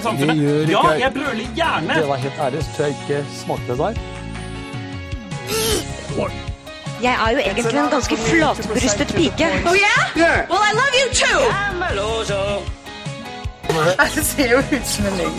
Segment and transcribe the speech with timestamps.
[0.00, 0.36] til samfunnet.
[0.36, 1.00] Det gjør Ja, ikke jeg.
[1.04, 1.94] jeg brøler gjerne!
[2.00, 3.94] Det var helt ærlig, så tror jeg ikke smakte det der.
[7.02, 9.46] Jeg er jo egentlig en ganske flatbrystet pike.
[9.70, 10.50] Oh yeah?
[10.50, 11.40] Well, I love you too!
[14.14, 15.34] Det ser jo ut som en løgn.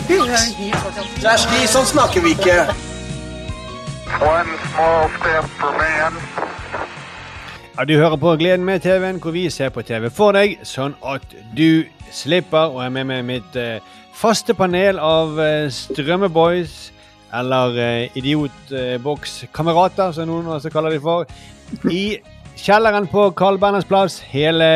[1.20, 2.54] Kjersti, sånn snakker vi ikke.
[4.24, 6.16] One small step for man.
[7.78, 10.94] Ja, Du hører på Gleden med TV-en, hvor vi ser på TV for deg, sånn
[11.04, 11.22] at
[11.56, 12.72] du slipper.
[12.72, 13.78] Og jeg med meg mitt eh,
[14.12, 16.92] faste panel av eh, strømmeboys,
[17.32, 21.24] eller uh, idiotbokskamerater, som noen også kaller de for.
[21.88, 22.20] I
[22.60, 24.68] kjelleren på Carl Berners plass, hele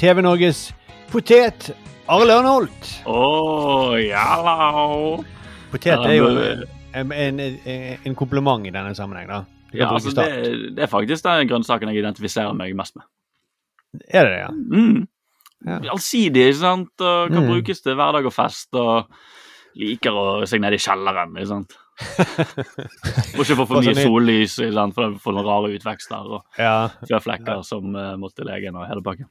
[0.00, 0.70] TV-Norges
[1.12, 1.70] potet,
[2.08, 3.04] Arle Ørnholt.
[3.04, 4.56] Oh, jalla!
[5.68, 6.32] Potet er jo
[6.96, 9.44] en, en, en, en kompliment i denne sammenheng, da.
[9.76, 13.04] Ja, altså, det, det er faktisk den grønnsaken jeg identifiserer meg mest med.
[14.08, 14.48] Er det det, ja?
[14.48, 15.04] Mm.
[15.66, 15.80] Ja.
[15.90, 16.92] Allsidig, ikke sant?
[17.00, 17.48] Og kan Mm.
[17.50, 18.68] brukes til hverdag og fest.
[18.74, 19.08] Og
[19.78, 21.76] liker å seg ned i kjelleren, ikke sant.
[23.36, 24.94] Må ikke få for mye sollys, ikke sant?
[24.94, 27.18] for det får noen rare utvekster og Ja.
[27.18, 29.26] flekker som uh, må til legen og hele pakken.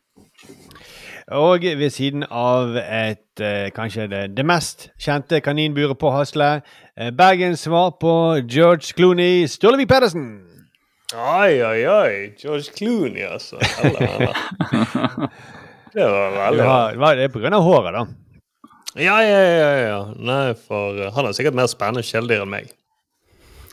[1.31, 6.61] Og ved siden av et eh, kanskje det, det mest kjente kaninburet på Hasle,
[6.97, 8.13] eh, Bergens svar på
[8.47, 10.43] George Clooney, Stålevik Pedersen.
[11.15, 12.13] Oi, oi, oi.
[12.39, 13.59] George Clooney, altså.
[13.81, 15.29] Heller.
[15.97, 16.65] Det var veldig
[17.01, 18.03] hva- det er på grunn av håret, da.
[18.97, 19.71] Ja, ja, ja.
[19.81, 20.01] ja.
[20.17, 22.69] Nei, for uh, han har sikkert mer spennende kjæledyr enn meg.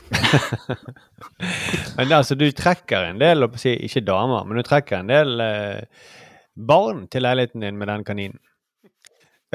[1.97, 6.11] Men altså, du trekker en del, ikke damer, men du trekker en del eh,
[6.53, 8.37] barn til leiligheten din med den kaninen.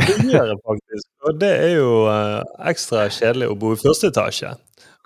[0.01, 1.07] Det gjør jeg faktisk.
[1.29, 2.41] Og det er jo uh,
[2.71, 4.55] ekstra kjedelig å bo i første etasje.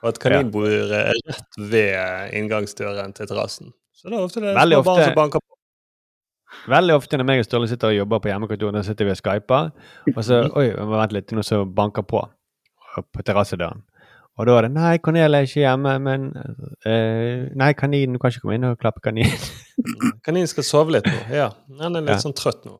[0.02, 3.72] Og at kanin bor rett ved inngangsdøren til terrassen.
[3.96, 5.53] Så det er ofte det er Veldig små barn som banker på.
[6.70, 9.20] Veldig ofte når meg og Ståle sitter og jobber på hjemmekontoret, da sitter vi og
[9.20, 9.72] skyper,
[10.16, 12.22] og så Oi, vent litt, noen som banker på
[12.94, 13.80] på terrassedøren.
[14.38, 16.28] Og da er det 'Nei, Cornelia er ikke hjemme, men
[16.86, 19.50] uh, Nei, kaninen, du kan ikke komme inn og klappe kaninen'.
[20.26, 21.14] Kaninen skal sove litt nå.
[21.34, 21.48] Ja.
[21.80, 22.22] Han er litt Ja.
[22.22, 22.78] sånn trøtt nå.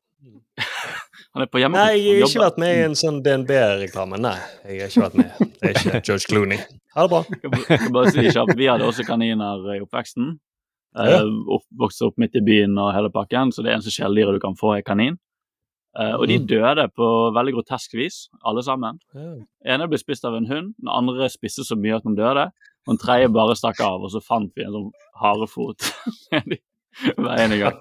[1.34, 4.18] Han er på Nei, jeg har ikke vært med i en sånn DNB-reklame.
[4.22, 4.36] Nei,
[4.70, 5.54] jeg har ikke vært med.
[5.60, 6.58] Det er ikke George Clooney.
[6.94, 7.22] Ha det bra.
[7.42, 10.36] Jeg kan bare si kjapt, Vi hadde også kaniner i oppveksten.
[10.96, 11.22] Eh, Ja.
[11.56, 14.54] opp, vokste opp midt i byen og hele pakken, så det eneste kjæledyret du kan
[14.56, 15.16] få, er kanin.
[15.94, 18.96] Uh, og de døde på veldig grotesk vis, alle sammen.
[19.14, 19.36] Ja.
[19.74, 22.48] ene ble spist av en hund, den andre spiste så mye at den døde.
[22.86, 24.90] Og den tredje bare stakk av, og så fant vi en sånn
[25.22, 25.86] harefot
[27.16, 27.78] hver ene en gang.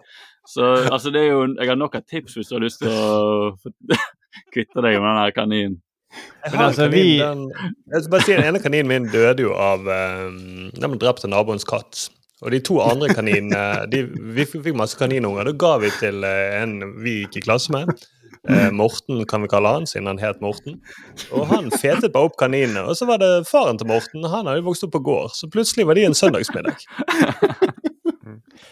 [0.47, 2.89] Så altså, det er jo Jeg har nok av tips hvis du har lyst til
[2.91, 3.55] å
[4.53, 5.77] kvitte deg med den der kaninen.
[6.13, 7.43] Jeg har en altså, kanin, vi- den,
[7.93, 11.25] jeg skal bare si, Den ene kaninen min døde jo av um, Den ble drept
[11.25, 12.09] av naboens katt.
[12.43, 13.61] Og de to andre kaninene
[13.91, 14.03] de,
[14.35, 15.47] Vi fikk masse kaninunger.
[15.47, 17.91] Det ga vi til eh, en vi gikk i klasse med.
[18.49, 20.81] Eh, Morten kan vi kalle han, siden han het Morten.
[21.31, 22.83] Og han fetet bare opp kaninene.
[22.91, 24.25] Og så var det faren til Morten.
[24.27, 26.83] Han hadde vokst opp på gård, så plutselig var de en søndagsmiddag.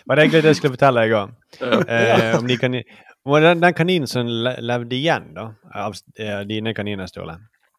[0.08, 1.32] Var det egentlig det jeg skulle fortelle deg òg?
[1.62, 2.86] Eh, om de kanin...
[3.22, 5.44] Den, den kaninen som levde igjen da,
[5.78, 7.36] av eh, dine kaniner, Sturle,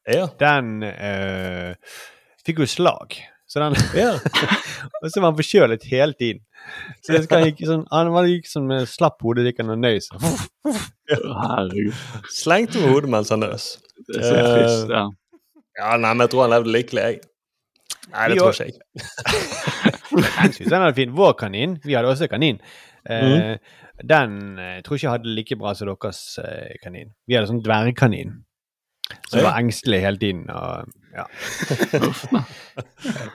[0.06, 0.28] Ja.
[0.38, 1.72] den eh,
[2.47, 3.16] fikk jo slag.
[3.52, 4.12] Så den, ja.
[5.02, 6.40] og så var han forkjølet hele tiden.
[7.04, 9.82] Så det skal ikke sånn, han var gikk sånn med slapp hodet gikk han og
[9.82, 10.08] nøys.
[11.12, 11.98] Herregud.
[12.32, 13.66] Slengte med hodet mens han nøs.
[14.08, 14.94] Det er så Eh, trist.
[14.94, 15.04] Ja.
[15.82, 17.20] Ja, nei, men jeg tror han levde lykkelig, jeg.
[18.12, 18.80] Nei, det Vi tror ikke jeg.
[20.12, 21.12] Jeg synes den er fin.
[21.16, 22.58] Vår kanin, vi hadde også kanin.
[23.08, 23.56] Eh,
[24.02, 27.12] Den jeg tror ikke jeg hadde like bra som deres eh, kanin.
[27.28, 28.32] Vi hadde sånn dvergkanin.
[29.28, 30.42] Som så var engstelig hele tiden.
[30.50, 31.25] Og, ja.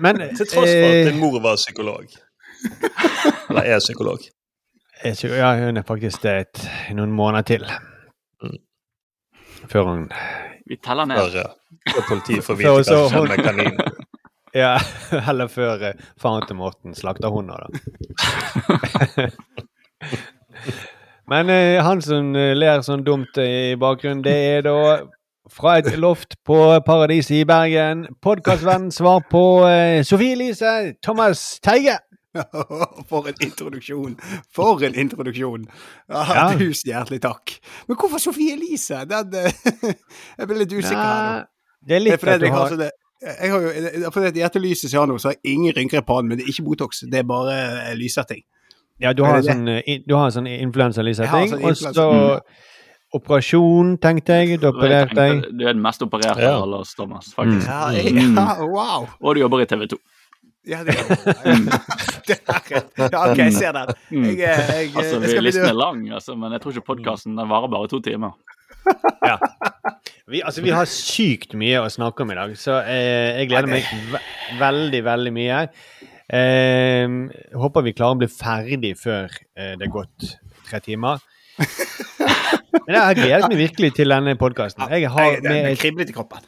[0.03, 2.05] Men Til tross for at eh, din mor var psykolog.
[3.49, 4.19] Eller er psykolog.
[5.03, 6.63] Ja, hun er faktisk det et,
[6.97, 7.65] noen måneder til.
[8.43, 8.57] Mm.
[9.69, 10.11] Før hun
[10.67, 11.21] Vi teller ned.
[11.31, 11.53] Før,
[11.93, 13.95] før politiet får vite hva som skjer med kaninen.
[14.55, 14.77] Ja,
[15.27, 19.27] heller før eh, faren til Morten slakter hunder, da.
[21.31, 24.77] Men eh, han som eh, ler sånn dumt i bakgrunnen, det er da
[25.51, 28.05] fra et loft på Paradiset i Bergen.
[28.21, 31.97] Podkastvennen svar på eh, Sofie Elise Thomas Teige.
[33.09, 34.17] For en introduksjon!
[34.53, 35.67] For en introduksjon!
[36.09, 36.45] Ja, Ja.
[36.57, 37.57] Tusen hjertelig takk.
[37.87, 39.03] Men hvorfor Sofie Elise?
[39.09, 39.93] Den, eh,
[40.37, 41.43] jeg ble litt usikker her nå.
[41.87, 42.79] Det er Det er litt at du har
[43.17, 43.69] jeg har jo,
[44.11, 46.05] for fordi at dette lyset som jeg har nå, så har jeg ingen rynker i
[46.05, 46.99] pannen, men det er ikke Botox.
[47.09, 47.55] Det er bare
[47.97, 48.43] lyssetting.
[49.01, 49.55] Ja, du har det det?
[49.55, 52.07] sånn, eh, du har sånn influensalysetting, sånn og så
[53.15, 54.59] operasjon, tenkte jeg.
[54.61, 55.45] Du opererte deg.
[55.57, 56.55] Du er den mest opererte Ja.
[56.57, 57.33] av alle oss, Thomas.
[57.33, 57.67] faktisk.
[57.67, 58.35] Ja, jeg, Mm.
[58.35, 59.07] ja, wow!
[59.21, 59.97] Og du jobber i TV 2.
[60.67, 60.95] Ja, det,
[62.27, 63.93] det er, ja, OK, jeg ser den.
[64.11, 67.37] Jeg, jeg, jeg, Altså, jeg skal Listen er lang, altså, men jeg tror ikke podkasten
[67.39, 68.35] varer bare to timer.
[70.27, 73.69] Vi, altså, vi har sykt mye å snakke om i dag, så eh, jeg gleder
[73.71, 74.19] meg ve
[74.59, 75.61] veldig, veldig mye.
[76.27, 77.07] Eh,
[77.55, 80.33] håper vi klarer å bli ferdig før eh, det er gått
[80.67, 81.23] tre timer.
[82.85, 84.87] Men jeg har gledet meg virkelig til denne podkasten.
[84.93, 86.45] Jeg har Nei, det, det med kriblet i kroppen.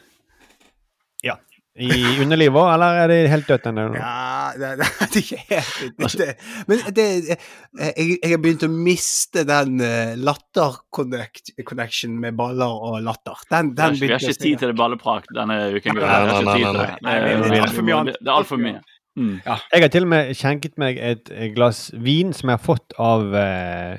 [1.26, 1.36] Ja.
[1.80, 3.84] I underlivet òg, eller er det helt dødt ennå?
[3.94, 6.28] Ja, det, det, det er ikke helt det,
[6.68, 13.38] Men det, jeg, jeg har begynt å miste den uh, latter-connection med baller og latter.
[13.52, 16.00] Den, den vi har ikke tid til det balleprak denne uken.
[16.00, 16.72] Nei, nei, nei, nei, det.
[16.74, 16.88] nei.
[16.88, 18.18] Det Nei, er- det er altfor mye annet.
[18.20, 18.80] Det er altfor mye.
[19.20, 19.32] Mm.
[19.44, 22.94] Jeg har til og med skjenket meg et eh, glass vin som jeg har fått
[23.02, 23.98] av eh,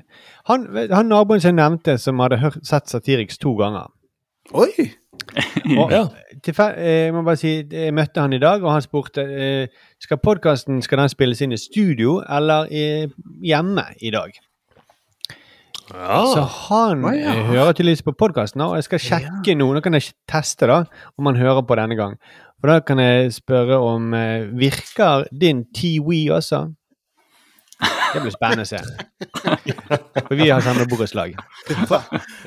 [0.52, 3.90] han, han naboen som jeg nevnte, som hadde hørt, sett Satiriks to ganger.
[4.54, 4.72] Oi!
[5.78, 6.06] Og, Ja.
[6.44, 9.68] tilfell- eh, jeg må bare si, jeg møtte han i dag, og han spurte eh,
[10.02, 12.86] skal podkasten skal den spilles inn i studio eller i,
[13.46, 14.34] hjemme i dag.
[15.92, 16.22] Ja.
[16.32, 17.34] Så han Å, ja.
[17.36, 19.68] eh, hører tydeligvis på podkasten, og jeg skal sjekke nå.
[19.76, 20.82] Nå kan jeg teste da,
[21.20, 22.16] om han hører på denne gang.
[22.62, 26.66] For da kan jeg spørre om eh, Virker din Tiwi også?
[27.82, 28.80] Det blir spennende å se.
[30.28, 31.36] For vi har samme borettslag.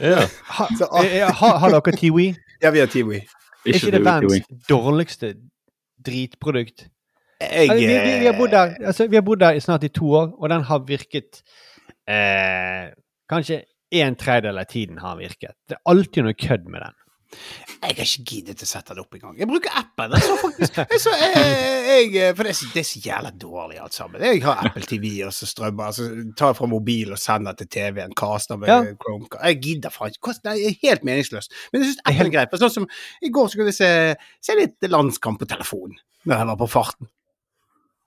[0.00, 0.24] ja.
[0.58, 1.04] Ha, ah.
[1.04, 2.28] eh, har, dere Tiwi?
[2.62, 3.20] Ja, vi har Tiwi.
[3.64, 5.34] Er ikke det verdens dårligste
[6.04, 6.88] dritprodukt?
[7.40, 9.60] Jeg Altså, vi, vi, vi, har bodd eh, der, altså, vi har bodd der i
[9.60, 11.42] snart i to år, og den har virket
[12.08, 12.92] eh,
[13.30, 13.62] Kanskje
[13.94, 15.54] en tredjedel av tiden har virket.
[15.68, 16.96] Det er alltid noe kødd med den.
[17.84, 19.34] Jeg har ikke giddet å sette det opp engang.
[19.38, 20.14] Jeg bruker appen.
[20.16, 23.96] Er faktisk, altså, jeg, jeg, for det er, så, det er så jævla dårlig alt
[23.96, 24.24] sammen.
[24.24, 26.06] Jeg har Apple TV og så strømmer, altså,
[26.38, 28.78] tar fra mobil og sender til TV-en, caster med Ja.
[29.04, 29.42] Chromecast.
[29.44, 30.36] Jeg gidder faen ikke.
[30.44, 31.58] Det er helt meningsløst.
[31.72, 32.56] Men jeg syns Apple er greit.
[32.64, 32.88] Sånn som
[33.20, 33.92] i går så kunne jeg se,
[34.48, 37.10] se litt landskamp på telefonen når jeg var på farten.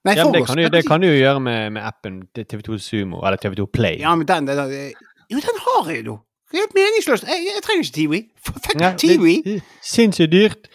[0.07, 3.19] Nei, Ja, det, kan du, det kan du jo gjøre med, med appen TV2 Sumo
[3.27, 3.99] eller TV2 Play.
[4.01, 4.93] Ja, men den, den, den
[5.29, 6.15] Jo, den har jeg jo.
[6.53, 7.27] Helt meningsløst.
[7.27, 8.19] Jeg, jeg trenger ikke Tiwi.
[8.47, 9.61] Fuck Ja, Tiwi.
[9.83, 10.69] Sinnssykt dyrt.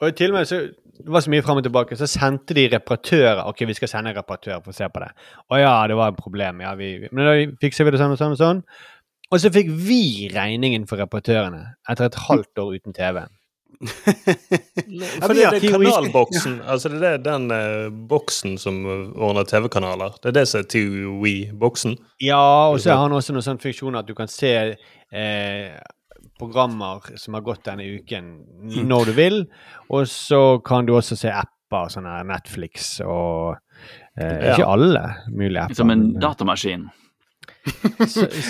[0.00, 0.60] Og til og med så
[0.98, 3.44] det var så mye fram og tilbake, så sendte de reparatører.
[3.46, 5.10] Ok, vi skal sende en reparatør for å se på det.
[5.46, 6.62] Å ja, det var et problem.
[6.64, 8.62] Ja, vi, men da fikser vi det sånn og sånn og sånn.
[9.28, 11.60] Og så fikk vi regningen for reparatørene
[11.90, 13.20] etter et halvt år uten TV.
[13.78, 16.56] For det er det kanalboksen.
[16.66, 20.16] Altså det er den eh, boksen som ordner TV-kanaler.
[20.22, 21.94] Det er det som er TV-boksen.
[22.24, 22.40] Ja,
[22.72, 25.78] og så har han også noen sånn funksjoner at du kan se eh,
[26.38, 28.32] programmer som har gått denne uken
[28.88, 29.40] når du vil.
[29.94, 33.58] Og så kan du også se apper, sånne Netflix og
[34.18, 34.54] eh, Ja.
[34.54, 35.78] Ikke alle mulige apper.
[35.78, 36.88] Som en eh, datamaskin.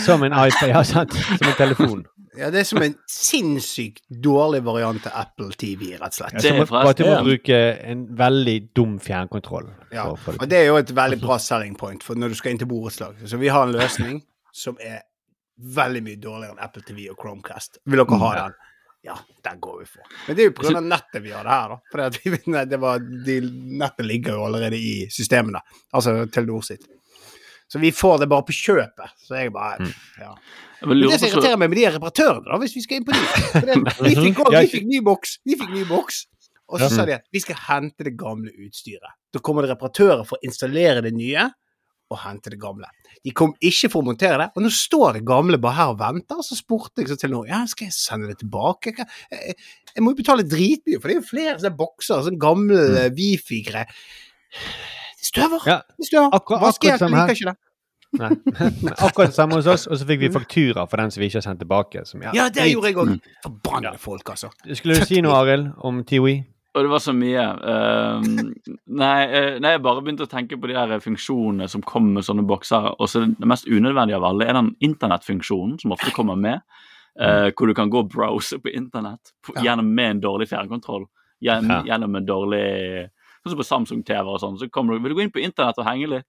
[0.04, 1.12] som en iPad, ja, sant.
[1.12, 2.04] Som en telefon.
[2.38, 6.36] Ja, det er som en sinnssykt dårlig variant av Apple TV, rett og slett.
[6.36, 7.58] Ja, Det så er må, bare til å bruke
[7.90, 9.66] en veldig dum fjernkontroll.
[9.94, 12.62] Ja, og det er jo et veldig bra selling point for når du skal inn
[12.62, 13.18] til borettslag.
[13.26, 14.22] Så vi har en løsning
[14.54, 15.02] som er
[15.58, 17.80] veldig mye dårligere enn Apple TV og Chromecast.
[17.90, 18.58] Vil dere ha den?
[19.08, 19.14] Ja,
[19.46, 20.14] den går vi for.
[20.26, 20.80] Men det er jo pga.
[20.84, 21.78] nettet vi har det her, da.
[21.90, 23.40] For det var, de,
[23.82, 25.62] nettet ligger jo allerede i systemene.
[25.94, 26.86] Altså Telenor sitt.
[27.68, 29.14] Så vi får det bare på kjøpet.
[29.20, 29.92] Så jeg bare Mm.
[30.20, 30.32] ja.
[30.86, 33.20] Men det som irriterer meg med de reparatørene, da, hvis vi skal inn på de
[34.08, 36.26] vi, fikk, også, Ja, fikk ny boks, vi fikk ny boks,
[36.68, 39.16] og så sa de at vi skal hente det gamle utstyret.
[39.34, 41.48] Da kommer det reparatører for å installere det nye
[42.08, 42.88] og hente det gamle.
[43.24, 45.98] De kom ikke for å montere det, og nå står det gamle bare her og
[46.00, 46.38] venter.
[46.40, 48.94] Og så spurte jeg så til noen ja, skal jeg sende det tilbake.
[48.96, 49.56] Jeg, jeg,
[49.94, 53.18] jeg må jo betale dritmye, for det er jo flere sånne bokser, sånne gamle mm.
[53.18, 53.92] wifi-greier.
[55.22, 55.60] Støver.
[55.66, 56.30] Ja, støver.
[56.32, 57.26] akkurat- som her.
[57.26, 57.56] liker ikke det.
[58.18, 58.28] Nei.
[59.04, 61.42] Akkurat det samme hos oss, og så fikk vi faktura for den som vi ikke
[61.42, 62.06] har sendt tilbake.
[62.06, 62.72] Som, ja, Ja, det drit.
[62.72, 63.20] gjorde jeg òg.
[63.44, 64.48] Forbanna folk, altså.
[64.74, 66.38] Skulle du si noe, Arild, om Tiwi?
[66.74, 67.44] Og det var så mye.
[67.58, 68.20] Uh,
[68.86, 72.24] nei, eh, nei, jeg bare begynte å tenke på de der funksjonene som kommer med
[72.24, 72.94] sånne bokser.
[73.00, 76.60] Og så det mest unødvendige av alle er den internettfunksjonen som ofte kommer med.
[77.20, 79.62] Uh, hvor du kan gå og browse på internett på, Ja.
[79.74, 81.06] gjennom med en dårlig fjernkontroll.
[81.42, 81.96] Gjennom, Ja.
[81.96, 83.10] gjennom en dårlig
[83.48, 84.58] Sånn som på Samsung-TV og sånn.
[84.60, 86.28] Så kommer du, vil du gå inn på internett og henge litt.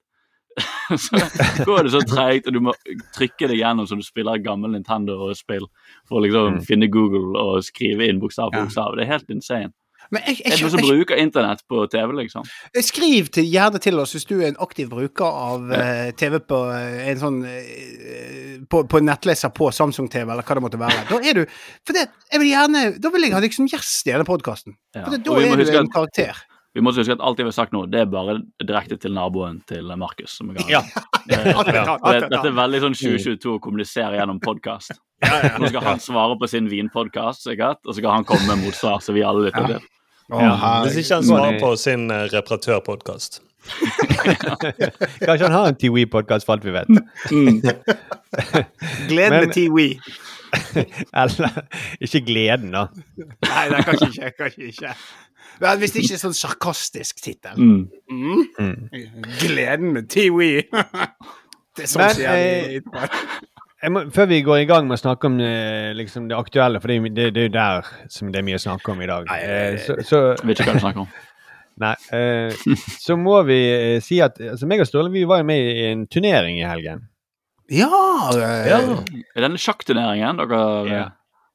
[0.97, 1.19] så
[1.63, 2.73] går det så treigt, og du må
[3.15, 5.67] trykke deg gjennom så du spiller gammel Nintendo-spill
[6.09, 6.63] for å liksom Mm.
[6.65, 8.65] finne Google og skrive inn bokstav for Ja.
[8.65, 8.95] bokstav.
[8.97, 9.71] Det er helt insane.
[10.11, 12.45] Men jeg, jeg, er det noen som bruker internett på TV, liksom.
[12.81, 16.59] Skriv til, gjerne til oss hvis du er en aktiv bruker av eh, TV på
[16.73, 21.03] eh, en sånn eh, på, på en nettleser på Samsung-TV, eller hva det måtte være.
[21.11, 21.43] Da er du
[21.85, 24.75] For det, jeg vil gjerne Da vil jeg ha deg som gjest i denne podkasten.
[24.97, 25.05] Ja.
[25.05, 26.41] Da er du en karakter.
[26.79, 29.57] Vi må huske at alt jeg har sagt nå, det er bare direkte til naboen
[29.67, 30.37] til Markus.
[30.39, 30.81] som jeg Ja.
[31.29, 31.83] Eh, er ja.
[31.85, 34.95] tatt, det- er Dette er veldig sånn 2022 å kommunisere gjennom podkast.
[35.59, 38.97] Nå skal han svare på sin vinpodkast, sikkert, og så skal han komme med motsvar,
[39.03, 39.83] så vi alle lytter til.
[40.31, 43.41] Hvis ikke han svarer på sin uh, reparatørpodkast.
[45.27, 46.89] Kanskje han har en Tiwi-podkast, for alt vi vet.
[47.29, 47.61] Mm.
[49.11, 49.89] Gleden med Tiwi.
[51.13, 51.61] Eller
[52.01, 52.87] ikke gleden, da.
[53.45, 54.31] Nei, det er kanskje ikke.
[54.39, 54.93] Kanskje ikke.
[55.59, 57.59] Men hvis det ikke er sånn sarkastisk tittel.
[57.59, 57.87] Mm.
[58.09, 58.75] Mm.
[59.41, 60.53] Gleden med Tiwi.
[61.77, 63.05] Det er sånn Men, sier eh.
[63.79, 66.81] Jeg må, før vi går i gang med å snakke om eh, liksom det aktuelle,
[66.83, 69.07] for det, det, det er jo der som det er mye å snakke om i
[69.07, 71.13] dag, Nei, eh, så, så, Jeg vet ikke hva du snakker om.
[71.85, 75.47] nei, eh, så må vi eh, si at altså, meg og Ståle vi var jo
[75.47, 77.05] med i en turnering i helgen.
[77.71, 77.87] Ja,
[78.35, 81.05] eh, Er denne sjakkturneringen dere Ja.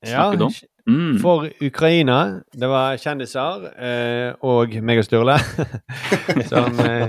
[0.06, 0.56] snakket om?
[0.86, 1.14] Mm.
[1.22, 2.16] For Ukraina.
[2.52, 5.38] Det var kjendiser eh, og meg og Sturle
[6.50, 7.06] som eh,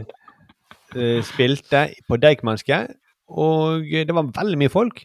[0.95, 2.77] eh, spilte på Deichmanske.
[3.35, 5.01] Og det var veldig mye folk.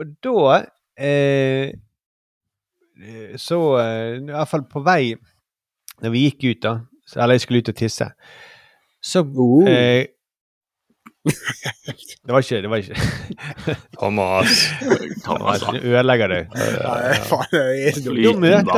[0.00, 0.56] Og da
[0.98, 1.70] eh,
[3.00, 5.14] eh, Så eh, I hvert fall på vei
[6.02, 6.72] Når vi gikk ut, da,
[7.16, 8.08] eller jeg skulle ut og tisse,
[9.00, 9.64] så Oh.
[9.70, 10.04] eh,
[11.26, 14.60] Det var ikke Det var ikke Thomas.
[15.24, 16.44] Thomas, Du ødelegger er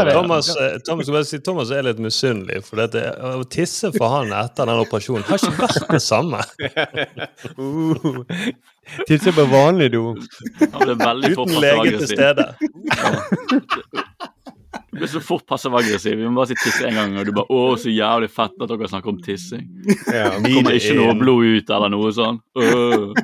[0.05, 3.03] det Thomas, eh, Thomas, skal bare si, Thomas er litt misunnelig, for dette,
[3.37, 6.43] å tisse for han etter den operasjonen har ikke vært det samme.
[7.59, 8.25] Uh,
[9.09, 10.15] Tisse på vanlig do.
[10.63, 12.47] Uten lege til stede.
[14.93, 16.17] Du ble så fort passiv-aggressiv.
[16.19, 18.69] Vi må bare si tisse en gang, og du bare 'Å, så jævlig fett at
[18.69, 19.69] dere snakker om tissing'.
[20.13, 22.41] Ja, Det kommer ikke noe blod ut eller noe sånn.
[22.57, 23.15] Uh.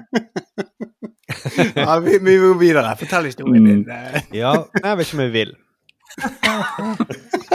[1.77, 2.95] Ja, vi, vi må videre.
[3.01, 3.85] Fortell historien din.
[3.91, 5.55] Eh, Ja, jeg vet ikke om jeg vil.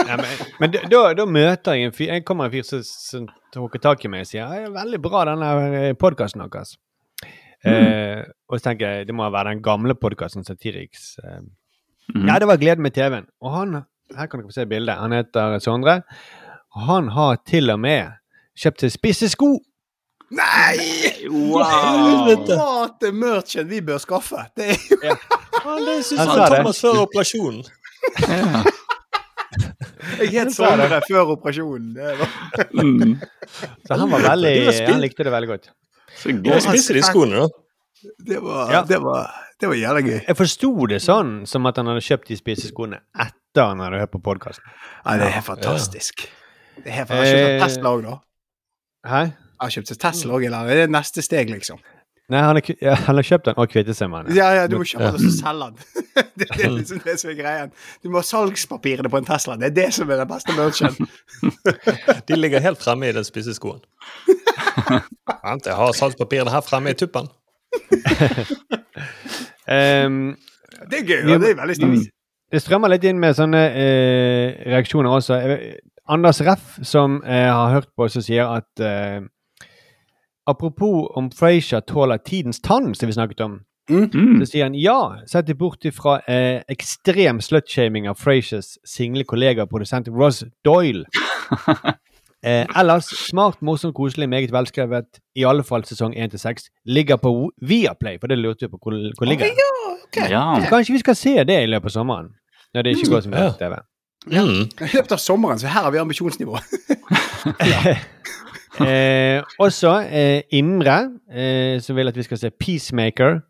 [0.06, 3.28] Ja, men men da, da- møter jeg en fyr Jeg kommer en fyr som, som
[3.54, 6.76] tar tak i meg og sier «Ja, det er 'Veldig bra, denne podkasten deres'.
[7.64, 11.16] Eh, og så tenker jeg det må være den gamle podkasten Satiriks.
[11.24, 11.40] Eh.
[12.14, 12.28] Mhm.
[12.28, 13.26] Ja, det var 'Gleden med TV-en'.
[13.42, 13.82] Og han
[14.16, 14.94] her kan dere få se bildet.
[14.98, 16.02] Han heter Sondre.
[16.74, 18.12] Og han har til og med
[18.58, 19.58] kjøpt seg spisse sko.
[20.30, 20.78] Nei!
[21.30, 22.26] Wow!
[22.58, 24.44] Mat er merchen vi bør skaffe.
[24.56, 25.14] Det er jo Ja,
[25.86, 26.52] det syns Han han.
[26.52, 27.64] Thomas før operasjonen.
[28.28, 28.62] Ja.
[30.20, 31.94] Jeg het Sondre før operasjonen.
[31.94, 32.28] Det var...
[32.72, 33.16] Mm.
[33.86, 35.70] Så han var veldig var Han likte det veldig godt.
[36.20, 36.60] Så gøy.
[36.60, 37.48] spise de skoene, da.
[38.26, 38.82] Det var, Ja.
[38.88, 40.18] det var, det var jævlig gøy.
[40.26, 44.12] Jeg forsto det sånn som at han hadde kjøpt de spiseskoene etter han hadde hørt
[44.14, 44.64] på podkasten.
[45.04, 46.26] Ja, det er helt fantastisk.
[46.80, 48.18] Det er helt, jeg har kjøpt Eh, Tesla òg, da.
[49.10, 49.22] Hæ?
[49.30, 50.70] Jeg har kjøpt en Tesla òg, eller?
[50.70, 51.80] Det er neste steg, liksom.
[52.30, 54.36] Nei, han har, ja, han har kjøpt den og kvittet seg med den.
[54.38, 56.04] Ja, ja, du må kjøpe den og så selge den.
[56.38, 57.72] det, det er liksom det som er greien.
[58.04, 59.56] Du må ha salgspapirene på en Tesla.
[59.58, 60.94] Det er det som er den beste merchen.
[62.30, 63.82] De ligger helt fremme i den spiseskoen.
[65.42, 67.26] Vent, jeg har salgspapirene her fremme i tuppen.
[69.70, 70.36] Ehm,
[70.90, 71.30] Det er gøy.
[71.30, 72.06] Ja, det er veldig stas.
[72.52, 75.38] det strømmer litt inn med sånne eh, reaksjoner også.
[76.10, 79.20] Anders Reff, som eh, har hørt på, som sier at eh,
[80.50, 83.60] Apropos om Frasier tåler tidens tann, som vi snakket om.
[83.90, 84.40] Mm.
[84.40, 84.96] Så sier han ja,
[85.26, 91.04] sett det bort ifra eh, ekstrem slutshaming av Frasiers single kollega produsent Ross Doyle.
[92.46, 95.20] Eh, ellers smart, morsomt, koselig, meget velskrevet.
[95.36, 96.70] I alle fall sesong 1-6.
[96.86, 99.46] Ligger på Viaplay, for det lurte vi på hvor, hvor ligger.
[100.14, 100.30] det.
[100.30, 100.56] Ja.
[100.62, 102.32] Så kanskje vi skal se det i løpet av sommeren?
[102.74, 103.76] Når det ikke går som helst TV.
[104.26, 104.62] Mm.
[104.80, 106.58] I løpet av sommeren, så her har vi ambisjonsnivå.
[108.86, 110.98] eh, også eh, Imre,
[111.32, 113.40] eh, som vil at vi skal se Peacemaker.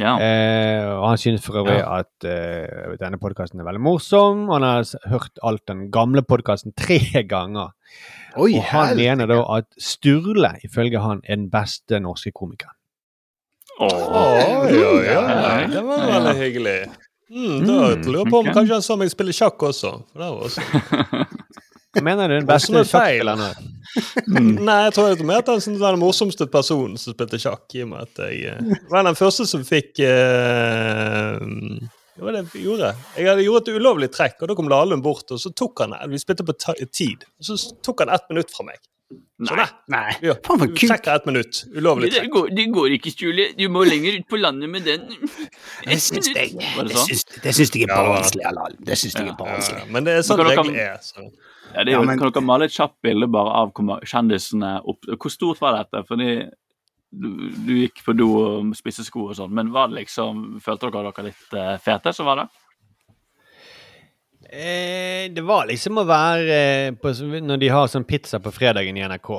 [0.00, 0.14] Ja.
[0.16, 4.46] Eh, og han synes for øvrig at eh, denne podkasten er veldig morsom.
[4.52, 7.74] Han har hørt alt den gamle podkasten tre ganger.
[8.36, 9.02] Oi, og han helsike.
[9.02, 12.76] mener da at Sturle, ifølge han, er den beste norske komikeren.
[13.80, 13.92] Åh.
[13.92, 15.66] Oi, oi, oi.
[15.72, 16.76] Det var veldig hyggelig.
[17.32, 19.92] Mm, da lurer jeg på om kanskje han så meg spille sjakk også.
[20.12, 21.28] For det var også.
[21.92, 23.56] Hva mener du er den beste er sjakkspilleren her?
[24.68, 27.66] Nei, jeg tror jeg at han er den morsomste personen som spilte sjakk.
[27.76, 31.42] I og med at jeg uh, var den første som fikk uh,
[32.16, 32.94] Hva var det jeg gjorde.
[33.18, 35.92] Jeg hadde gjort et ulovlig trekk, og da kom Lahlum bort, og så tok han
[36.12, 36.56] Vi spilte på
[36.88, 37.28] tid.
[37.40, 38.80] Og så tok han ett minutt fra meg.
[39.42, 39.66] Så nei.
[39.92, 40.10] Nei.
[40.24, 41.64] Ja, Faen, for ett minutt.
[41.74, 42.32] Ulovlig Det trekk.
[42.32, 43.52] går, det går ikke, Julie.
[43.58, 45.08] Du må lenger ut på landet med den.
[45.88, 47.08] Det syns jeg, det det sånn?
[47.10, 48.20] syns, det syns jeg er Ja, det var det.
[48.22, 48.84] barnslig, Lahlum.
[48.86, 49.80] Det syns jeg er Ja, barnslig.
[49.82, 51.00] ja, men det er sånn regelen er.
[51.04, 51.26] Så.
[51.74, 53.72] Ja, det er Ja, men- Kan dere male et kjapt bilde bare av
[54.04, 56.04] kjendisene opp, Hvor stort var dette?
[56.08, 56.50] Fordi
[57.12, 57.28] du,
[57.66, 61.10] du gikk på do og spiste sko og sånn, men var det liksom Følte dere
[61.12, 62.46] dere litt uh, fete som var det?
[64.52, 68.96] Eh, det var liksom å være eh, på, Når de har sånn pizza på fredagen
[68.98, 69.30] i NRK.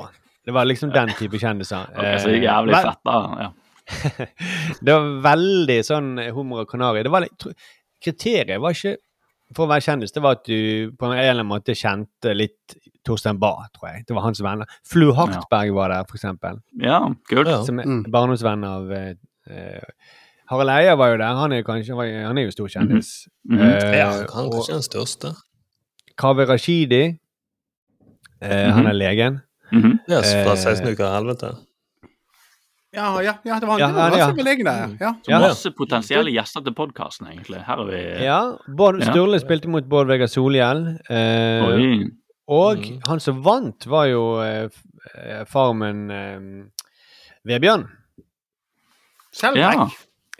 [0.44, 1.86] Det var liksom den type kjendiser.
[1.96, 3.18] okay, så jævlig Eh, vel- fett, da.
[3.44, 3.50] Ja.
[4.84, 7.02] det var veldig sånn hummer og kanari.
[7.04, 7.46] Det var litt,
[8.04, 8.96] kriteriet var ikke
[9.54, 12.76] for å være kjendis, det var at du på en eller annen måte kjente litt
[13.04, 14.04] Torstein Bae, tror jeg.
[14.08, 14.66] Det var hans venner.
[14.88, 16.60] Flu Hartberg var der, for eksempel.
[16.80, 17.48] ja, kult.
[17.48, 17.62] Ja.
[17.64, 18.04] Som er Mm.
[18.10, 19.14] barndomsvenn av eh,
[19.50, 19.80] eh,
[20.50, 21.34] Harald Eia var jo der.
[21.36, 21.94] Han er, kanskje,
[22.26, 23.28] han er jo stor kjendis.
[23.48, 23.64] Mm -hmm.
[23.64, 25.34] uh, Ja, han er kanskje den største.
[26.18, 27.18] Kaveh Rashidi.
[28.40, 28.86] Eh, Han Mhm.
[28.86, 29.40] er legen.
[29.72, 29.98] Mhm.
[30.08, 31.56] Ja, fra Eh, 16 uker av helvete.
[32.94, 34.28] Ja, ja, ja, det var, Ja, var, ja, ja.
[34.36, 34.44] ja.
[34.44, 34.96] legen der.
[35.00, 35.14] Ja.
[35.24, 37.62] Så masse potensielle gjester til podkasten, egentlig.
[37.66, 39.10] Her er vi Ja, Bård Ja.
[39.10, 40.86] Sturle spilte mot Bård Vegar Solhjell.
[41.10, 42.06] Eh,
[42.46, 43.00] og mm.
[43.08, 44.68] han som vant, var jo eh,
[45.14, 46.40] eh, farmen eh,
[47.44, 47.88] Vebjørn
[49.34, 49.62] Selbekk.
[49.62, 49.88] Ja.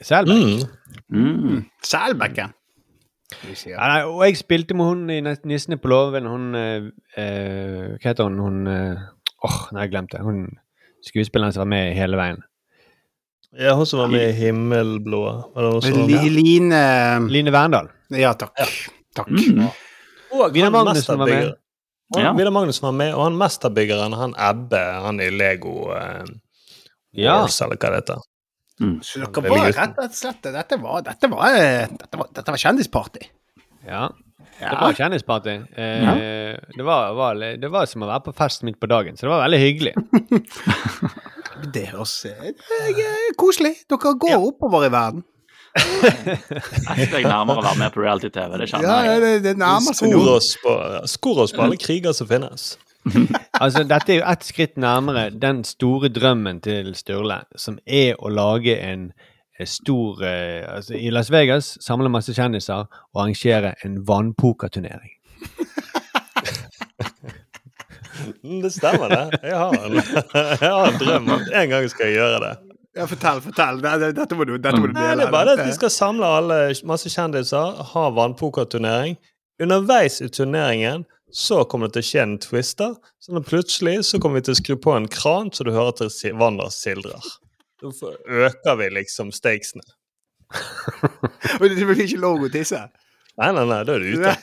[0.05, 0.69] Selbekk.
[1.09, 1.31] Mm.
[1.35, 1.65] Mm.
[1.83, 2.53] Selbekken.
[3.67, 6.29] Ja, nei, og jeg spilte med hun i Nissene på låven.
[6.31, 8.39] Hun eh, eh, Hva heter hun?
[8.39, 10.23] Hun Åh, Åh, nei, jeg glemte.
[10.23, 10.47] Hun
[11.09, 12.43] skuespilleren som var med hele veien.
[13.55, 15.21] Ja, hun som var med i Himmelblå.
[16.35, 16.81] Line
[17.31, 17.89] Line Verndal.
[18.11, 18.57] Ja, takk.
[19.15, 19.29] Takk.
[19.31, 19.69] Mm.
[20.35, 21.53] Og Vidar Magnussen var med.
[22.19, 22.33] Ja.
[22.35, 26.25] Vidar Magnussen var med, og han mesterbyggeren, han Ebbe, han i Lego eh,
[27.15, 27.37] Ja.
[27.45, 28.25] Wars, eller hva det heter.
[29.07, 32.59] Så dere var rett og slett Dette var, dette var, eh, dette var, dette var
[32.65, 33.23] kjendisparty.
[33.87, 34.09] ja.
[34.61, 35.55] Det var kjendisparty.
[35.77, 36.09] Eh,
[36.77, 39.35] det, var, var, det var som å være på fest midt på dagen, så det
[39.35, 39.95] var veldig hyggelig.
[41.75, 43.75] Det høres også det er koselig.
[43.91, 45.25] Dere går oppover i verden.
[45.75, 49.23] jeg steg nærmere å være med på reality-TV, det kjenner jeg.
[49.25, 50.75] det, det nærmer Skor oss, på,
[51.11, 52.75] skor oss på alle kriger som finnes.
[53.61, 58.31] Altså, dette er jo ett skritt nærmere den store drømmen til Sturle, som er å
[58.33, 59.29] lage en eh,
[59.71, 65.13] stor eh, altså I Las Vegas samle masse kjendiser og arrangere en vannpokerturnering.
[68.45, 69.39] Mm, Det stemmer, det.
[69.43, 69.95] Jeg har en,
[70.61, 72.53] jeg har en drøm om en gang skal jeg gjøre det.
[72.95, 73.81] Ja, fortell, fortell.
[73.83, 75.73] Det- det- Dette må du, dette må du Nei, det er bare det at vi
[75.75, 79.17] skal samle alle masse kjendiser, ha vannpokerturnering.
[79.63, 82.95] Underveis i turneringen så kommer det til å skje en twister.
[83.23, 86.35] Så plutselig så kommer vi til å skru på en kran, så du hører til
[86.39, 87.23] vannet sildrer.
[87.93, 89.83] Så øker vi liksom stakesene.
[91.61, 92.81] Men det blir ikke lov å tisse.
[93.41, 94.35] Nei, nei, nei, da er du ute.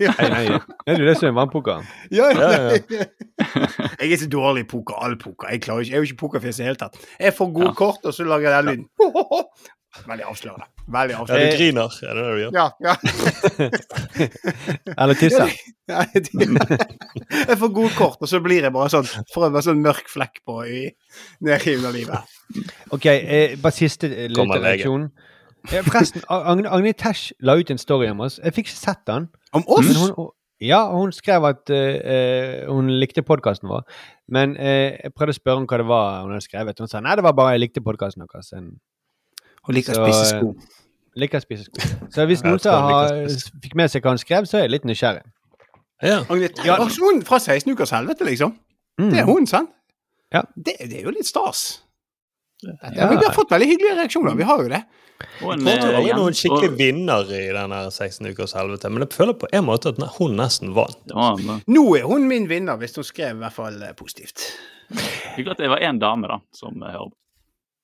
[0.00, 0.58] Ja, Nei, nei,
[0.90, 1.84] er det det som er vannpoker.
[2.10, 3.04] ja, Ja, ja.
[4.00, 4.96] Jeg er så dårlig i poker.
[5.06, 5.50] All poker.
[5.52, 6.96] Jeg, klarer ikke, jeg er jo ikke pokerfjes i det hele tatt.
[7.20, 7.74] Jeg får gode Ja.
[7.78, 8.88] kort, og så lager jeg den lyden.
[10.08, 10.66] Veldig avslørende.
[10.94, 11.44] Veldig avslørende.
[11.44, 11.98] Ja, du griner.
[12.02, 12.52] Er det det du gjør?
[12.58, 12.94] Ja, ja.
[15.04, 15.52] Eller tisser.
[17.48, 20.08] Jeg får gode kort, og så blir jeg bare sånn Får jeg bare sånn mørk
[20.10, 20.82] flekk på i,
[21.44, 22.36] nedrivende livet.
[22.94, 25.10] Ok, eh, bare siste eh, Kommer lytterreaksjon.
[25.70, 28.40] Eh, forresten, Agne, Agne Tesh la ut en story om oss.
[28.42, 29.28] Jeg fikk ikke sett den.
[29.56, 29.92] Om oss?
[30.16, 30.32] Hun,
[30.64, 33.86] ja, hun skrev at eh, eh, hun likte podkasten vår.
[34.32, 36.78] Men uh, jeg prøvde å spørre om hva det var hun hadde skrevet.
[36.80, 38.52] Hun sa nei, det var bare jeg likte podkasten deres.
[38.56, 38.76] En-
[39.66, 40.54] Hun liker å spise eh, sko.
[41.22, 41.92] Liker å spise sko.
[42.14, 43.14] Så hvis noen som har,
[43.62, 45.22] fikk med seg hva han skrev, så er jeg litt nysgjerrig.
[46.02, 46.18] Ja.
[46.66, 46.76] Ja.
[46.84, 48.56] Hun fra 16 ukers helvete, liksom?
[49.00, 49.10] Mm.
[49.14, 49.70] Det er hun, sant?
[50.34, 50.42] Ja.
[50.56, 51.80] Det, det er jo litt stas.
[52.64, 53.08] Dette, Ja.
[53.12, 54.36] Vi har fått veldig hyggelige reaksjoner.
[54.38, 54.82] Vi har jo det.
[55.44, 58.52] Og en, Jeg tror eh, aldri jen- noen skikkelig og- vinner i den 16 ukers
[58.58, 60.98] helvete, men jeg føler på en måte at hun nesten vant.
[61.08, 61.30] Ja,
[61.70, 64.48] Nå er hun min vinner, hvis hun skrev i hvert fall eh, positivt.
[65.36, 67.16] hyggelig at det var én dame da, som eh, hører på.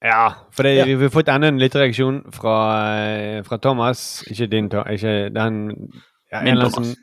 [0.00, 0.84] Ja, for det, Ja.
[0.84, 2.56] vi har fått enda en lytterreaksjon fra,
[2.96, 4.22] eh, fra Thomas.
[4.30, 5.56] Ikke din, ikke den
[6.32, 6.96] ja, Min Thomas.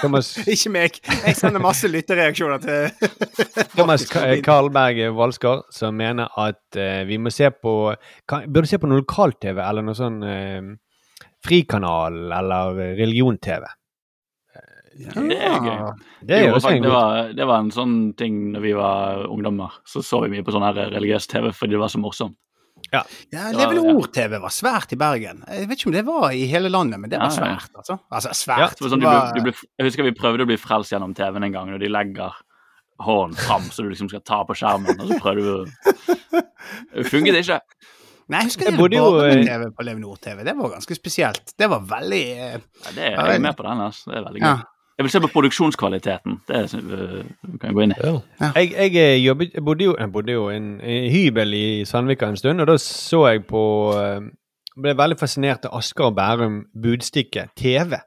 [0.00, 0.96] Thomas, Ikke meg.
[1.06, 2.90] Jeg sender masse lyttereaksjoner til
[3.76, 4.08] Thomas
[4.42, 7.94] Karlberg Valskar, som mener at uh, vi må se på
[8.28, 10.72] kan, Burde se på noe lokal-TV eller noe sånn uh,
[11.46, 13.62] frikanal eller religion-TV.
[14.98, 15.92] Det er gøy.
[16.26, 19.78] Det er Jo, faktisk, det, var, det var en sånn ting når vi var ungdommer.
[19.88, 22.36] Så så vi mye på sånn her religiøs TV fordi det var så morsomt.
[22.92, 23.02] Ja,
[23.32, 23.94] Ja, Levende.
[23.94, 25.44] Ord-TV var svært i Bergen.
[25.48, 27.56] Jeg vet ikke om det var i hele landet, men det var Ja, ja.
[27.56, 27.98] svært, altså.
[28.10, 28.58] Altså, svært.
[28.58, 31.46] Ja, sånn, du ble, du ble, jeg husker vi prøvde å bli frelst gjennom TV-en
[31.46, 32.34] en gang, når de legger
[33.02, 35.70] hånden fram så du liksom skal ta på skjermen, og så prøvde du
[36.92, 37.60] Det funket ikke.
[38.32, 40.44] Nei, jeg husker Jeg det bodde jo, eh, TV på Levende Ord-TV.
[40.46, 41.54] Det var ganske spesielt.
[41.58, 42.52] Det var veldig eh,
[42.84, 43.80] Ja, det, jeg er med på den.
[43.88, 44.10] Altså.
[44.10, 44.46] Det er veldig gøy.
[44.48, 44.58] Ja.
[44.98, 46.40] Jeg vil se på produksjonskvaliteten.
[46.48, 47.24] Det er, øh,
[47.60, 48.00] kan jeg gå inn i.
[48.04, 48.12] Ja.
[48.54, 51.84] Jeg, jeg, eh, jobbet, jeg bodde jo, jeg bodde jo i en, en hybel i
[51.88, 53.64] Sandvika en stund, og da så jeg på
[53.96, 54.20] eh,
[54.72, 57.98] Ble veldig fascinert av Asker og Bærum Budstikke TV.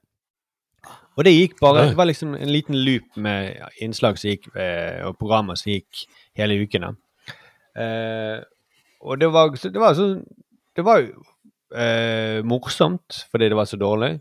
[1.15, 5.05] Og det gikk bare Det var liksom en liten loop med innslag som gikk, eh,
[5.05, 6.95] og programmer som gikk hele ukene.
[7.77, 8.41] Eh,
[9.01, 10.23] og det var, det var sånn
[10.75, 11.23] Det var jo
[11.75, 14.17] eh, morsomt fordi det var så dårlig.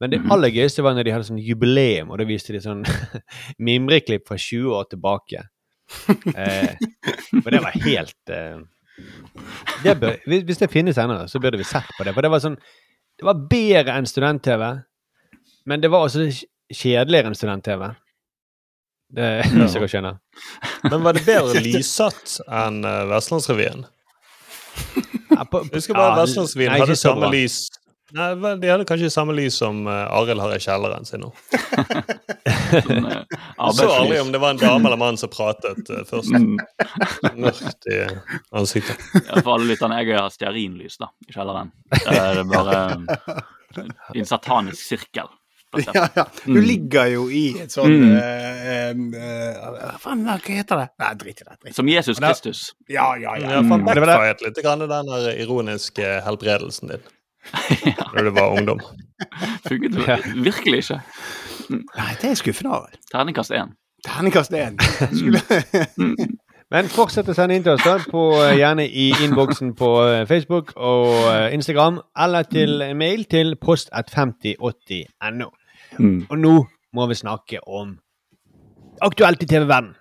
[0.00, 0.30] Men det Mhm.
[0.32, 2.82] aller gøyeste var når de hadde sånn jubileum, og da viste de sånn
[3.58, 5.44] mimreklipp fra 20 år tilbake.
[6.36, 6.74] Eh,
[7.44, 8.58] og det var helt eh,
[9.84, 12.12] det bør, hvis, det finnes ennå, så burde vi sett på det.
[12.16, 12.56] For det var sånn
[13.16, 14.82] Det var bedre enn student-TV,
[15.64, 17.86] men det var også kj- kjedeligere enn student-TV.
[19.16, 20.18] Det hvis dere skjønner.
[20.90, 23.86] Men var det bedre lyssatt enn uh, Vestlandsrevyen?
[25.30, 27.30] Ja, på- Jeg husker bare ja, Vestlandsrevyen hadde samme bra.
[27.32, 27.70] lys
[28.16, 31.30] Nei, vel, De hadde kanskje samme lys som uh, Arild har i kjelleren sin nå.
[31.52, 33.22] Sånn, eh,
[33.76, 36.32] så aldri om det var en dame eller mann som pratet uh, først.
[36.32, 36.56] Mm.
[37.44, 38.02] Mørkt i
[38.56, 39.02] ansiktet.
[39.20, 41.72] Ja, for alle lytterne, jeg har stearinlys da, i kjelleren.
[41.92, 42.78] Det er bare
[44.14, 45.28] i en satanisk sirkel.
[45.76, 46.22] Ja, ja.
[46.46, 46.62] Du Mm.
[46.64, 48.12] ligger jo i et sånn Mm.
[48.16, 50.86] uh, uh, eh, Faen, hva heter det?
[51.02, 51.56] Nei, drit i det.
[51.60, 51.74] Drit.
[51.76, 52.62] Som Jesus Kristus.
[52.88, 53.58] Ja, ja, ja.
[53.58, 54.40] Ja, for Mm.
[54.46, 57.04] litt grann den der ironiske helbredelsen din
[58.14, 58.80] når du var ungdom.
[59.68, 60.18] Funket ja.
[60.34, 61.00] virkelig ikke.
[61.70, 62.70] Nei, det er skuffende.
[62.70, 62.98] Arild.
[63.12, 63.72] Terningkast én.
[64.06, 64.78] Terningkast én.
[66.74, 70.24] Men fortsett å sende inn til oss, da, på, eh, gjerne i innboksen på eh,
[70.26, 75.50] Facebook og eh, Instagram, eller til mail til post15080.no.
[75.98, 76.26] Mm.
[76.26, 76.56] Og nå
[76.92, 77.94] må vi snakke om
[79.00, 79.94] aktuelt i TV-verden.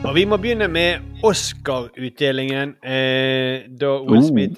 [0.00, 4.56] Og vi må begynne med Oscar-utdelingen, eh, da Will Oh.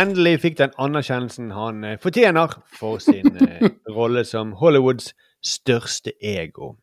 [0.00, 5.12] Endelig fikk den anerkjennelsen han eh, fortjener for sin eh, rolle som Hollywoods
[5.44, 6.76] største ego.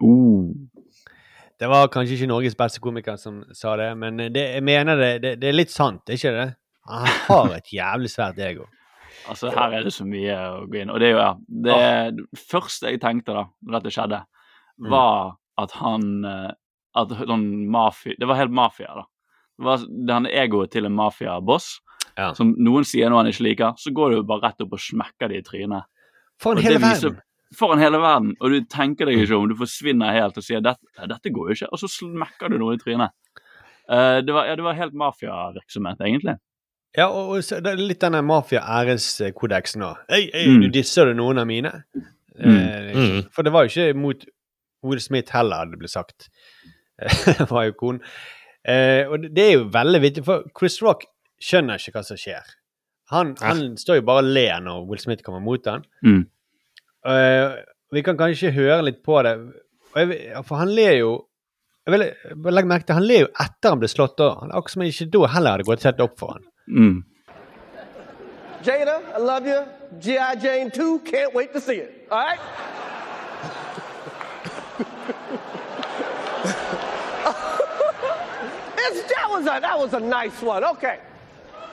[0.00, 0.52] Oh.
[1.60, 4.96] Det var kanskje ikke Norges beste komiker som sa det, men eh, det, jeg mener
[4.96, 6.48] det, det, det er litt sant, er ikke det?
[6.88, 8.66] Han har et jævlig svært ego.
[9.28, 10.90] Altså, her er det så mye å gå inn.
[10.92, 11.78] Og det er jo, ja Det,
[12.18, 14.20] det første jeg tenkte da når dette skjedde,
[14.90, 16.52] var at han eh,
[16.96, 19.04] At sånn mafia Det var helt mafia, da.
[19.58, 21.80] Det var den egoet til en mafiaboss.
[22.18, 22.32] Ja.
[22.34, 25.28] Som noen sier noe han ikke liker, så går du bare rett opp og smekker
[25.32, 25.84] det i trynet.
[26.42, 27.20] Foran hele viser- verden!
[27.54, 28.32] Foran hele verden.
[28.40, 31.54] Og du tenker deg ikke om, du forsvinner helt og sier dette, dette går jo
[31.58, 33.10] ikke, og så smekker du noe i trynet.
[33.90, 36.34] Uh, det, var, ja, det var helt mafiavirksomhet, egentlig.
[36.96, 39.96] Ja, og, og så, det er litt denne mafia-æreskodeksen òg.
[40.10, 40.60] Hei, ei, Mm.
[40.62, 41.84] du disser du noen av mine?
[42.38, 43.28] Eh, Mm.
[43.32, 44.24] For det var jo ikke mot
[44.82, 46.28] Will Smith heller, det ble sagt.
[47.52, 48.00] Var jo konen.
[48.64, 51.04] Eh, og det- er jo veldig viktig, for Chris Rock
[51.42, 52.54] skjønner ikke hva som skjer.
[53.12, 55.84] Han, han står jo bare og ler når Will Smith kommer mot han.
[56.06, 56.22] Mm.
[57.06, 57.56] Eh,
[57.92, 59.34] vi kan kanskje høre litt på det.
[59.94, 61.14] Og jeg, for han ler jo
[61.84, 64.82] jeg vil legge merke til, Han ler jo etter han ble slått Han Akkurat som
[64.86, 66.46] ikke da heller hadde gått helt opp for han.
[66.64, 67.02] Mm.
[68.64, 69.60] Jada, I love you.
[70.00, 70.34] G.I.
[70.40, 72.08] Jane 2, can't wait to see it.
[72.10, 72.40] All right?
[79.34, 80.64] Was a, that was a nice one.
[80.64, 80.98] Okay.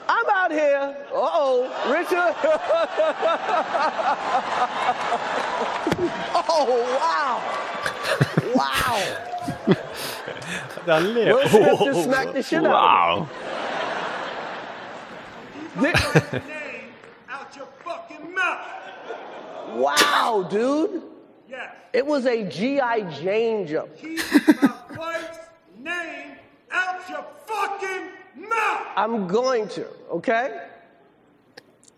[0.08, 0.96] I'm out here.
[1.10, 2.12] Uh oh, Richard.
[6.48, 6.66] oh,
[6.98, 7.40] wow.
[8.54, 8.98] Wow.
[10.86, 11.34] Han ler.
[11.34, 13.28] Will Smith just smacked the shit out of Wow.
[15.80, 15.92] me.
[19.74, 21.02] Wow, dude.
[21.48, 21.70] Yes.
[21.94, 23.00] It was a G.I.
[23.22, 23.88] Jane jump.
[28.96, 30.48] I'm going to, okay?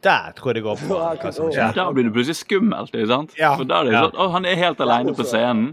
[0.05, 1.73] Der tror jeg det går på hva som skjer.
[1.77, 2.95] Da blir det plutselig skummelt.
[2.95, 3.37] ikke sant?
[3.39, 3.55] Ja.
[3.57, 5.71] For da er det sånn, å, Han er helt alene på scenen.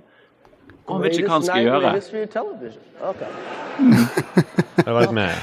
[0.88, 1.92] Og han vet ikke hva han skal gjøre.
[1.98, 2.86] history of television.
[3.02, 3.32] Okay.
[4.82, 5.42] Det var litt mer.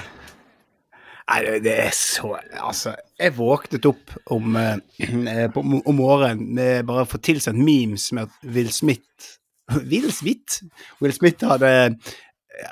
[1.29, 6.87] Nei, det- er så Altså, jeg våknet opp om, eh, eh, på, om morgenen med
[6.89, 9.37] bare å få tilsendt memes med at Will Smith
[9.91, 10.63] Will Smith?
[11.01, 11.99] Will Smith hadde,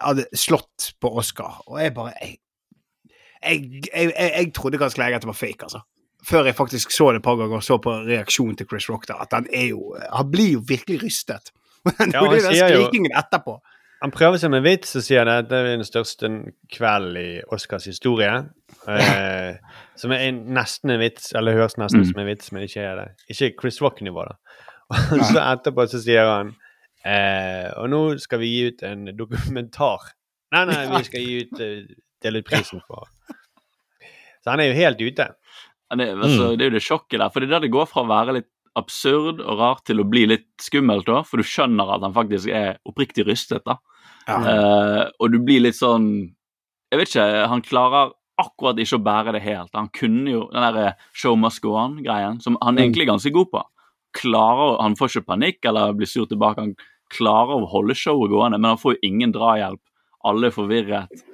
[0.01, 2.39] hadde slått på Oscar, og jeg bare Jeg,
[3.47, 5.85] jeg, jeg, jeg, trodde ganske lenge at det var fake, altså.
[6.27, 9.07] Før jeg faktisk så det et par ganger og så på reaksjonen til Chris Rock,
[9.09, 11.53] da, at han er jo Han blir jo virkelig rystet.
[11.87, 13.61] Men Ja, det han er sier jo- skrikingen etterpå.
[14.03, 16.29] Han prøver seg med en vits og sier at det er den største
[16.73, 18.33] kvelden i Oscars historie.
[18.87, 19.57] Eh,
[19.99, 22.07] som er en, nesten en vits, eller høres nesten mm.
[22.07, 23.07] som en vits, men ikke er det.
[23.33, 24.37] Ikke Chris Rock-nivå, da.
[25.17, 26.53] Og så etterpå så sier han
[27.07, 30.11] eh, Og nå skal vi gi ut en dokumentar.
[30.55, 33.09] Nei, nei, vi skal gi ut eh, dele ut prisen for
[34.43, 35.31] Så han er jo helt ute.
[35.91, 37.31] Ja, Det, altså, det er jo det sjokket der.
[37.31, 40.07] For det er der det går fra å være litt absurd og rart til å
[40.09, 43.65] bli litt skummelt, òg, for du skjønner at han faktisk er oppriktig rystet.
[43.65, 43.79] da.
[44.29, 46.09] Eh, og du blir litt sånn
[46.91, 49.73] Jeg vet ikke, han klarer akkurat ikke å bære det helt.
[49.75, 53.51] Han kunne jo den der show must go on-greien, som han egentlig er ganske god
[53.51, 53.63] på.
[54.17, 56.61] Klarer, Han får ikke panikk eller blir sur tilbake.
[56.63, 56.75] Han
[57.13, 59.81] klarer å holde showet gående, men han får jo ingen drahjelp.
[60.27, 61.25] Alle er forvirret.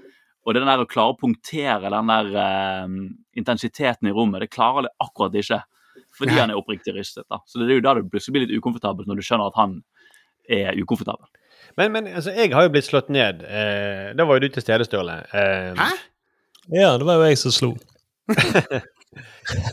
[0.45, 2.97] Og det der å klare å punktere den der uh,
[3.39, 5.61] intensiteten i rommet, det klarer det akkurat ikke.
[6.19, 7.25] Fordi han er oppriktig rystet.
[7.31, 7.39] da.
[7.49, 9.79] Så det er jo da det plutselig blir litt ukomfortabelt, når du skjønner at han
[10.51, 11.29] er ukomfortabel.
[11.79, 13.41] Men, men altså, jeg har jo blitt slått ned.
[13.49, 15.21] Eh, da var jo du til stede, Sturle.
[15.33, 15.87] Eh, Hæ?
[16.75, 17.71] Ja, det var jo jeg som slo.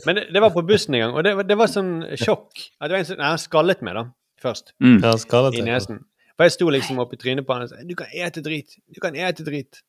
[0.06, 2.64] Men det, det var på bussen en gang, og det, var- det var sånn sjokk.
[2.80, 4.04] At det var en som skallet meg, da,
[4.42, 4.74] først.
[4.80, 5.00] Mm.
[5.04, 5.14] Ja,
[5.54, 6.04] I nesen.
[6.36, 8.78] For jeg sto liksom oppi trynet på han og sa 'Du kan ete drit'.
[8.96, 9.82] Du kan ete drit.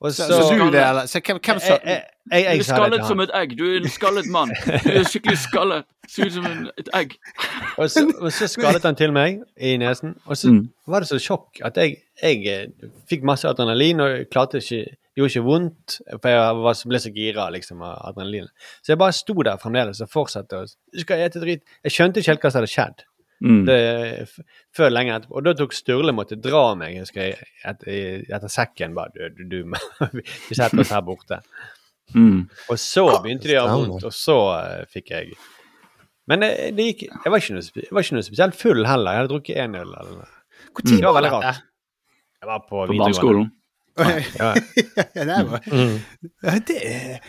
[0.00, 1.06] Og så, Så, så du det, eller?
[1.06, 3.58] Så hvem, hvem sa jeg, jeg, jeg, Du er skallet som et egg.
[3.58, 4.50] Du er en skallet mann.
[4.84, 5.84] Du er skikkelig skallet.
[6.08, 7.14] Ser ut som en, et egg.
[7.78, 10.14] Og så, og så skallet han til meg i nesen.
[10.26, 10.68] Og så Mm.
[10.86, 14.84] var det så sjokk at jeg, jeg eh, fikk masse adrenalin og klarte ikke
[15.16, 18.48] Det gjorde ikke vondt, for jeg var, ble så gira liksom, av adrenalin.
[18.84, 20.56] Så jeg bare sto der fremdeles og fortsatte.
[20.60, 21.62] Og, du skal ete drit.
[21.84, 23.06] Jeg skjønte ikke helt hva som hadde skjedd.
[23.44, 23.64] Mm.
[23.68, 23.76] Det,
[24.76, 25.36] før lenge etterpå.
[25.36, 28.94] Og da tok Sturle måtte dra meg husker jeg, etter, etter sekken.
[28.96, 29.74] bare, du, du, du,
[30.48, 31.40] Vi setter oss her borte.
[32.14, 32.46] Mm.
[32.70, 35.32] Og så begynte det å gjøre vondt, og så eh, fikk jeg
[36.30, 39.12] Men det, det gikk jeg var, ikke noe, jeg var ikke noe spesielt full heller.
[39.12, 39.92] Jeg hadde drukket én øl.
[40.00, 40.32] Eller.
[40.76, 41.60] Når Det var veldig rart.
[42.40, 43.50] Jeg var på, På barneskolen.
[43.96, 44.52] Ja.
[45.16, 45.94] Ja, det var Mm.
[46.44, 47.20] ja, det, er-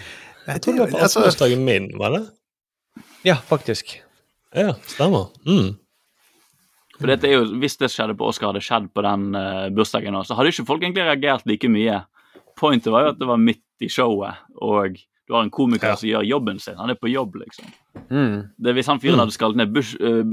[0.47, 2.23] Jeg tror det var på altså, 18-årsdagen min, var det?
[3.27, 3.97] ja, faktisk.
[4.55, 5.29] Ja, stemmer.
[5.47, 5.73] Mm.
[6.97, 10.15] For dette er jo, Hvis det skjedde på Oscar, hadde skjedd på den uh, bursdagen
[10.17, 11.99] òg, så hadde ikke folk egentlig reagert like mye.
[12.57, 15.95] Pointet var jo at det var midt i showet, og du har en komiker Ja.
[15.99, 16.77] som gjør jobben sin.
[16.79, 17.65] Han er på jobb, liksom.
[18.09, 18.37] Mm.
[18.63, 20.23] Det, hvis han fyren hadde skalt ned buss, uh,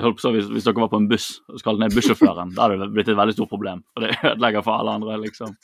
[0.00, 2.80] holdt på hvis, hvis dere var på en buss og skalt ned bussjåføren, da hadde
[2.80, 3.84] det blitt et veldig stort problem.
[3.94, 5.54] Og det ødelegger for alle andre, liksom.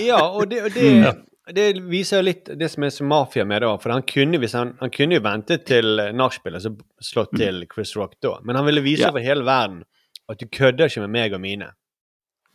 [0.00, 1.16] Ja, og det, og det,
[1.58, 3.80] det viser jo litt det som er så mafia med det òg.
[3.82, 7.64] For han kunne, hvis han, han kunne jo ventet til eh, nachspielet, så slått til
[7.74, 8.36] Chris Rock da.
[8.46, 9.10] Men han ville vise Ja.
[9.10, 9.82] over hele verden
[10.30, 11.70] at du kødder ikke med meg og mine.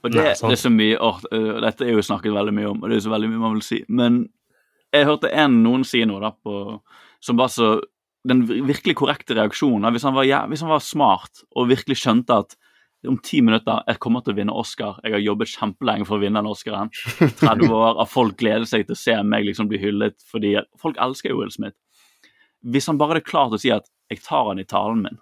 [0.06, 2.70] Og det, Nei, det er så mye åh, uh, Dette er jo snakket veldig mye
[2.70, 3.82] om, og det er så veldig mye man vil si.
[3.90, 4.22] Men
[4.94, 6.78] jeg hørte en, noen si noe da på,
[7.24, 7.80] som var så
[8.26, 9.92] Den virkelig korrekte reaksjonen.
[9.94, 12.56] Hvis han, var, ja, hvis han var smart og virkelig skjønte at
[13.06, 16.24] om ti minutter jeg kommer til å vinne Oscar, jeg har jobbet kjempelenge for å
[16.24, 16.90] vinne den Oscaren.
[17.44, 20.98] 30 år av folk gleder seg til å se meg liksom bli hyllet fordi folk
[21.02, 21.78] elsker jo Will Smith.
[22.66, 25.22] Hvis han bare hadde klart å si at 'jeg tar han i talen min',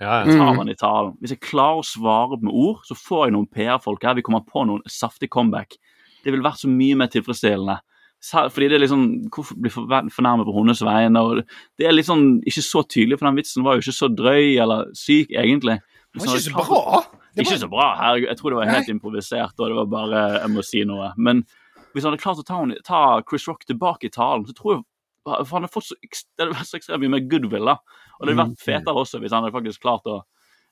[0.00, 0.44] Ja, jeg ja.
[0.44, 1.14] tar man i talen.
[1.22, 4.16] Hvis jeg klarer å svare med ord, så får jeg noen PR-folk her.
[4.18, 5.78] Vi kommer på noen saftig comeback.
[6.24, 7.78] Det ville vært så mye mer tilfredsstillende.
[8.26, 11.20] Fordi det er liksom, Hvorfor bli fornærmet på hennes vegne?
[11.22, 11.42] og
[11.78, 14.58] det- er litt sånn ikke så tydelig, for den vitsen var jo ikke så drøy
[14.60, 15.80] eller syk, egentlig.
[16.12, 17.04] det var ikke så bra.
[17.36, 17.96] Det Ikke så bra.
[17.96, 21.12] Herregud, jeg tror det var helt improvisert, og det var bare jeg må si noe.
[21.16, 21.44] Men
[21.92, 24.84] hvis han hadde klart å ta, ta Chris Rock tilbake i talen, så tror jeg
[25.26, 27.64] for han hadde fått så, det hadde vært så ekstremt mye mer goodwill.
[27.66, 27.76] da.
[28.20, 30.22] Og det hadde vært fetere også hvis han hadde faktisk klart å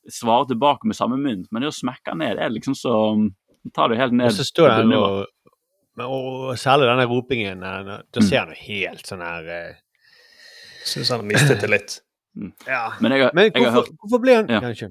[0.09, 1.46] svare tilbake med samme mynt.
[1.52, 2.94] Men det å smekke ned, det er liksom så
[3.72, 4.26] Tar det helt ned.
[4.28, 5.26] Og så står det han bunnivå.
[6.04, 7.62] og særlig denne ropingen.
[7.64, 9.74] eh, Da ser han jo helt sånn her eh,
[10.85, 12.00] Syns han har mistet det litt.
[12.66, 12.92] Ja.
[13.00, 14.61] Men jeg, har- Men jeg hvorfor, hørt hvorfor ble han Ja.
[14.61, 14.88] Kanskje.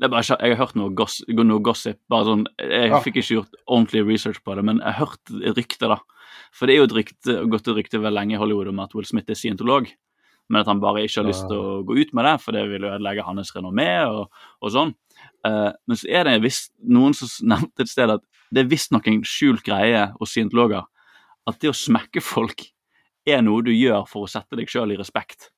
[0.00, 1.98] Det er bare, jeg har hørt noe, goss, noe gossip.
[2.10, 2.98] bare sånn, Jeg Ja.
[3.00, 5.86] fikk ikke gjort ordentlig research på det, men jeg har hørt et rykte.
[5.86, 5.98] da.
[6.50, 8.94] For det er jo et rykte, gått et rykte vel lenge i Hollywood om at
[8.94, 9.86] Will Smith er scientolog.
[10.52, 12.66] Men at han bare ikke har lyst til å gå ut med det, for det
[12.68, 14.26] vil ødelegge hans renommé og,
[14.60, 14.92] og sånn.
[15.46, 19.08] Uh, men så er det visst noen som nevnte et sted at det er visstnok
[19.08, 20.84] en skjult greie hos scientologer
[21.48, 22.66] at det å smekke folk
[23.26, 25.48] er noe du gjør for å sette deg sjøl i respekt.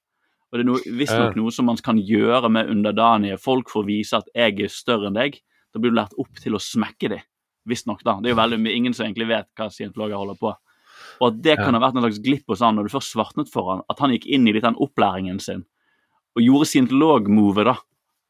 [0.52, 4.20] Og det er visstnok noe som man kan gjøre med underdanige folk for å vise
[4.20, 5.40] at jeg er større enn deg.
[5.74, 7.24] Da blir du lært opp til å smekke dem.
[7.66, 8.18] Visstnok, da.
[8.20, 10.52] Det er jo veldig mye, ingen som egentlig vet hva scientologer holder på.
[11.20, 13.50] Og at det kan ha vært en slags glipp hos han når du først svartnet
[13.52, 15.64] for han, at han gikk inn i litt den opplæringen sin
[16.34, 17.74] og gjorde scientolog-movet, da.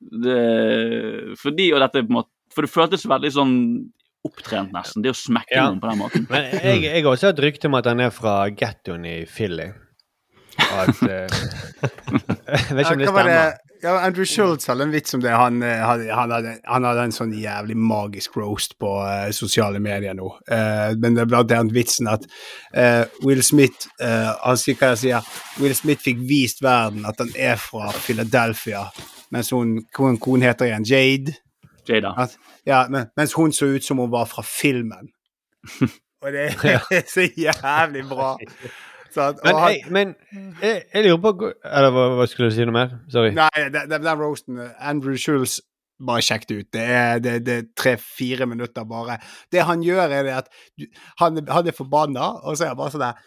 [0.05, 3.55] Det, fordi, og dette, på en måte, for det føltes veldig sånn
[4.25, 5.65] opptrent, nesten, det å smekke Ja.
[5.71, 6.27] noen på den måten.
[6.29, 9.71] Men jeg, jeg har også hørt rykte om at han er fra gettoen i Philly.
[10.83, 11.29] At eh,
[12.69, 13.55] Jeg vet ikke om det stemmer.
[13.85, 15.29] Ja, Andrew Schultz hadde en vits om det.
[15.31, 19.81] Han, han, hadde, han, hadde, han hadde en sånn jævlig magisk roast på uh, sosiale
[19.83, 20.31] medier nå.
[20.49, 24.95] Uh, men det er blant annet vitsen at uh, Will Smith eh, Han sier hva
[24.95, 25.29] jeg sier.
[25.61, 28.87] Will Smith fikk vist verden at han er fra Philadelphia,
[29.35, 30.89] mens hun Hva hun kone heter igjen?
[30.89, 31.37] Jade?
[31.85, 32.15] Jada.
[32.25, 35.13] At, ja, men, mens hun så ut som hun var fra filmen.
[36.25, 38.33] Og det er så jævlig bra.
[39.19, 40.15] At, Men, han- jeg, men
[40.63, 42.97] jeg, jeg lurer på Eller hva, hva skulle du si noe mer?
[43.13, 43.31] Sorry.
[43.37, 45.61] Nei, den, roasten eh, Andrew Schulz
[46.05, 46.69] bare sjekk det ut.
[46.75, 49.19] Det er, det, det er tre-fire minutter bare.
[49.53, 50.49] Det han gjør, er det at
[51.21, 53.23] han, han er forbanna, og så er han bare sånn der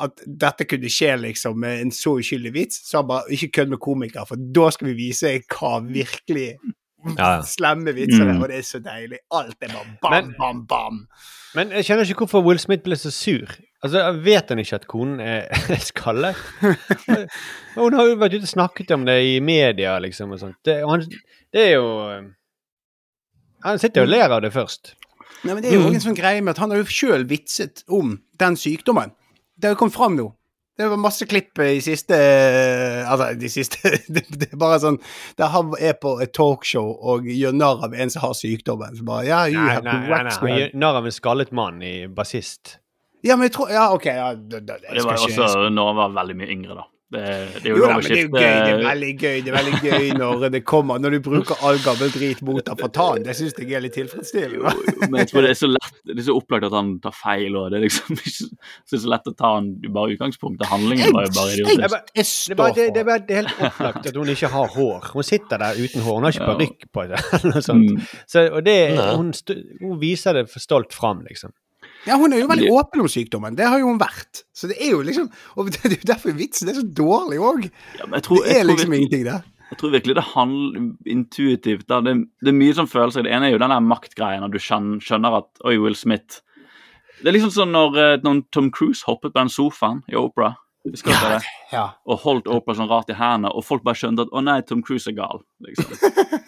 [0.00, 3.72] at dette kunne skje liksom med en så uskyldig vits, så han bare ikke kødd
[3.74, 6.52] med komikere, for da skal vi vise hva virkelig
[7.16, 8.42] Ja, slemme vitser er, Mm.
[8.42, 9.18] og det er så deilig.
[9.32, 10.98] Alt er bare bam, Men- bam, bam.
[11.56, 13.48] Men jeg skjønner ikke hvorfor Will Smith ble så sur.
[13.80, 15.46] Altså, Vet han ikke at konen er
[15.90, 16.36] skallet?
[17.76, 20.58] Hun har jo vært ute og snakket om det i media, liksom, og sånt.
[20.66, 21.06] Det, og han,
[21.54, 22.26] det er jo eh,
[23.64, 24.92] Han sitter jo og ler av det først.
[25.46, 27.24] Nei, men Det er jo også en sånn greie med at han har jo sjøl
[27.30, 29.14] vitset om den sykdommen.
[29.56, 30.28] Det har jo kommet fram nå.
[30.80, 32.16] Det var masse klipp i siste
[33.04, 34.96] Altså, de siste Det, det er bare sånn
[35.36, 38.96] Der han er på et talkshow og gjør narr av en som har sykdommen.
[38.96, 40.36] Så bare Ja, you Nei, have nei, nei, nei.
[40.38, 42.78] Han gjør narr av en skallet mann i bassist.
[43.26, 44.06] Ja, men jeg tror Ja, OK.
[44.06, 46.88] Ja, det, det, Det var jo også når han var veldig mye yngre, da.
[47.10, 47.22] Det,
[47.62, 48.44] det er jo Jo da, men det er jo gøy.
[48.46, 51.80] Det er veldig gøy Det er veldig gøy når det kommer Når du bruker all
[51.82, 54.74] gammel drit mot deg fra tann Det syns jeg er litt tilfredsstillende.
[55.08, 57.56] Men jeg tror det er så lett Det er så opplagt at han tar feil,
[57.58, 60.68] og det er liksom ikke så, lett å ta han bare utgangspunktet.
[60.70, 61.82] Handlingen var jo bare idiotisk.
[61.82, 65.10] Det, det, det, det, er bare, det er helt opplagt at hun ikke har hår.
[65.14, 66.18] Hun sitter der uten hår.
[66.18, 67.22] Hun har ikke parykk på det.
[67.38, 67.90] eller noe sånt.
[67.90, 68.08] Mm.
[68.34, 69.32] Så, og det, hun,
[69.82, 71.54] hun viser det for stolt fram, liksom.
[72.06, 73.56] Ja, hun er jo veldig åpen om sykdommen.
[73.58, 74.44] Det har jo hun vært.
[74.56, 77.66] Så det er jo liksom Og det er jo derfor vitsen er så dårlig òg.
[77.98, 78.22] Ja, Det
[78.56, 79.42] er liksom virkelig- ingenting der.
[79.70, 81.86] Jeg tror virkelig det handler intuitivt.
[81.86, 82.00] Da.
[82.00, 83.22] Det, det er mye som følelser.
[83.22, 86.40] Det ene er jo den der maktgreien, og du skjønner, skjønner at Oi, Will Smith
[87.22, 90.56] Det er liksom sånn når, eh, når Tom Cruise hoppet på den sofaen i Opera
[90.88, 91.48] Husker dere det?
[91.74, 91.82] Ja.
[92.08, 94.80] Og holdt Oprah sånn rart i hendene, og folk bare skjønte at å nei, Tom
[94.84, 95.42] Cruise er gal.
[95.66, 95.92] Liksom.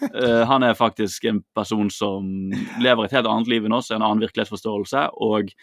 [0.09, 2.25] uh, han er faktisk en person som
[2.81, 5.53] lever et helt annet liv enn oss, en annen virkelighetsforståelse og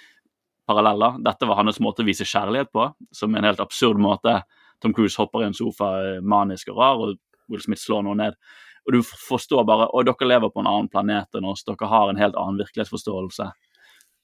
[0.70, 1.18] paralleller.
[1.26, 4.38] Dette var hans måte å vise kjærlighet på, som en helt absurd måte.
[4.80, 8.18] Tom Cruise hopper i en sofa eh, manisk og rar, og Will Smith slår noe
[8.22, 8.38] ned.
[8.86, 12.08] Og du forstår bare å dere lever på en annen planet enn oss, dere har
[12.08, 13.50] en helt annen virkelighetsforståelse.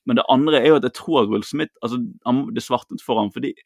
[0.07, 1.99] Men det andre er jo at jeg tror at Will Smith altså,
[2.55, 3.57] Det svartet for ham fordi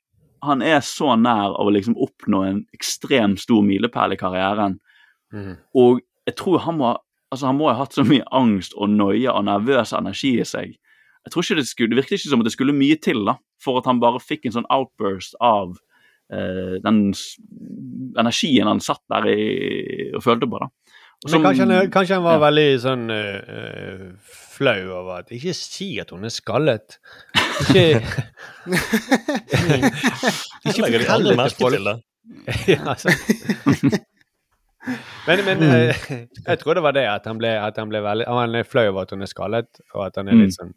[0.43, 4.79] han er så nær av å liksom oppnå en ekstremt stor milepæl i karrieren.
[5.77, 6.95] Og jeg tror han må
[7.31, 10.75] altså han må ha hatt så mye angst og noia og nervøs energi i seg.
[11.21, 13.37] Jeg tror ikke Det skulle, det virket ikke som at det skulle mye til da,
[13.63, 15.77] for at han bare fikk en sånn outburst av
[16.33, 17.13] eh, den
[18.19, 20.63] energien han satt der i, og følte på.
[20.63, 20.71] da.
[21.29, 22.45] Som- kanskje, han, kanskje han var ja.
[22.47, 24.07] veldig sånn eh,
[24.57, 26.97] flau over at Ikke si at hun er skallet.
[27.61, 28.01] Ikke
[30.69, 31.97] Ikke legger de alle merke til det.
[32.73, 33.11] ja, altså.
[35.27, 35.97] Men, men eh,
[36.47, 38.87] jeg tror det var det at han ble, at han ble veldig Han er flau
[38.89, 40.73] over at hun er skallet, og at han er litt sånn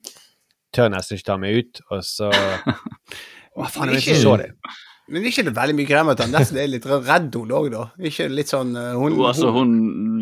[0.73, 4.49] Tør nesten ikke ta meg ut, og så Hva faen, jeg ikke så det.
[5.13, 7.85] Men ikke det veldig mye grem at han nesten er litt redd hun òg, da?
[8.09, 9.73] Ikke litt sånn eh, hun, Jo, altså hun,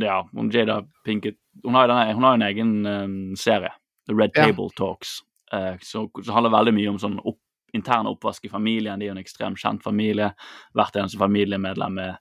[0.04, 3.74] ja, hun Jada Pinkett Hun har jo en egen um, serie,
[4.10, 4.50] The Red Ja.
[4.50, 5.19] Table Talks,
[5.53, 7.39] eh, så, så handler veldig mye om sånn opp,
[7.75, 8.99] intern oppvask i familien.
[8.99, 10.31] De er jo en ekstremt kjent familie.
[10.75, 12.17] Hvert eneste familiemedlem er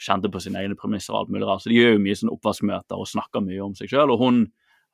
[0.00, 1.64] kjente på sine egne premisser og alt mulig rart.
[1.64, 4.12] Så de gjør jo mye sånn oppvaskmøter og snakker mye om seg sjøl.
[4.12, 4.40] Og hun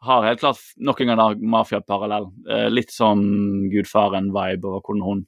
[0.02, 2.28] har helt klart nok en gang da mafiaparallell.
[2.50, 3.22] Eh, litt sånn
[3.70, 5.24] gudfaren-vibe over hvordan hun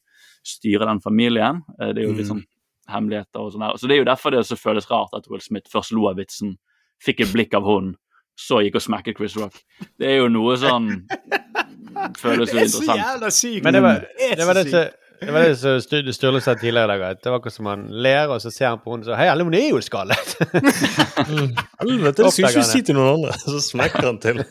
[0.46, 1.62] styrer den familien.
[1.78, 2.44] Eh, det er jo litt sånn
[2.90, 3.78] hemmeligheter og sånn der.
[3.80, 6.56] Så det er jo derfor det føles rart at Will Smith først lo av vitsen,
[7.02, 7.94] fikk et blikk av hun,
[8.36, 9.54] så gikk og smekket Chris Rock.
[9.98, 10.90] Det er jo noe sånn
[12.18, 13.64] Føles jo det er så jævla sykt!
[13.64, 14.80] Men det var Det var det, så
[15.24, 17.68] det, var det som Stur- Sturle sa tidligere i dag, at det var akkurat som
[17.70, 19.78] han ler, og så ser han på henne og så Hei, alle, hun er jo
[19.80, 20.34] skallet!
[21.80, 23.36] Helvete, det skulle ikke si til noen andre.
[23.44, 24.42] Så smekker han til.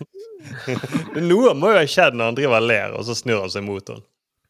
[1.24, 3.66] Noe må jo ha skjedd når han driver og ler, og så snur han seg
[3.68, 4.06] mot henne.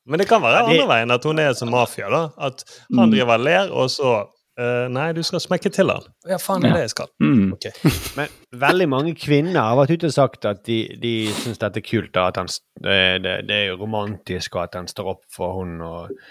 [0.05, 2.09] Men det kan være Ja, det- andre veien, at hun er som mafia.
[2.11, 2.23] da.
[2.37, 2.63] At
[2.95, 4.13] han driver og ler, og så
[4.59, 6.07] eh, Nei, du skal smekke til han.
[6.29, 7.11] Ja, faen, er det jeg skal.
[7.23, 7.53] Mm.
[7.55, 7.93] Okay.
[8.17, 11.13] Men veldig mange kvinner har vært ute og sagt at de, de
[11.43, 12.51] syns dette er kult, da, at han,
[12.83, 15.91] det, det, det er jo romantisk, og at han står opp for henne.
[15.91, 16.25] Og,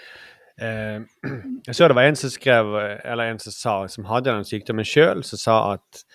[0.63, 1.31] uh,
[1.67, 4.87] jeg så det var en som skrev, eller en som sa, som hadde den sykdommen
[4.87, 6.05] sjøl, som sa at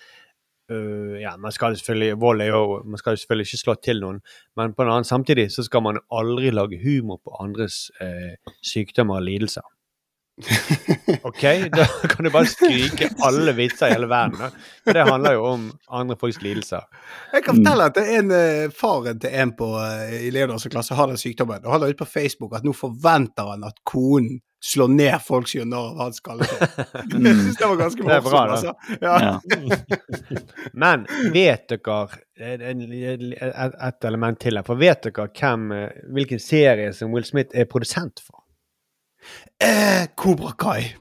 [0.69, 4.19] Uh, ja, man skal selvfølgelig, Vold er jo Man skal selvfølgelig ikke slå til noen,
[4.53, 9.17] men på en annen samtidig så skal man aldri lage humor på andres uh, sykdommer
[9.17, 9.65] og lidelser.
[11.21, 11.41] Ok,
[11.75, 14.53] da kan du bare skrike alle vitser i hele verden.
[14.83, 16.85] For det handler jo om andre folks lidelser.
[17.33, 20.67] Jeg kan fortelle at det er en uh, faren til en på, uh, i Leonards
[20.71, 21.65] klasse har den sykdommen.
[21.65, 25.47] Og han la ut på Facebook at nå forventer han at konen slår ned folk
[25.47, 26.21] som gjør narr av hans.
[27.13, 28.73] Jeg syns det var ganske morsomt, altså.
[29.01, 29.15] Ja.
[29.23, 30.41] Ja.
[30.83, 31.99] Men vet dere
[32.39, 37.55] et, et, element til her, for vet dere hvem, eh, hvilken serie som Will Smith
[37.55, 38.43] er produsent for?
[39.61, 40.93] Eh, Cobra Kai.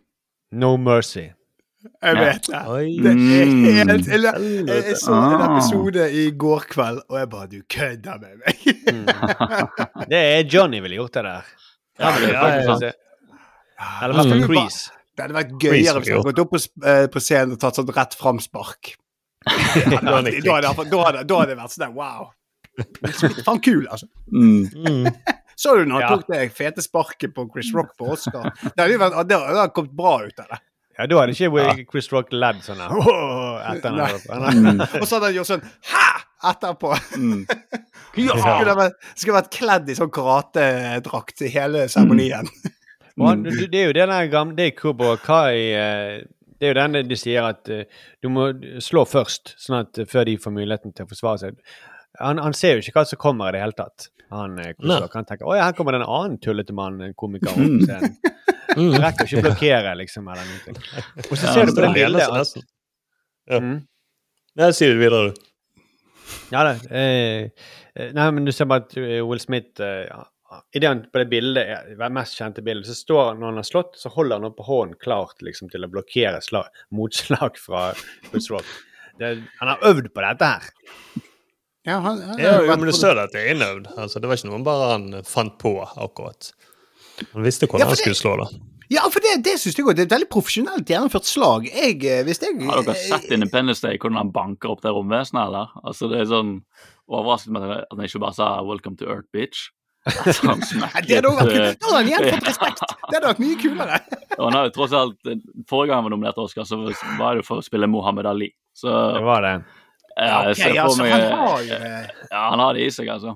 [0.53, 1.29] No Mercy.
[2.03, 2.59] Jeg vet det.
[3.03, 3.65] Det er Mm.
[3.65, 5.57] helt jeg, jeg, så en Ah.
[5.57, 8.57] episode i går kveld, og jeg bare Du kødder med meg!
[8.89, 9.07] Mm.
[10.11, 11.43] Det er Johnny ville gjort det der.
[12.01, 14.91] Ja, det er Ja, ja, Eller i hvert Crease.
[15.17, 17.75] Det hadde vært gøyere hvis jeg hadde gått opp på, eh, på scenen og tatt
[17.79, 18.93] sånn rett fram-spark.
[19.47, 22.31] Da Da da da da hadde det vært sånn der, wow.
[23.47, 24.07] Faen kul, altså.
[24.33, 25.09] Mm.
[25.59, 25.63] Mm.
[25.65, 26.09] Så du når han Ja.
[26.15, 28.53] tok det fete sparket på Chris Rock på Oscar?
[28.63, 30.61] Det hadde vært, det hadde kommet bra ut av det.
[30.99, 32.95] Ja, da hadde ikke Chris Rock ledd sånn her.
[33.75, 34.09] Etter Nei.
[34.55, 34.81] den.
[35.01, 36.07] Og så hadde han gjort sånn hæ!
[36.45, 36.95] etterpå.
[37.19, 37.45] Mm.
[38.15, 42.49] Skulle ha vært, skulle vært kledd i sånn karatedrakt i hele seremonien.
[42.49, 43.25] Mm.
[43.27, 46.21] han, det er jo det der gamle Det er Kubo Kai eh,
[46.59, 47.87] Det er jo den de sier at eh,
[48.23, 48.49] du må
[48.83, 51.59] slå først, sånn at eh, før de får muligheten til å forsvare seg.
[52.23, 54.09] Han, han ser jo ikke hva som kommer i det hele tatt.
[54.31, 54.75] Han eh,
[55.13, 57.85] kan tenke å ja, her kommer det en annen tullete mann, en komiker, Mm.
[58.77, 58.93] Mm.
[58.93, 60.73] Han rekker ikke å blokkere, liksom, eller noe.
[61.31, 62.51] Og så Ja, ser du på det Det bildet at.
[63.49, 63.61] Ja.
[63.65, 63.79] Mm.
[64.61, 65.47] Nei, si det videre, du.
[66.53, 66.75] Ja da.
[66.93, 67.49] Eh,
[67.97, 70.05] eh, nei, men du ser bare at eh, Will Smith eh,
[70.77, 73.53] I det han på det bildet, eh, det mest kjente bildet, så står han når
[73.55, 77.59] han har slått, så holder han opp hånden klart liksom, til å blokkere slag, motslag
[77.59, 77.89] fra
[78.29, 78.53] Chris
[79.19, 80.67] han har øvd på dette her.
[81.87, 83.93] Ja, han, han, Ja, jo, men det at det er innøvd.
[83.97, 86.51] Altså, det var ikke noe bare han fant på akkurat.
[87.33, 88.49] Han visste Ja, hvordan for han skulle slå da.
[88.89, 89.97] Ja, for det, det syns jeg òg.
[89.97, 91.67] Det er et veldig profesjonelt gjennomført slag.
[91.69, 95.43] Jeg, eh, hvis jeg Har dere sett Independence Day, hvordan han banker opp det romvesenet,
[95.51, 95.75] eller?
[95.85, 96.55] Altså, det er sånn
[97.09, 99.69] overraskende med at han ikke bare sa 'Welcome to Earth, bitch'.
[100.09, 100.61] Altså, han
[101.05, 101.81] Det hadde vært kult.
[101.83, 102.81] Da hadde han igjen fått respekt.
[102.81, 103.99] Det hadde vært mye kulere.
[104.39, 105.33] Og han har jo tross alt
[105.69, 106.81] Forrige gang han var nominert til Oscar, så
[107.19, 108.49] var det for å spille Mohammed Ali.
[108.73, 109.55] Så Det var det.
[110.19, 111.93] Ja, jeg Ok, ser for altså, meg han har jo det.
[112.33, 113.35] Ja, han har det i seg, altså.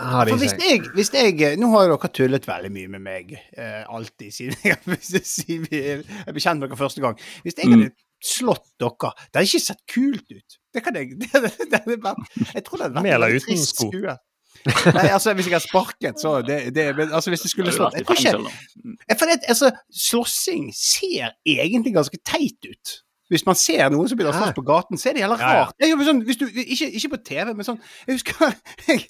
[0.00, 3.04] Han har det For hvis jeg, hvis jeg Nå har dere tullet veldig mye med
[3.04, 4.78] meg, eh, alltid, siden jeg,
[5.20, 7.18] siden vi er er med dere første gang.
[7.44, 7.90] Hvis jeg hadde
[8.24, 10.58] slått dere Det hadde ikke sett kult ut.
[10.72, 12.16] Det kan jeg det, det, det, hadde
[12.54, 13.90] Jeg tror det hadde vært uten trist sko?
[13.92, 14.16] skue.
[14.62, 17.96] Nei, altså hvis jeg hadde sparket, så det, det Men altså hvis jeg skulle slått
[17.98, 22.92] Jeg tror ikke jeg- For det, altså, slåssing ser egentlig ganske teit ut.
[23.32, 25.52] Hvis man ser noen som begynner å slåss på gaten, så er det jævla Ja,
[25.52, 25.62] ja.
[25.62, 25.76] rart.
[25.80, 28.52] Jeg, sånn, du, ikke, ikke på TV, men sånn Jeg husker
[28.88, 29.06] jeg,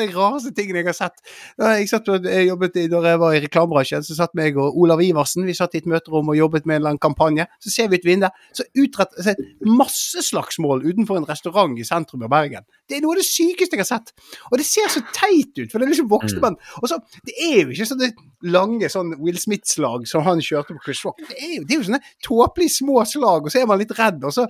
[0.00, 1.20] den rareste tingen jeg har sett.
[1.60, 5.02] Jeg, satt, jeg jobbet i, da jeg var i reklamebransjen, så satt meg og Olav
[5.04, 7.46] Iversen vi satt i et møterom og jobbet med en eller annen kampanje.
[7.62, 9.36] Så ser vi ut vinduet, så utrett så
[9.68, 12.64] masse slagsmål utenfor en restaurant i sentrum av Bergen.
[12.88, 14.14] Det er noe av det sykeste jeg har sett.
[14.50, 16.58] Og det ser så teit ut, for det er liksom voksne menn.
[16.82, 18.10] Og så, Det er jo ikke sånne
[18.46, 21.20] lange sånn Will Smith-slag som han kjørte på Chris Rock.
[21.26, 23.92] Det er jo, det er jo sånne tåpelige små slag, og så er man litt
[23.98, 24.22] redd.
[24.24, 24.46] og så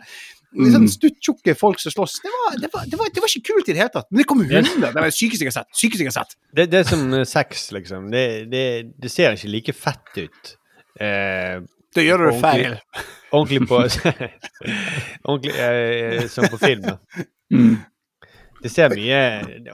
[0.57, 2.19] litt sånn stuttjukke folk som slåss.
[2.25, 4.07] Det var, det, var, det, var, det var ikke kult i det hele tatt.
[4.11, 4.63] Men det kom hunder.
[4.87, 5.73] Det var det sykeste jeg har sett.
[5.77, 6.37] Sykeste jeg har sett.
[6.57, 8.07] Det, det er som eh, sex, liksom.
[8.15, 8.23] Det,
[8.53, 8.63] det,
[9.03, 10.53] det ser ikke like fett ut.
[11.01, 11.59] Eh,
[11.97, 12.79] Da gjør du det feil.
[13.33, 13.83] ordentlig på
[15.29, 16.89] Ordentlig eh, som på film.
[17.53, 17.77] Mm.
[18.63, 19.19] Det ser mye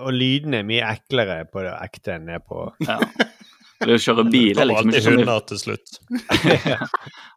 [0.02, 2.98] Og lydene er mye eklere på det ekte enn det er på Ja.
[3.82, 5.88] Det å kjøre bil Det er liksom ikke sånn Det var alltid hunder til slutt.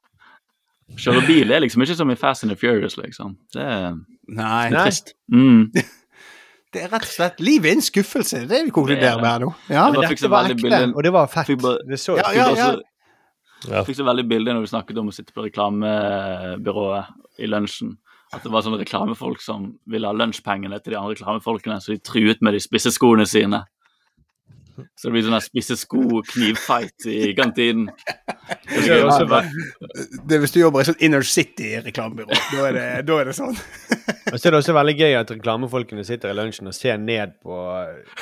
[0.94, 3.38] kjøre bil er liksom ikke som i Fast and the Furious, liksom.
[3.54, 3.96] Det er
[4.28, 4.70] Nei.
[4.70, 4.84] Nei.
[4.86, 5.14] trist.
[5.32, 5.72] Mm.
[6.76, 8.42] Det er rett og slett Livet er en skuffelse.
[8.42, 9.54] Det er det vi konkluderer med her nå.
[9.70, 9.86] Ja.
[9.92, 11.48] Det var- Dette var ekte, billig- og det var fett.
[11.48, 12.72] Fikk bare- Det så Ja, ja, ja.
[12.76, 12.82] også-
[13.72, 13.84] Ja.
[13.88, 17.06] fikk så veldig bilde når vi snakket om å sitte på reklamebyrået
[17.40, 17.98] i lunsjen.
[18.34, 22.00] At det var sånne reklamefolk som ville ha lunsjpengene til de andre reklamefolkene, så de
[22.04, 23.64] truet med de spisse skoene sine.
[24.95, 27.89] Så det blir sånn spisse sko-knivfight i kantinen.
[28.69, 28.99] Det
[30.28, 32.28] Det er hvis du jobber i sånn Inner City-reklamebyrå.
[32.51, 33.55] Da, er det- da er det sånn.
[34.34, 37.36] og så er det også veldig gøy at reklamefolkene sitter i lunsjen og ser ned
[37.43, 37.55] på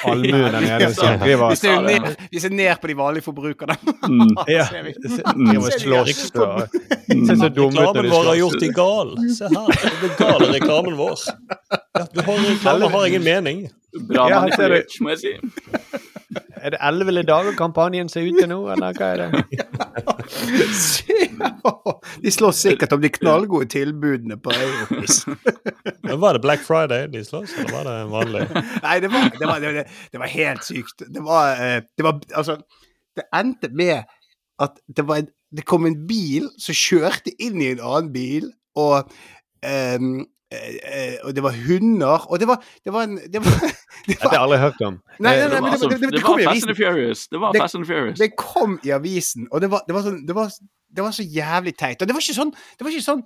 [0.05, 0.87] allmuen der nede.
[0.87, 3.77] "Vi Vi ser, ned, vi ser ned på de vanlige forbrukerne.
[4.07, 4.33] Mm.
[4.53, 4.65] Ja.
[5.73, 9.15] Slåss og ser så dumme ut når Reklamen vår har gjort de gal.
[9.33, 9.67] Se her,
[10.01, 11.19] det gale gal reklamen vår.
[11.95, 13.69] Ja, du har reklame har ingen mening.
[13.93, 15.31] Bra Ja, manipulert, må jeg si.
[16.63, 19.29] Er det elleville dager-kampanjen ser ut til nå, eller hva er det?
[22.23, 25.15] De slåss sikkert om de knallgode tilbudene på Europris.
[26.07, 28.41] Men Var det Black Friday de slåss, eller var det vanlig?
[28.55, 29.83] Nei, det var, det var, det var,
[30.15, 30.97] det var helt sykt.
[31.03, 32.53] Det var, eh, det var Altså,
[33.19, 33.99] det endte med
[34.63, 38.45] at det var en, det kom en bil som kjørte inn i en annen bil,
[38.79, 38.95] og
[39.65, 39.99] eh,
[41.23, 43.55] og det var hunder, og det var Det var en det var,
[44.07, 44.99] det har jeg aldri hørt om.
[45.19, 46.69] Nei, nei, nei, men det, altså, det, det, det kom var i Fast avisen.
[46.69, 47.27] and Furious.
[47.27, 48.19] Det var Fast and Furious.
[48.19, 50.51] Det kom i avisen, og det var, det var, sånn, det var,
[50.97, 52.01] det var så jævlig teit.
[52.01, 53.25] Og det var ikke sånn Det var ikke sånn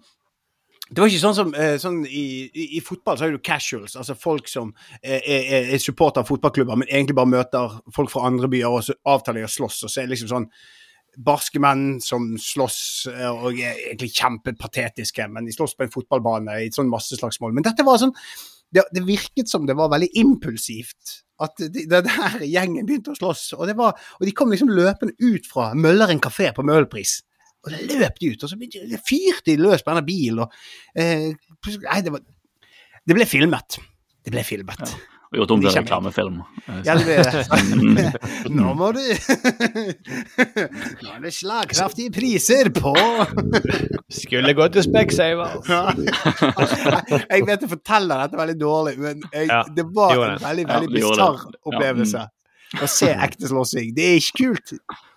[0.88, 3.98] det var ikke sånn som eh, sånn i, i, I fotball så har du casuals,
[4.00, 4.70] altså folk som
[5.02, 8.86] eh, er, er supporter av fotballklubber, men egentlig bare møter folk fra andre byer og
[8.88, 9.82] så avtaler de å slåss.
[9.84, 10.48] Og så er det liksom sånn
[11.18, 12.80] barske menn som slåss
[13.12, 17.56] eh, og er egentlig kjempepatetiske, men de slåss på en fotballbane i et sånn masseslagsmål.
[17.56, 18.14] Men dette var sånn
[18.74, 21.22] det, det virket som det var veldig impulsivt.
[21.44, 23.52] At de, den der gjengen begynte å slåss.
[23.58, 27.22] Og, var, og de kom liksom løpende ut fra Mølleren kafé på Møhlenpris.
[27.66, 28.58] Og det løp de ut, og så
[29.08, 30.44] fyrte de løs på denne bilen.
[30.46, 30.58] Og,
[31.00, 31.30] eh,
[31.84, 32.26] nei, det var
[33.08, 33.78] Det ble filmet.
[34.26, 34.82] Det ble filmet.
[35.28, 36.38] Og gjort om til De reklamefilm.
[36.88, 37.16] Ja, det ble
[38.58, 39.02] Nå må du
[41.04, 42.94] Nå er det slagkraftige priser på
[44.22, 45.68] Skulle gå til Specsavers.
[45.68, 50.44] Jeg vet jeg forteller dette veldig dårlig, men jeg, Ja, det var en det.
[50.48, 51.58] veldig veldig bisarr det.
[51.58, 52.24] Ja, opplevelse.
[52.84, 53.94] Å se ekte slåssing.
[53.96, 54.74] Det er ikke kult.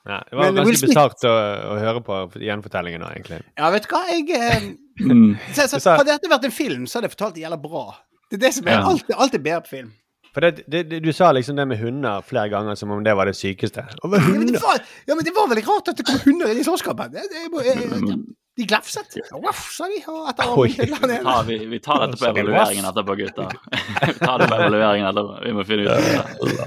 [0.06, 1.32] Ja, det var Men ganske Smith- bisart å,
[1.70, 3.40] å høre på gjenfortellingen nå, egentlig.
[3.58, 5.30] Ja, vet du hva, jeg eh, Mm.
[5.56, 7.86] så, så, Hadde dette vært en film, så hadde jeg fortalt det gjelder bra.
[8.30, 8.84] Det er det som er Ja.
[8.88, 9.92] alltid, alltid bedre på film.
[10.32, 13.16] For det, det, det, Du sa liksom det med hunder flere ganger som om det
[13.18, 13.82] var det sykeste.
[14.04, 14.78] Og Ja, men det var,
[15.08, 17.10] ja, men det var veldig rart at det kom hunder inn i slåsskampen.
[17.10, 19.14] Det- det- det- De glefset.
[19.32, 20.02] Ruff, sa de.
[20.10, 20.68] Og etter Oi.
[20.68, 23.48] tar vi, vi tar dette på evalueringen etterpå, gutter.
[24.06, 25.44] Vi tar det på evalueringen etterpå.
[25.46, 26.66] Vi må finne ut av det.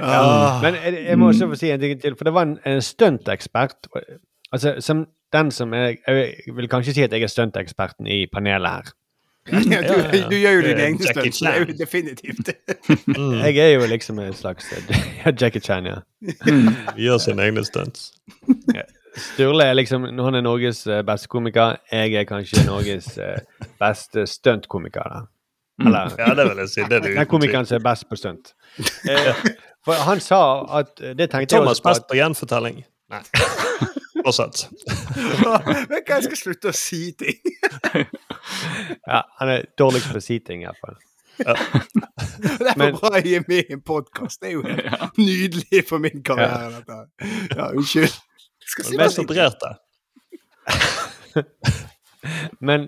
[0.00, 2.58] Ja, Men jeg, jeg må også få si en ting til, for det var en,
[2.64, 3.88] en stuntekspert
[4.54, 8.70] Altså, som den som er Jeg vil kanskje si at jeg er stunteksperten i panelet
[8.70, 8.92] her.
[9.52, 9.94] Ja, du,
[10.30, 11.38] du gjør jo dine Eh, egne stunts.
[11.44, 12.48] Det er jo definitivt.
[13.14, 13.34] Mm.
[13.44, 14.66] Jeg er jo liksom en slags
[15.24, 15.98] ja, Jackie Chan, ja.
[16.96, 18.10] Gjør sine egne stunts.
[19.34, 21.76] Sturle er liksom Han er Norges eh, beste komiker.
[21.92, 23.38] Jeg er kanskje Norges eh,
[23.80, 25.26] beste stuntkomiker.
[25.84, 26.80] Eller Ja, det vil jeg si.
[26.88, 28.54] Det er det den komikeren som er best på stunt.
[29.10, 29.34] Eh,
[29.84, 30.40] for han sa
[30.80, 31.88] at Det tenkte jeg Thomas også på.
[31.92, 32.82] best på gjenfortelling.
[33.12, 33.20] Nei.
[34.24, 34.64] Fortsett.
[35.60, 37.36] Men hva jeg skal slutte å si ting?
[39.10, 40.96] ja, han er dårligst på å si ting, iallfall.
[41.38, 44.40] Det er for bra å gi med i en podkast.
[44.42, 46.80] Det er jo helt nydelig for min karriere.
[46.80, 46.98] Dette.
[47.56, 48.14] Ja, unnskyld.
[48.64, 49.74] Skal si Mest opererte.
[52.64, 52.86] Men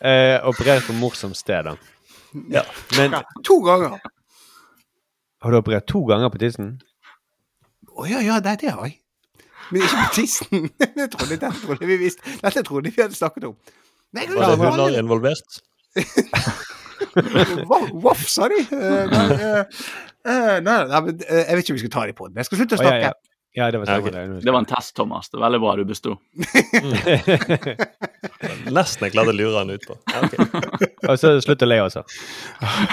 [0.00, 1.74] eh, operert på morsomt sted, da.
[2.50, 2.62] Ja.
[2.96, 3.14] Men
[3.46, 3.98] To ganger.
[5.44, 6.76] har du operert to ganger på tissen?
[7.94, 9.00] Å ja, ja, det, det har jeg.
[9.70, 10.68] Men ikke på tissen.
[10.80, 12.24] Det trodde, dette trodde vi visste.
[12.42, 13.58] Dette trodde vi hadde snakket om.
[14.14, 15.60] Nei, Var det hunder involvert?
[18.02, 18.60] Voff, sa de.
[18.64, 22.28] Eh, nei, nei, nei, men eh, jeg vet ikke om vi skal ta dem på
[22.30, 22.38] den.
[22.40, 23.10] Jeg skal slutte å Å, ja, snakke.
[23.10, 23.12] ja.
[23.58, 24.22] ja, det var Ja, sikkert det.
[24.46, 25.28] Det var en test, Thomas.
[25.30, 26.14] Det er veldig bra du besto.
[28.78, 29.98] Nesten jeg klarte å lure han ut på.
[30.22, 30.38] Okay.
[31.10, 32.04] Og så slutt å le, altså.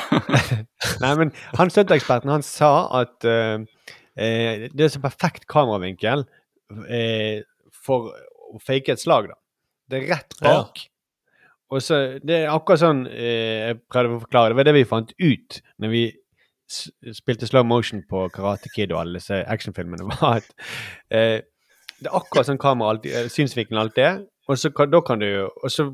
[1.03, 3.63] Nei, men han stunteksperten, han sa at uh,
[4.17, 6.25] eh, det er så perfekt kameravinkel
[6.89, 7.41] eh,
[7.85, 8.11] for
[8.51, 9.37] å fake et slag, da.
[9.91, 10.85] Det er rett bak.
[11.71, 14.51] Og så, Det er akkurat sånn eh, jeg prøvde å forklare.
[14.51, 16.03] Det var det vi fant ut når vi
[16.71, 16.85] s
[17.17, 20.07] spilte slow motion på Karate Kid og alle disse actionfilmene.
[20.07, 20.51] var at
[21.11, 21.39] eh,
[22.01, 24.19] Det er akkurat sånn kamera alltid, eh, synsvinkelen alltid er.
[24.49, 25.87] Og så kan, da kan du jo og så,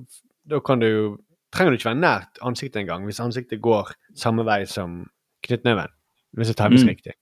[0.50, 1.06] da kan du jo
[1.54, 5.06] trenger du ikke være nært ansiktet engang, hvis ansiktet går samme vei som
[5.48, 5.94] knyttneven.
[6.38, 6.90] Hvis det times Mm.
[6.90, 7.14] riktig.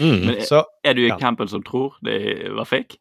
[0.00, 0.20] Mm.
[0.26, 1.18] Men er, Så er du i ja.
[1.18, 2.96] campen som tror det var fake?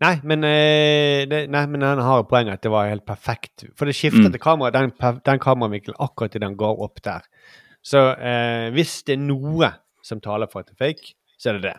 [0.00, 3.66] Nei, men, eh, det, nei, men han har et poeng at det var helt perfekt.
[3.76, 4.32] For det skiftet Mm.
[4.32, 4.92] til kamera, den,
[5.24, 7.20] den kameravinkelen akkurat idet den går opp der.
[7.84, 9.68] Så eh, hvis det er noe
[10.02, 11.76] som taler for at det er fake, så er det det.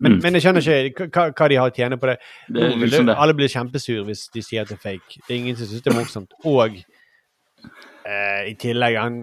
[0.00, 0.20] Men, Mm.
[0.22, 2.18] men jeg skjønner ikke hva, hva de har å tjene på det.
[2.48, 3.18] Det er Nå liksom det- det.
[3.20, 5.20] Alle blir kjempesure hvis de sier at det er fake.
[5.28, 6.32] Det er ingen som syns det er morsomt.
[6.44, 6.76] Og
[8.06, 9.18] eh, i tillegg han,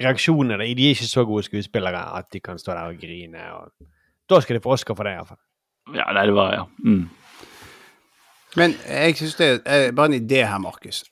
[0.00, 3.42] Reaksjonene de er ikke så gode skuespillere at de kan stå der og grine.
[3.52, 3.68] Og,
[4.30, 5.36] da skal de få Oscar for det, iallfall.
[5.94, 6.64] Ja, nei, det var ja.
[6.84, 7.10] Mm.
[8.56, 11.04] Men jeg synes det er eh, bare en idé her, Markus.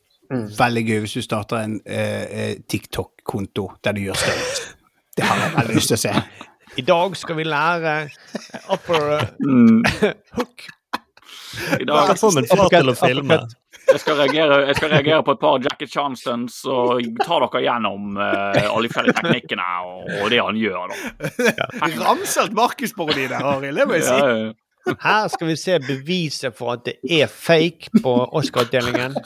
[0.58, 4.74] Veldig gøy hvis du starter en eh, eh, TikTok-konto der du gjør stunt.
[5.16, 6.12] Det har jeg veldig lyst til å se.
[6.78, 7.94] I dag skal vi lære
[8.74, 9.80] upper eh, Mm.
[10.36, 10.66] hook.
[11.80, 13.38] I dag Kan få min far til å filme.
[13.88, 18.18] jeg skal, reagere, jeg skal reagere på et par Jackie Chan-stunts og ta dere gjennom
[18.20, 20.92] eh, alle de forskjellige teknikkene og, og det han gjør.
[20.92, 20.96] da.
[22.04, 23.80] Ramsalt Markus-parodi der, Arild.
[23.80, 24.18] Det må jeg si.
[24.18, 24.52] Ja, ja.
[25.02, 29.16] Her skal vi se beviset for at det er fake på Oscar-utdelingen.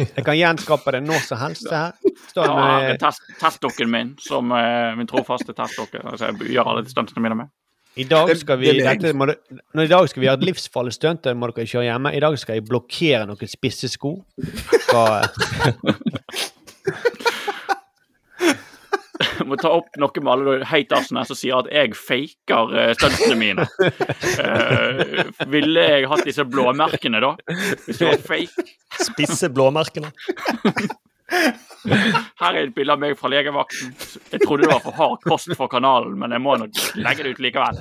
[0.00, 1.66] Jeg kan gjenskape det når som helst.
[1.70, 1.92] her.
[2.30, 6.02] Står Ja, her test, testdokken min, som uh, min trofaste testdokke.
[6.04, 7.50] Altså, jeg gjør alle stuntene mine med.
[7.98, 9.32] I dag skal vi dette må du,
[9.74, 11.24] når I dag skal vi gjøre et livsfarlig stunt.
[11.26, 12.12] Det må dere kjøre hjemme.
[12.14, 14.12] I dag skal jeg blokkere noen spisse sko.
[19.48, 23.36] må ta opp noe med alle de hatersene som sier at jeg faker uh, stuntene
[23.40, 23.66] mine.
[24.40, 27.34] Uh, ville jeg hatt disse blåmerkene, da?
[27.86, 28.66] Hvis det var fake?
[29.10, 30.12] Spisse blåmerkene.
[31.30, 33.94] Her er et bilde av meg fra legevakten.
[34.32, 37.36] Jeg trodde det var for hard kost for kanalen, men jeg må nok legge det
[37.36, 37.80] ut likevel.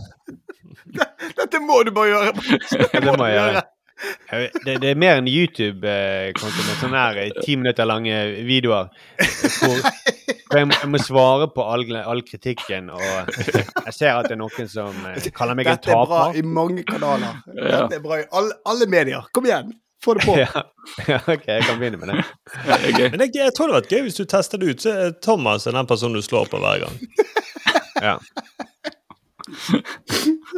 [1.39, 2.31] Dette må du bare gjøre.
[2.93, 3.67] Det må jeg gjøre.
[4.65, 8.15] Det, det er mer enn YouTube-konto med sånne her eh, ti minutter lange
[8.47, 8.89] videoer.
[9.19, 14.29] Hvor, hvor jeg, må, jeg må svare på all, all kritikken, og jeg ser at
[14.29, 17.43] det er noen som eh, kaller meg en Dette er bra i mange kanaler.
[17.51, 19.27] Dette er bra i alle, alle medier.
[19.35, 20.37] Kom igjen, få det på.
[20.39, 20.63] Ja,
[21.11, 22.23] ja, OK, jeg kan begynne med det.
[22.65, 23.09] Er.
[23.13, 24.83] Men jeg, jeg tror det hadde vært gøy hvis du tester det ut.
[24.85, 26.95] Så er Thomas er den personen du slår på hver gang.
[27.99, 28.15] Ja.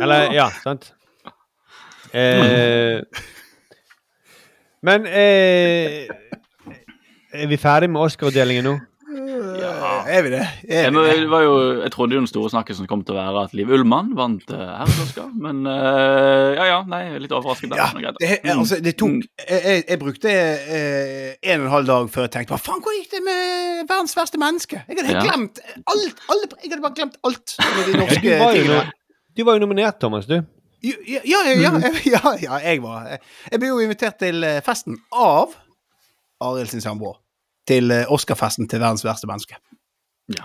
[0.02, 0.92] Eller Ja, sant?
[2.14, 3.02] Eh,
[4.84, 6.08] men eh,
[7.32, 8.80] Er vi ferdig med Oscar-utdelingen nå?
[9.62, 10.02] Ja.
[10.08, 10.40] er vi det?
[10.70, 11.16] Er Jeg, vi det?
[11.22, 11.54] det var jo,
[11.84, 14.82] jeg trodde jo den store snakkisen kom til å være at Liv Ullmann vant uh,
[15.04, 17.82] Oscar, men eh, ja ja, nei, litt overrasket der.
[18.02, 18.60] Ja, det, Mm.
[18.64, 19.22] altså, det tok Mm.
[19.50, 22.82] jeg, jeg, jeg brukte eh, en og en halv dag før jeg tenkte Hva faen,
[22.86, 24.82] hvor gikk det med verdens verste menneske?
[24.88, 25.22] Jeg hadde Ja.
[25.28, 26.24] glemt alt!
[26.32, 28.92] Alle, jeg hadde bare glemt alt med de norske du, var jo, tingene.
[29.38, 30.40] du var jo nominert, Thomas, du.
[30.82, 31.84] Ja, ja, ja, ja, Mm.
[32.14, 33.06] ja, ja, jeg var
[33.52, 35.54] Jeg ble jo invitert til eh, festen av
[36.42, 37.20] Arild sin samboer.
[37.70, 39.60] Til eh, Oscarfesten til verdens verste menneske.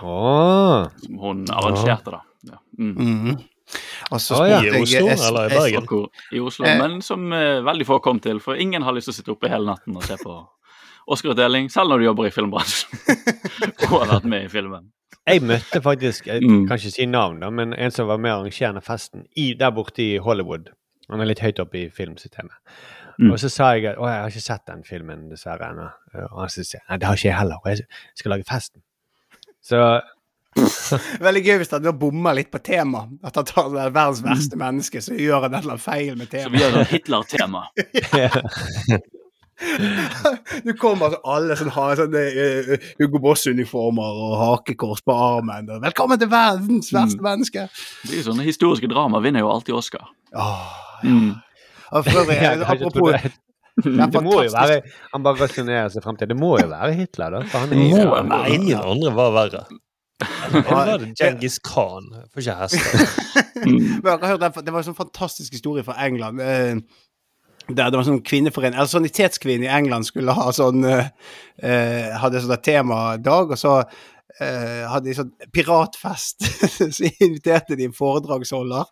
[0.01, 0.87] Åh.
[1.03, 2.21] Som hun arrangerte, da.
[2.51, 2.59] Ja.
[2.79, 2.95] Mm.
[2.97, 3.37] Mhm.
[4.11, 4.59] Og så Å, ja.
[4.63, 5.83] I Oslo, jeg- eller i Bergen?
[5.83, 6.77] Akkur i Oslo, Eh.
[6.79, 9.49] men som eh, veldig få kom til, for ingen har lyst til å sitte oppe
[9.49, 10.37] hele natten og se på
[11.09, 12.89] Oscar-utdeling, selv når du jobber i filmbransjen
[13.91, 14.91] og har vært med i filmen.
[15.27, 16.67] Jeg møtte faktisk, jeg Mm.
[16.69, 19.71] kan ikke si navn, da, men en som var med å arrangere festen i, der
[19.75, 20.69] borte i Hollywood.
[21.09, 22.55] Han er litt høyt oppe i filmsystemet.
[23.19, 23.31] Mm.
[23.31, 25.87] Og så sa jeg at å, jeg har ikke sett den filmen dessverre ennå.
[26.31, 27.57] Og han sa nei, det har ikke jeg heller.
[27.63, 28.81] Og jeg skal lage festen.
[29.63, 29.81] Så
[31.21, 33.03] Veldig gøy hvis han da bommer litt på tema.
[33.23, 36.27] At han tar det verdens verste menneske, så gjør han et eller annet feil med
[36.31, 36.61] Så vi temaet.
[36.63, 37.65] har sånn Hitler-tema.
[40.65, 45.69] Du kommer altså alle som har sånne uh, Hugo Boss-uniformer og hakekors på armen.
[45.73, 47.65] Og 'Velkommen til verdens verste menneske'.
[48.03, 50.09] Det er jo sånne historiske drama vinner jo alltid Oscar.
[50.35, 51.33] Åh, Mm.
[51.91, 53.21] og for øvrig, jeg tro apropos det.
[53.23, 53.33] det
[54.13, 54.81] Det må jo være
[55.13, 57.41] Han bare rasjonerer seg frem til Det må jo være Hitler, da.
[57.45, 58.23] For han er Må jo være.
[58.31, 59.61] Nei, ingen andre var verre.
[60.47, 62.07] Eller var det Djengis Khan?
[62.33, 63.05] Får ikke hester.
[63.61, 64.01] Mm.
[64.65, 66.41] Det var en sånn fantastisk historie fra England.
[66.41, 66.81] eh,
[67.67, 71.09] Der det var sånn kvinneforening, eller sanitetskvinne i England skulle ha sånn uh,
[72.21, 73.81] Hadde sånn temadag, og så
[74.37, 76.45] Uh, hadde de sånn piratfest.
[76.95, 78.85] så inviterte de en foredragsholder.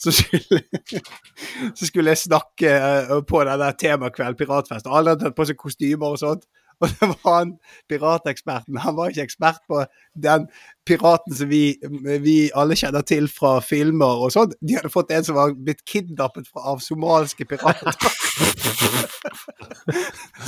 [0.00, 0.64] Så skulle,
[1.78, 2.72] så skulle snakke
[3.06, 4.90] uh, på den der temakveld, piratfest.
[4.90, 6.48] Alle hadde tatt på seg kostymer og sånt.
[6.78, 7.54] Og det var han
[7.90, 8.78] pirateksperten.
[8.82, 9.84] Han var ikke ekspert på
[10.18, 10.46] den
[10.88, 11.62] piraten som vi,
[12.24, 14.54] vi alle kjenner til fra filmer og sånn.
[14.60, 17.92] De hadde fått en som var blitt kidnappet fra, av somalske pirater.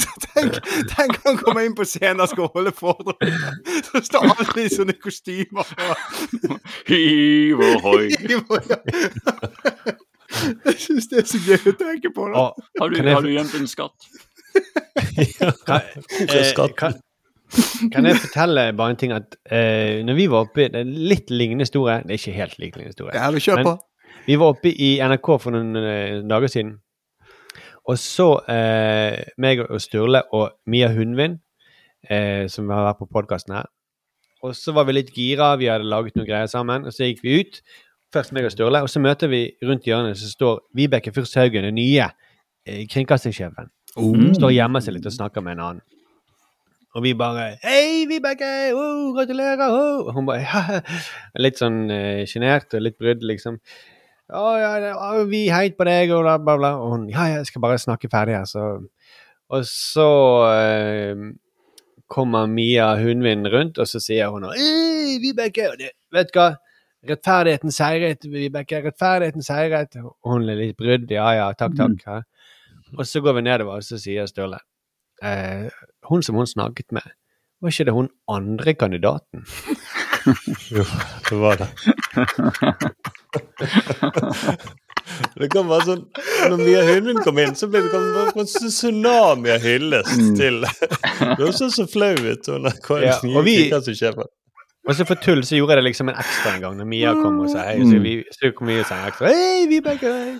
[0.00, 0.60] så tenk,
[0.94, 3.18] tenk han kommer inn på scenen og skal holde foredrag,
[3.90, 5.66] så står alle i sånne kostymer.
[6.50, 6.56] Og,
[6.90, 8.06] Hiv og hoi.
[10.64, 12.28] Jeg syns det er så gøy å tenke på.
[12.30, 12.44] Da.
[12.80, 14.10] Har du, har du gjemt en skatt?
[15.66, 15.80] kan,
[16.26, 16.94] eh, kan,
[17.92, 21.32] kan jeg fortelle bare en ting at eh, når vi var oppe Det er litt
[21.32, 22.00] lignende historie.
[22.04, 23.16] Det er ikke helt lik lignende historie.
[23.16, 23.74] Ja, du kjør på.
[24.26, 26.76] Vi var oppe i NRK for noen eh, dager siden.
[27.90, 31.38] Og så eh, meg og Sturle og Mia Hundvin,
[32.06, 33.70] eh, som har vært på podkasten her.
[34.46, 36.86] Og så var vi litt gira, vi hadde laget noen greier sammen.
[36.86, 37.60] Og så gikk vi ut,
[38.14, 41.66] først meg og Sturle, og så møter vi rundt hjørnet, så står Vibeke Fyrst Haugen,
[41.66, 42.08] den nye
[42.66, 43.72] eh, kringkastingssjefen.
[43.90, 45.86] Står og gjemmer seg litt og snakker med en annen.
[46.94, 48.74] Og vi bare 'Hei, Vibeke!
[48.74, 50.06] Oh, gratulerer!' Oh.
[50.06, 50.80] Og hun bare ja.
[51.38, 51.84] Litt sånn
[52.26, 53.60] sjenert uh, og litt brydd, liksom.
[54.30, 56.72] 'Å ja, å, vi heit på deg', og bla, bla, bla.
[56.78, 58.82] Og hun 'Ja, jeg skal bare snakke ferdig her',
[59.50, 60.10] Og så
[60.54, 61.22] eh,
[62.06, 66.56] kommer Mia Hundvin rundt, og så sier hun 'Hei, Vibeke!' Og det, vet du hva?
[67.08, 68.82] Rettferdigheten seiret, Vibeke.
[68.84, 69.96] Rettferdigheten seiret.
[69.96, 71.08] Og hun er litt brydd.
[71.10, 72.02] Ja ja, takk, takk.
[72.04, 72.20] Ja.
[72.98, 74.58] Og så går vi nedover, og så sier Sturle
[75.22, 75.70] eh,
[76.10, 77.06] Hun som hun snakket med,
[77.62, 79.46] var ikke det hun andre kandidaten?
[80.68, 80.82] Jo,
[81.30, 81.68] det var det.
[85.40, 86.02] Det kan være sånn
[86.52, 90.60] Når Mia Hundvin kom inn, så ble det en tsunami av hyllest til
[91.38, 94.26] Det var så så flau ut Ja, og vi- på.
[94.88, 97.10] Og så for tull så gjorde jeg det liksom en ekstra en gang når Mia
[97.16, 97.80] kom og sa hei.
[97.84, 100.12] Så, vi, så kom vi og sa en ekstra Hei, Vibeke!
[100.14, 100.38] hei!»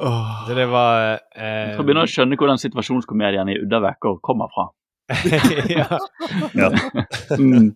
[0.00, 4.64] Så det var eh, Jeg begynner å skjønne hvordan situasjonskomedien i Uddavekker kommer fra.
[5.78, 5.98] ja.
[6.54, 6.68] Ja.
[7.38, 7.72] Mm.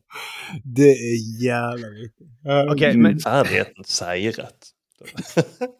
[0.76, 2.28] Det er jævla viktig.
[2.70, 4.70] Ok, men Ferdigheten seiret.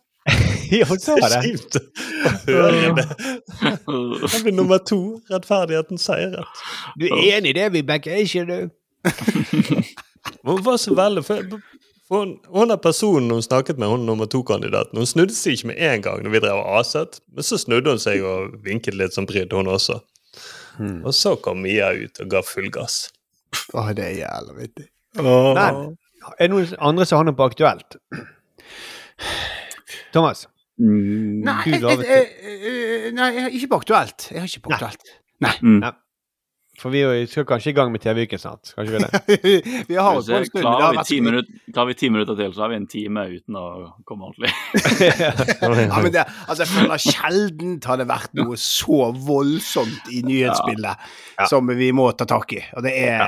[0.73, 1.81] Ja, hun sa Det er kjipt å
[2.47, 3.05] høre det.
[3.85, 5.21] Det blir nummer to.
[5.29, 6.63] Rettferdigheten seiret.
[6.97, 8.57] Du er enig i det, Vibeke, er ikke du?
[10.49, 11.43] Hun var så veldig for,
[12.09, 14.97] for hun, hun er personen hun snakket med, hun nummer to-kandidaten.
[14.97, 17.93] Hun snudde seg ikke med en gang når vi drev og aset, men så snudde
[17.93, 20.01] hun seg og vinket litt som brydd, hun også.
[21.05, 23.11] Og så kom Mia ut og ga full gass.
[23.75, 24.89] Å, det er jævla vittig.
[25.21, 27.99] Men er det noen andre som har noe på aktuelt?
[30.15, 31.45] Thomas, Mm.
[31.47, 34.25] Nei, jeg, jeg, jeg, nei, ikke på aktuelt.
[34.33, 35.13] Jeg har ikke på aktuelt.
[35.45, 35.53] Nei.
[35.63, 35.77] Mm.
[35.85, 35.93] Ja.
[36.81, 38.73] For vi skal kanskje i gang med TV-uken snart.
[38.75, 39.41] Kanskje vi det?
[39.91, 40.59] vi har holdt på en stund.
[40.59, 43.27] det Klarer vi, ti minutter, klarer vi ti minutter til, så har vi en time
[43.31, 43.67] uten å
[44.09, 44.51] komme ordentlig.
[45.65, 51.47] Ja, men det, altså, jeg føler sjelden har det vært noe så voldsomt i nyhetsbildet
[51.51, 52.61] som vi må ta tak i.
[52.77, 53.23] Og det er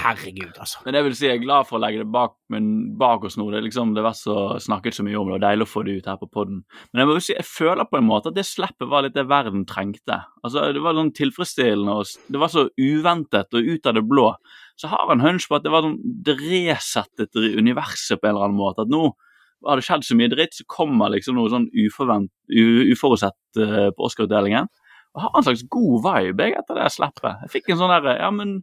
[0.00, 0.82] Herregud, altså.
[0.86, 2.70] Men jeg vil si jeg er glad for å legge det bak, men
[3.00, 3.48] bak oss nå.
[3.52, 5.70] Det, er liksom, det har vært så snakket så mye om det, og deilig å
[5.70, 6.62] få det ut her på podden.
[6.90, 9.16] Men jeg må jo si, jeg føler på en måte at det slippet var litt
[9.16, 10.20] det verden trengte.
[10.44, 14.28] Altså, Det var sånn tilfredsstillende, og det var så uventet og ut av det blå.
[14.80, 18.48] Så har en hunch på at det var sånn, det resettet universet på en eller
[18.48, 18.86] annen måte.
[18.86, 19.10] At nå
[19.68, 24.06] har det skjedd så mye dritt, så kommer liksom noe sånn uforvent, uforutsett uh, på
[24.08, 24.70] Oscar-utdelingen.
[25.14, 27.36] Og har en slags god vibe jeg, etter det jeg slipper.
[27.44, 28.60] Jeg fikk en sånn derre Ja, men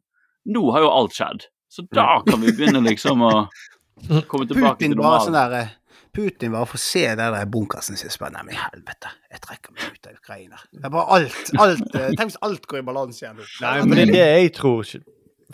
[0.48, 1.50] nå har jo alt skjedd.
[1.70, 3.34] Så da kan vi begynne liksom å
[4.32, 5.76] komme tilbake Putin til bare sånn normalen.
[6.18, 9.92] Der Putin bare får se det der bunkersen sin, Nei, men helvete, jeg trekker meg
[9.94, 10.62] ut av Ukraina.
[10.74, 13.44] Det er bare alt, alt eh, Tenk hvis alt går i balanse igjen.
[13.62, 14.94] Nei, men det er det jeg tror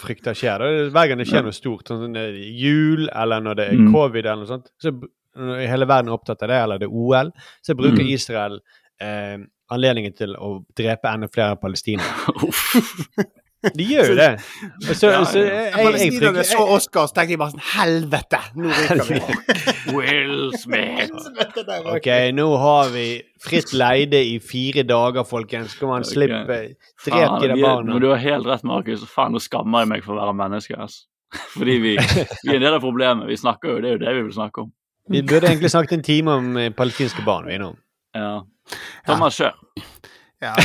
[0.03, 0.64] frykter skjer.
[0.64, 0.86] Da.
[0.95, 3.91] Hver gang det skjer noe stort, sånn som er jul eller når det er Mm.
[3.93, 4.93] covid eller noe sånt, så
[5.36, 8.09] når hele verden er opptatt av det, eller det er OL, så bruker Mm.
[8.14, 8.59] Israel
[9.01, 9.38] eh,
[9.74, 12.05] anledningen til å drepe enda flere palestinere.
[13.78, 14.26] De gjør jo det.
[14.89, 15.43] Og så, Ja, så ja.
[15.43, 19.20] jeg, jeg, jeg, Palestinerne så Oscar, så tenkte de bare sånn Helvete, nå ryker vi.
[19.95, 21.16] Will Smith.
[21.93, 23.05] Ok, nå har vi
[23.43, 25.72] fritt leide i fire dager, folkens.
[25.78, 27.22] Skal man slippe Drep i de der
[27.55, 27.99] er- barna.
[28.03, 29.01] Du har helt rett, Markus.
[29.11, 30.74] Faen, nå skammer jeg meg for å være menneske.
[30.84, 30.95] ass.
[31.57, 33.26] Fordi vi, vi er en del av problemet.
[33.32, 34.72] Vi snakker jo, Det er jo det vi vil snakke om.
[35.11, 37.45] Vi burde egentlig snakket en time om eh, palestinske barn.
[37.51, 37.70] vi nå.
[38.16, 38.36] Ja.
[39.07, 39.53] Thomas, kjør.
[40.43, 40.53] Ja.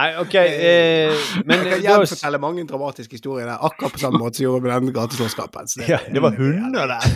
[0.00, 1.12] Nei, OK, eh,
[1.44, 2.42] men Jeg kan gjenfortelle var...
[2.46, 5.66] mange dramatiske historier der, akkurat på samme måte som gjorde med den gateslåsskampen.
[5.74, 7.04] Det, ja, Det var hunder der.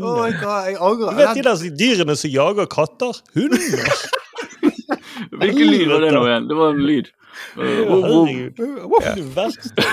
[0.00, 1.10] Å, jeg, angrer.
[1.10, 3.12] Du vet de der dyrene som jager katter?
[3.36, 3.60] Hunder!
[5.42, 6.48] Hvilken lyd var det nå igjen?
[6.48, 7.06] Det var en lyd.
[7.58, 8.24] Oh, oh.
[8.24, 8.56] Herregud.
[9.04, 9.84] Det verste.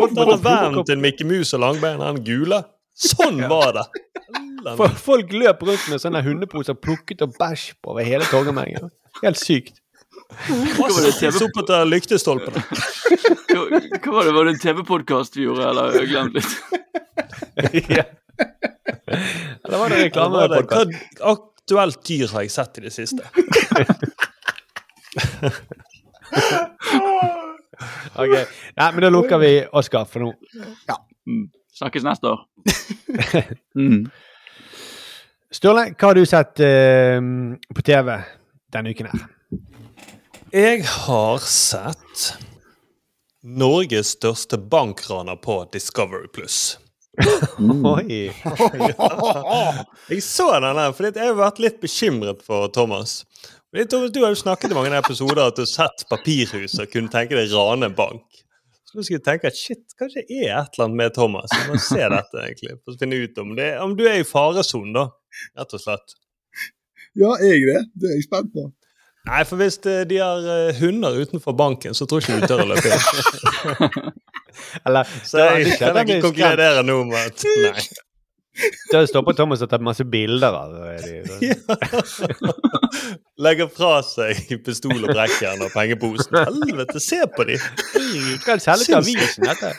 [0.00, 2.64] Hadde vennen til Mikke Mus og Langbein, han gule.
[2.94, 3.82] Sånn var det!
[4.78, 8.88] For folk løp rundt med sånne hundeposer plukket og bæsj på over hele Torgallmenningen.
[9.20, 9.83] Helt sykt.
[11.34, 12.62] Soppete lyktestolpene.
[13.54, 14.32] Hva, var det?
[14.34, 16.52] Var det en TV-podkast vi gjorde, eller har jeg glemt litt?
[17.98, 18.04] ja.
[19.64, 20.96] Eller var det reklamepodkast?
[21.20, 23.22] hva aktuelt dyr har jeg sett i det siste?
[28.14, 28.30] Ok.
[28.78, 30.30] Nei, men da lukker vi Oscar for nå.
[31.26, 31.48] Mm.
[31.74, 32.44] Snakkes neste år.
[33.74, 34.04] Mm.
[35.50, 37.18] Sturle, hva har du sett uh,
[37.74, 38.12] på TV
[38.74, 39.24] denne uken her?
[40.54, 42.20] Jeg har sett
[43.42, 46.76] Norges største bankraner på Discovery Pluss.
[47.90, 48.28] Oi.
[50.12, 53.24] Jeg så den der, for jeg har vært litt bekymret for Thomas.
[53.90, 57.10] Thomas, Du har jo snakket i mange episoder at du har sett papirhus og kunne
[57.10, 58.22] tenke deg rane bank.
[58.86, 61.50] Så nå skal jeg tenke at shit, kanskje det er et eller annet med Thomas.
[61.50, 62.78] Jeg må se dette, egentlig.
[62.84, 65.08] For å finne ut om, det, om du er i faresonen, da.
[65.58, 66.14] Rett og slett.
[67.18, 67.86] Ja, er jeg det?
[67.98, 68.70] Det er jeg spent på.
[69.24, 72.64] Nei, for hvis de har eh, hunder utenfor banken, så tror jeg ikke du tør
[72.64, 74.10] å løpe inn.
[74.84, 77.86] Eller Så jeg kan ikke konkludere nå med at nei.
[78.92, 81.24] Da stopper Thomas og tar masse bilder av det.
[83.44, 86.36] Legger fra seg pistol og brekkjern og pengeposen.
[86.38, 87.56] Helvete, se på de!
[87.58, 88.38] Herregud.
[88.44, 89.72] Skal selge til avisen, dette.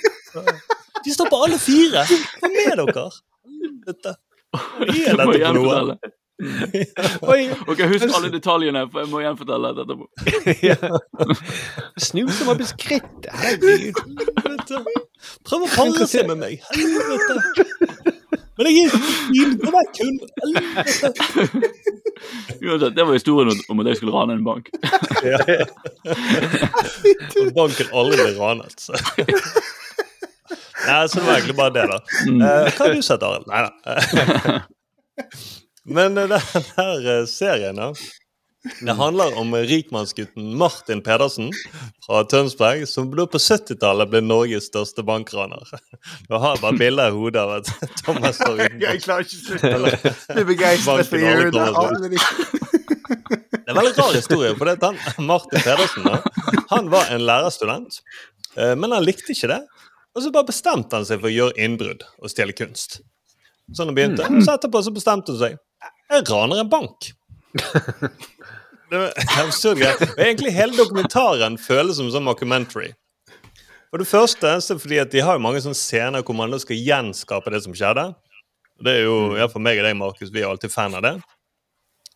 [1.05, 2.03] De står på alle fire!
[2.41, 3.07] Hva med dere?
[3.47, 4.15] Helvete.
[4.57, 6.13] Hva er dette for noe?
[7.69, 10.05] Ok, Husk alle detaljene, for jeg må gjenfortelle dette etterpå.
[10.69, 10.77] ja.
[12.01, 13.21] Snu som på beskritt.
[13.31, 13.95] Herregud.
[15.47, 16.53] Prøv å pare seg med meg.
[16.73, 17.35] Helvete.
[18.55, 19.51] Men jeg er fin.
[19.59, 20.19] Gå vekk, hund.
[22.63, 24.65] Uansett, det var historien om at jeg skulle rane en bank.
[27.41, 28.77] Og banken aldri ble ranet.
[28.79, 28.93] Så.
[30.85, 31.97] Nei, så det var egentlig bare det, da.
[32.29, 33.47] Eh, hva har du sett, Arild?
[33.51, 33.71] Nei da.
[35.85, 37.91] Men denne den her eh, serien, da.
[38.81, 41.51] Det handler om rikmannsgutten Martin Pedersen
[42.05, 45.61] fra Tønsberg, som da på 70-tallet ble Norges største bankraner.
[46.31, 47.69] Nå har jeg bare bilder i hodet av at
[48.01, 52.17] Thomas står Jeg klarer ikke å slutte å bli begeistret for de-
[53.65, 54.55] Det er en veldig rar historie.
[54.57, 54.97] for det han,
[55.29, 56.17] Martin Pedersen da,
[56.73, 58.01] han var en lærerstudent,
[58.57, 59.61] eh, men han likte ikke det.
[60.15, 63.01] Og så bare bestemte han seg for å gjøre innbrudd og stjele kunst.
[63.75, 64.25] Sånn det begynte.
[64.45, 65.57] Så etterpå så bestemte han seg
[66.11, 67.11] jeg raner en bank.
[68.91, 69.95] Det er absurd greie.
[69.97, 72.91] Og egentlig hele dokumentaren føles som sånn mockumentary.
[73.89, 76.59] For det første så fordi at de har jo mange sånne scener hvor man da
[76.61, 78.09] skal gjenskape det som skjedde.
[78.83, 81.15] Det er jo, ja, For meg og deg, Markus, vi er alltid fan av det.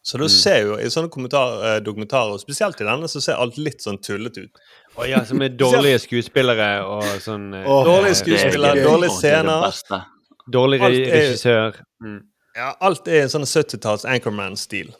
[0.03, 3.59] Så du ser jo i sånne eh, dokumentarer, og spesielt i denne, så ser alt
[3.59, 4.61] litt sånn tullete ut.
[4.99, 9.19] Å ja, som er dårlige skuespillere og sånn oh, Dårlige eh, skuespillere, er dårlige er
[9.19, 10.07] scener.
[10.49, 11.81] Dårlig regissør.
[12.03, 12.21] Mm.
[12.57, 14.91] Ja, alt er en sånn 70-talls Anchorman-stil.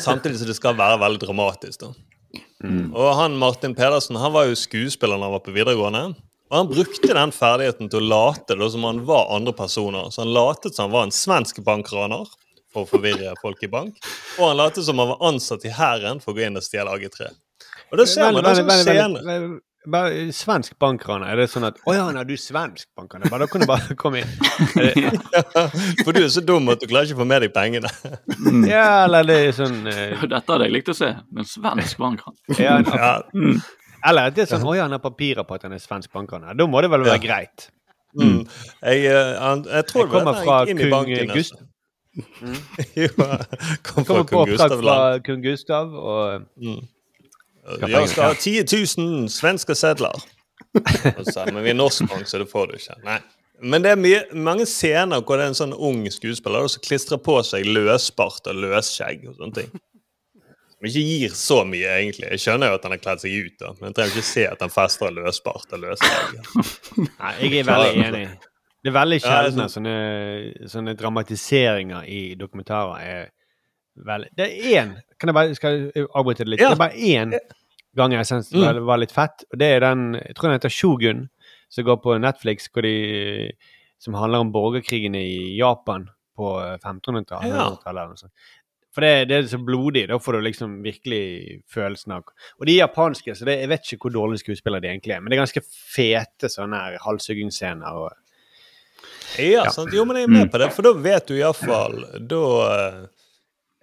[0.00, 1.84] Samtidig som det skal være veldig dramatisk.
[1.84, 1.92] da.
[2.94, 6.06] Og han Martin Pedersen han var jo skuespiller da han var på videregående.
[6.48, 10.08] Og han brukte den ferdigheten til å late da, som han var andre personer.
[10.10, 12.24] Så han latet som han var en svensk bankraner
[12.72, 14.00] for å forvirre folk i bank.
[14.38, 16.94] Og han latet som han var ansatt i hæren for å gå inn og stjele
[16.96, 17.28] AG3.
[17.92, 21.94] Og det ser man da som scene bare Svensk bankraner, er det sånn at Å
[21.94, 23.30] ja, nei, du er svensk bankraner.
[23.30, 24.32] Bare, Da kan du bare komme inn.
[26.04, 27.90] For du er så dum at du klarer ikke å få med deg pengene.
[28.68, 30.24] Ja, eller det er sånn uh...
[30.26, 31.12] Dette hadde jeg likt å se.
[31.14, 32.36] En svensk bankkran.
[32.58, 33.12] ja, Ja,
[34.08, 36.12] Eller at det er sånn Å ja, han har papirer på at han er svensk
[36.14, 36.58] bankraner.
[36.58, 37.24] Da må det vel være Ja.
[37.28, 37.70] greit.
[38.18, 38.38] mm.
[38.82, 41.64] jeg, eh, han, jeg tror Jeg kommer fra kong Gustav.
[42.18, 42.54] Mm.
[42.98, 46.80] jo, kom fra Kommer på kung Gustav fra kong Gustav og Skal
[47.68, 50.22] Jeg skal ha penger, 10 000 svenske sedler.
[51.26, 52.96] Så, Men vi er norsk bank, så det får du ikke.
[53.06, 53.18] Nei.
[53.58, 57.18] Men det er mye, mange scener hvor det er en sånn ung skuespiller som klistrer
[57.22, 59.72] på seg løsbart og løsskjegg og sånne ting.
[60.76, 62.28] Som ikke gir så mye, egentlig.
[62.36, 64.44] Jeg skjønner jo at han har kledd seg ut, da, men jeg trenger ikke se
[64.46, 66.36] at han fester løsbart og løsskjegg.
[67.08, 68.22] Nei, jeg er veldig enig.
[68.78, 69.96] Det er veldig Ja, sjelden at sånne,
[70.70, 73.26] sånne dramatiseringer i dokumentarer er
[74.06, 76.60] veldig Det er én Kan jeg bare skal jeg avbryte det litt?
[76.60, 76.68] Ja.
[76.70, 77.32] Det er bare én
[77.96, 80.58] gang jeg syns det var- var litt fett, og det er den Jeg tror den
[80.60, 81.28] heter Shogun,
[81.68, 83.50] som går på Netflix, hvor de,
[83.98, 87.48] som handler om borgerkrigene i Japan på 1500-tallet.
[87.50, 87.66] Ja.
[87.70, 88.32] 1100-tallet eller noe sånt.
[88.94, 90.06] For det, det er så blodig.
[90.08, 92.24] Da får du liksom virkelig følelsen av
[92.60, 95.20] Og de japanske, så det, jeg vet ikke hvor dårlige skuespillere de egentlig er.
[95.20, 97.92] Men det er ganske fete sånne her halshugingsscener.
[97.92, 98.12] og
[99.38, 99.70] Ja, Ja.
[99.70, 99.92] Sant?
[99.92, 102.40] Jo, men jeg er med på det, for da vet du iallfall Da
[102.78, 103.06] eh,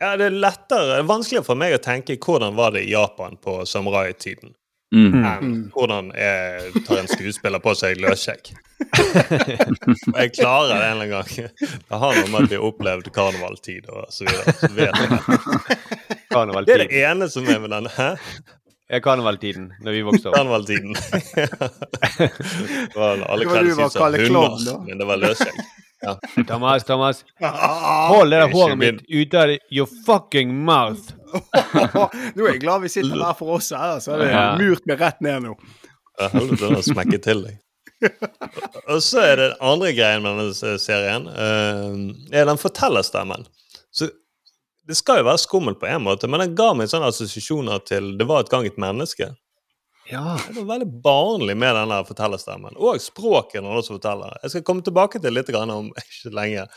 [0.01, 2.91] Ja, det er lettere Det er vanskeligere for meg å tenke hvordan var det i
[2.91, 4.55] Japan på samurai-tiden.
[4.95, 5.13] Mm.
[5.25, 8.51] Um, hvordan er, tar en skuespiller på seg løsskjegg.
[10.19, 11.49] Jeg klarer det en eller annen gang.
[11.57, 14.53] Det har noe med at vi har opplevd karnevaltid og så videre.
[14.59, 15.09] Så vet jeg
[16.35, 16.75] det.
[16.75, 17.89] Er det ene som er med den.
[17.95, 18.11] Hæ?
[18.85, 20.37] Ja, karnevaltiden, når vi vokste opp.
[20.37, 20.93] Karnevaltiden.
[22.15, 25.57] Det var alle kledde seg som hunder, men det var løsskjegg.
[26.47, 27.23] Thomas, Thomas,
[28.11, 31.13] hold det der håret mitt ute av your fucking mouth.
[32.35, 34.45] Nå er jeg glad vi sitter hver for oss her, så er det Ja.
[34.59, 35.55] murt meg rett ned nå.
[36.19, 37.61] Ja, Helvete, har smekke til deg.
[38.91, 41.95] Og så er det den andre greien med denne serien, uh,
[42.35, 43.45] er den fortellerstemmen.
[43.95, 44.09] Så
[44.85, 48.11] det skal jo være skummelt på en måte, men den ga meg sånne assosiasjoner til
[48.19, 49.31] Det var et gang et menneske.
[50.11, 50.35] Ja.
[50.47, 52.77] Det var veldig barnlig med den fortellerstemmen.
[52.77, 54.37] Og språket når han også forteller.
[54.43, 56.67] Jeg skal komme tilbake til litt grann om ikke lenge.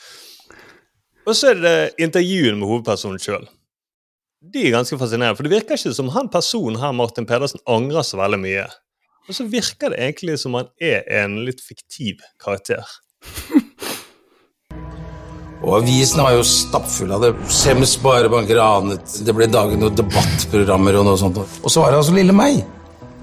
[1.28, 3.44] Og så er det intervjuene med hovedpersonen sjøl.
[4.38, 8.06] De er ganske fascinerende, for det virker ikke som han personen her, Martin Pedersen, angrer
[8.06, 8.68] så veldig mye.
[9.28, 12.86] Og så virker det egentlig som han er en litt fiktiv karakter.
[15.58, 17.32] Og avisene var jo stappfulle av det.
[17.50, 19.18] Skjems sparebanker anet.
[19.26, 21.42] Det ble dagen noen debattprogrammer og noe sånt.
[21.42, 22.62] Og så var det altså lille meg.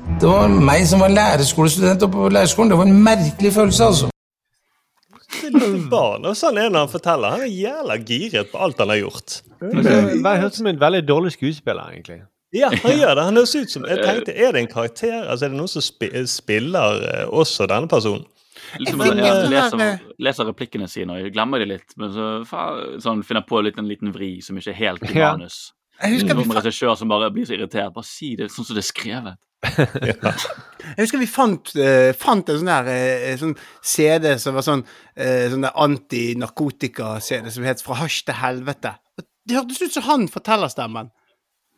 [0.05, 2.69] Det var meg som var lærerskolestudent oppe på lærerskolen.
[2.71, 4.11] Det var en merkelig følelse, altså.
[5.91, 7.33] Barn, og sånn er det han forteller.
[7.35, 9.35] Han er jævla giret på alt han har gjort.
[9.59, 12.19] Det høres ut som en veldig dårlig skuespiller, egentlig.
[12.55, 13.25] Ja, han gjør det.
[13.27, 15.17] Han høres ut som Jeg tenkte, Er det en karakter?
[15.25, 18.23] Altså, Er det noen som spi spiller eh, også denne personen?
[18.79, 19.99] Liksom, Jeg jeg, leser,
[20.29, 23.77] leser replikkene sine og jeg glemmer de litt, men så fa- sånn, finner på litt,
[23.81, 25.33] en liten vri som ikke er helt i Ja.
[26.01, 27.93] Jeg husker, vi Som regissør som bare blir så irritert.
[27.95, 29.39] Bare si det sånn som det er skrevet.
[29.65, 34.83] jeg husker vi fant, uh, fant en sånn der uh, sånn CD som var sånn,
[34.85, 38.95] uh, sånn anti-narkotika-CD som het 'Fra hasj til helvete'.
[39.45, 41.11] Det hørtes ut som han fortellerstemmen.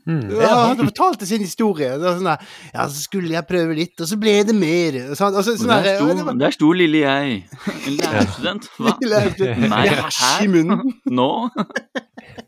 [0.08, 1.90] Ja, han fortalte sin historie.
[2.00, 2.44] Sånn der,
[2.74, 4.98] ja, så skulle jeg prøve litt, og så ble det mer.
[5.12, 7.42] Og så, og så, sånn der der, sto, var- der sto lille jeg.
[7.76, 8.70] En lærerstudent.
[8.80, 8.96] Hva?
[9.68, 10.96] Nei, hasj i munnen.
[11.12, 11.30] Nå?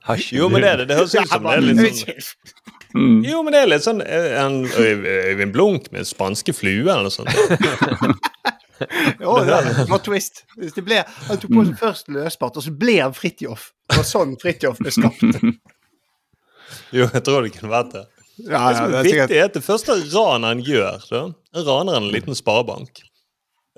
[0.07, 0.31] Hasj.
[0.39, 0.89] Jo, men det er det.
[0.93, 2.25] Det høres ut som det er litt sånn
[2.97, 3.19] Mm.
[3.21, 7.13] Jo, men det er litt sånn eh, en Øyvind Blunk med spanske flue eller noe
[7.13, 7.29] sånt.
[9.19, 10.45] Ja, det var twist.
[10.55, 13.65] Hvis det ble, han tok på seg først løsbart, og så ble han Fridtjof.
[13.91, 15.19] Det var sånn Fridtjof ble skapt.
[16.97, 18.05] Jo, jeg tror det kunne vært det.
[18.45, 21.23] Ja, Det som er viktig, er at det første raneren gjør, da,
[21.67, 23.01] raner en liten sparebank.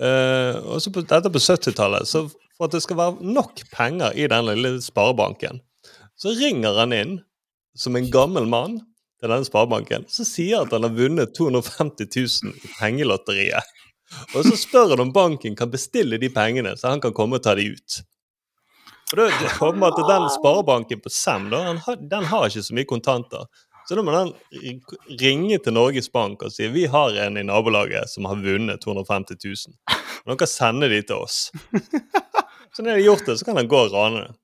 [0.02, 2.26] Uh, og så på, dette på 70-tallet, så
[2.56, 5.60] for at det skal være nok penger i den lille sparebanken,
[6.18, 7.18] så ringer han inn
[7.78, 8.78] som en gammel mann
[9.22, 12.10] til denne sparebanken, så sier at han har vunnet 250
[12.44, 13.78] 000 i pengelotteriet.
[14.36, 17.44] Og så spør han om banken kan bestille de pengene, så han kan komme og
[17.46, 18.02] ta de ut.
[19.12, 22.46] Og da er det åpenbart at den sparebanken på Sem da, den har, den har
[22.48, 23.44] ikke så mye kontanter.
[23.88, 24.30] Så da må den
[25.20, 29.36] ringe til Norges Bank og si vi har en i nabolaget som har vunnet 250
[29.44, 29.74] 000.
[30.22, 31.50] Og dere sender de til oss.
[32.72, 34.34] Så når de har gjort det, så kan han gå og rane det.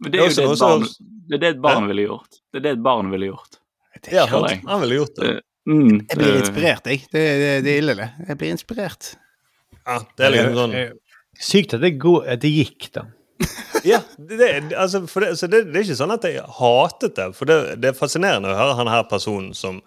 [0.00, 0.86] Men det er jo det også et barn,
[1.28, 2.38] det et barn ville gjort.
[2.48, 3.58] Det er det et barn ville gjort.
[4.08, 5.34] Ja, han, han ville gjort det.
[5.68, 7.02] Mm, Jeg blir eh, inspirert, jeg.
[7.12, 8.08] Det, det, det er ille, det.
[8.30, 9.10] Jeg blir inspirert.
[9.84, 10.76] Ja, det er liksom sånn
[11.40, 13.04] Sykt at det, går, at det gikk, da.
[13.84, 17.28] Ja, det, altså, det, så det, det er ikke sånn at jeg hatet det.
[17.32, 19.78] For det, det er fascinerende å høre han her personen som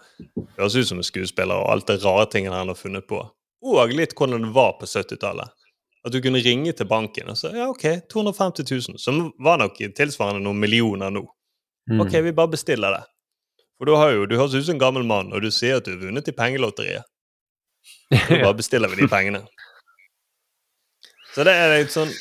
[0.58, 3.20] høres ut som en skuespiller, og alt det rare tingene han har funnet på.
[3.64, 5.54] Og litt hvordan det var på 70-tallet.
[6.04, 9.00] At du kunne ringe til banken og si ja, OK, 250 000.
[9.00, 11.24] Som var nok tilsvarende noen millioner nå.
[11.90, 12.02] Mm.
[12.04, 13.04] OK, vi bare bestiller det.
[13.78, 15.86] For du, har jo, du høres ut som en gammel mann, og du sier at
[15.86, 17.08] du har vunnet i pengelotteriet.
[18.28, 19.42] Så bare bestiller vi de pengene.
[21.34, 22.12] Så det er litt sånn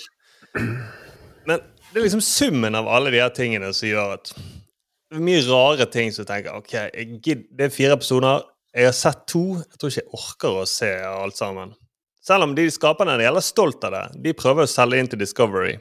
[1.50, 5.26] Men det er liksom summen av alle de her tingene som gjør at det er
[5.28, 6.74] mye rare ting som tenker OK,
[7.22, 8.48] det er fire episoder.
[8.74, 9.44] Jeg har sett to.
[9.62, 11.76] Jeg tror ikke jeg orker å se alt sammen.
[12.24, 14.04] Selv om de skaperne er jævla stolt av det.
[14.26, 15.76] De prøver å selge inn til Discovery.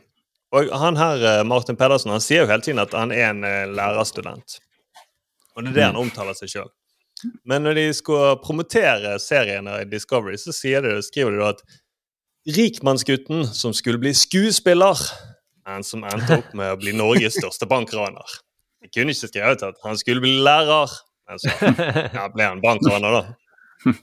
[0.53, 3.45] Og han her, eh, Martin Pedersen, han sier jo hele tiden at han er en
[3.45, 4.59] eh, lærerstudent.
[5.57, 6.71] Og det er det han omtaler seg sjøl.
[7.49, 11.63] Men når de skal promotere seriene i Discovery, så de, skriver de at
[12.53, 14.99] rikmannsgutten som skulle bli skuespiller,
[15.69, 18.39] men som endte opp med å bli Norges største bankraner.
[18.83, 20.91] Jeg kunne ikke skrevet at han skulle bli lærer,
[21.31, 21.53] men så
[22.19, 23.95] ja, ble han bankraner, da.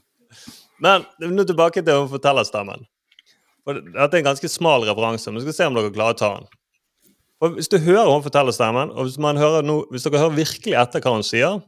[0.80, 2.86] Men nå tilbake til fortellerstemmen.
[3.68, 6.20] For Dette er en ganske smal referanse, men vi skal se om dere klarer å
[6.20, 6.48] ta den.
[7.40, 11.04] Og Hvis du hører hun forteller stemmen, og hvis, no, hvis dere hører virkelig etter
[11.04, 11.60] hva hun sier,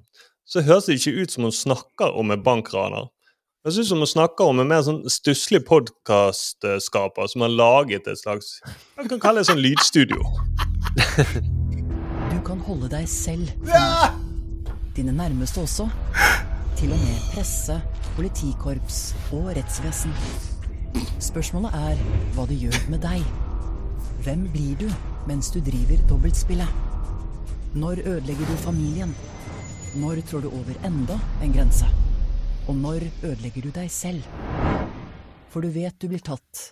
[0.48, 3.08] så høres det ikke ut som hun snakker om en bankraner.
[3.62, 8.08] Det høres ut som hun snakker om en mer sånn stusslig podkastskaper som har laget
[8.10, 8.56] et slags
[8.98, 10.18] Man kan kalle det sånn lydstudio.
[12.32, 13.54] Du kan holde deg selv.
[14.98, 15.86] Dine nærmeste også.
[16.80, 17.78] Til og med presse,
[18.18, 19.00] politikorps
[19.30, 20.10] og rettsvesen.
[21.22, 23.22] Spørsmålet er hva det gjør med deg.
[24.26, 24.88] Hvem blir du
[25.30, 26.80] mens du driver dobbeltspillet?
[27.78, 29.14] Når ødelegger du familien?
[30.02, 31.86] Når trår du over enda en grense?
[32.68, 34.22] Og når ødelegger du deg selv?
[35.52, 36.68] For du vet du blir tatt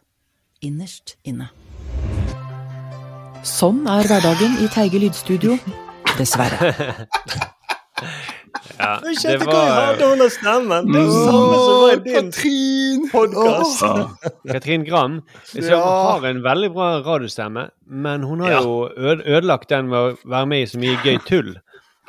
[0.65, 1.51] innerst inne.
[3.47, 5.59] Sånn er hverdagen i Teige lydstudio.
[6.19, 6.75] Dessverre.
[8.81, 10.87] Ja, Jeg skjønte hva jeg hadde under stemmen!
[10.89, 13.03] Det er det samme som var i din Katrin!
[13.13, 13.83] podkast.
[14.49, 15.19] Katrin Gram
[15.51, 15.81] som Ja.
[15.85, 18.61] har en veldig bra radiostemme, men hun har Ja.
[18.65, 21.53] jo ødelagt den med å være med i så mye gøy tull.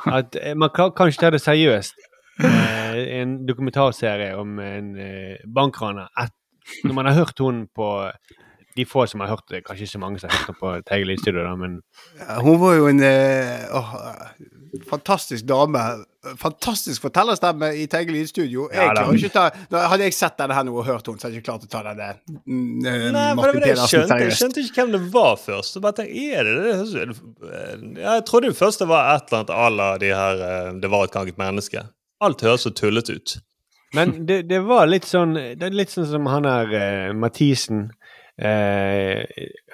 [0.06, 1.92] At eh, Man kan, kan ikke ta det seriøst.
[2.40, 6.08] Eh, en dokumentarserie om en eh, bankraner.
[6.84, 7.88] Når man har hørt hun på
[8.76, 10.70] De få som har hørt det, kanskje ikke så mange som har hørt det på
[10.88, 11.74] Teige Lydstudio, da, men
[12.16, 13.90] Ja, Hun var jo en eh, åh,
[14.88, 15.82] fantastisk dame.
[16.40, 18.70] Fantastisk fortellerstemme i Teige lydstudio.
[18.72, 19.44] Jeg Ja, klarer ikke ta,
[19.90, 21.72] hadde jeg sett denne her nå og hørt henne, så hadde jeg ikke klart å
[21.74, 24.20] ta denne eh, Nei, men jeg skjønte.
[24.24, 25.76] Jeg skjønte ikke hvem det var først.
[25.76, 28.02] Så bare tenkte, er det det?
[28.06, 30.46] Jeg trodde jo først det var et eller annet à la de her
[30.80, 31.84] Det var et ganget menneske.
[32.22, 33.36] Alt høres så tullete ut.
[33.92, 37.90] Men det, det var litt sånn Det er litt sånn som han her eh, Mathisen.
[38.40, 39.20] Eh,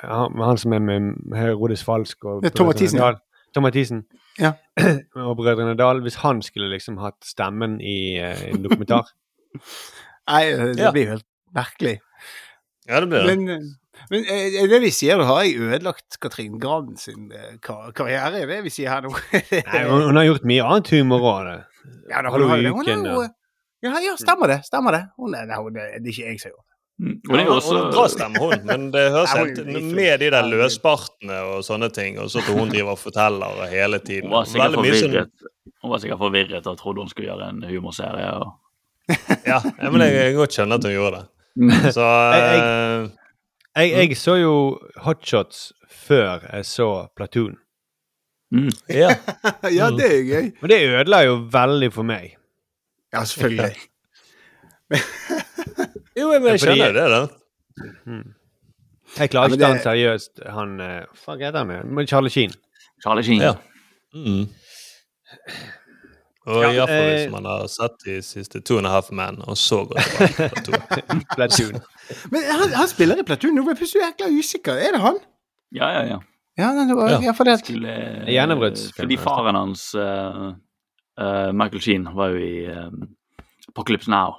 [0.03, 3.13] han, han som er med Herodes Falsk og Tom Mathisen, ja.
[3.55, 4.03] Tom Mathisen.
[4.39, 4.53] Ja.
[5.19, 6.03] og Brødrene Dal.
[6.05, 9.07] Hvis han skulle liksom hatt stemmen i eh, en dokumentar
[10.29, 10.91] Nei, eh, det Ja.
[10.93, 11.95] blir jo helt merkelig.
[12.89, 13.37] Ja, det blir det.
[13.39, 17.93] Men, eh, men eh, det vi sier, har jeg ødelagt Katrin Gran sin eh, kar
[17.97, 19.15] karriere, er det vi sier her nå.
[19.73, 21.49] Nei, hun, hun har gjort mye annet humor òg.
[22.11, 22.73] Ja, da, hun, Hallo har, i jo det.
[22.77, 23.05] hun er uken,
[23.83, 23.91] ja.
[23.91, 24.61] ja, ja, stemmer det.
[24.67, 25.03] Stemmer det.
[25.19, 26.65] Hun er, nei, hun det er ikke jeg som gjør det.
[26.99, 27.13] Mm.
[27.31, 29.59] Og det er jo Hun bra stemme, hun, men det høres helt.
[29.95, 34.01] Med de der løspartene og sånne ting, og så at hun driver og forteller hele
[34.03, 34.27] tiden.
[34.31, 35.47] Hun var sikkert sånn- forvirret
[35.83, 38.33] Hun var sikkert forvirret og trodde hun skulle gjøre en humorserie.
[38.43, 38.51] Og...
[39.47, 39.61] Ja,
[39.91, 41.25] men jeg kan godt skjønne at hun gjorde
[41.59, 41.71] Mm.
[41.71, 41.93] det.
[41.95, 42.01] Så
[42.35, 43.11] Jeg- jeg,
[43.77, 47.57] Jeg, jeg så jo Hotshots før jeg så Platoon.
[48.55, 48.71] Mm.
[48.89, 49.11] ja.
[49.79, 50.47] ja, det er gøy.
[50.63, 52.37] Men det ødela jo veldig for meg.
[53.13, 53.77] Ja, selvfølgelig.
[56.19, 57.19] Jo, men jeg skjønner det, da.
[59.19, 59.67] Jeg klarer ikke ja, det...
[59.69, 60.41] han det- seriøst.
[60.51, 61.71] Han eh, Hva heter han?
[61.71, 62.09] igjen?
[62.11, 62.55] Charlie Sheen.
[63.05, 63.43] Charlie Sheen.
[63.45, 63.53] Ja.
[64.15, 64.49] Mm.
[66.49, 69.39] Og Ja, iallfall eh, hvis man har sett de siste Two and a Half Men,
[69.47, 71.21] og så går det bra.
[71.37, 71.79] Platoon.
[72.33, 73.55] Men han, han spiller i Platoon.
[73.55, 74.81] Nå ble jeg plutselig jækla usikker.
[74.89, 75.21] Er det han?
[75.77, 76.19] Ja, ja, ja.
[76.59, 77.21] Ja, nei, det var, Ja.
[77.23, 77.93] iallfall det, Skulle,
[78.27, 80.49] Gjennombruddsfilm, fordi faren hans, uh,
[81.21, 83.05] uh, Michael Sheen, var jo i um,
[83.69, 84.35] Apocalypse Now.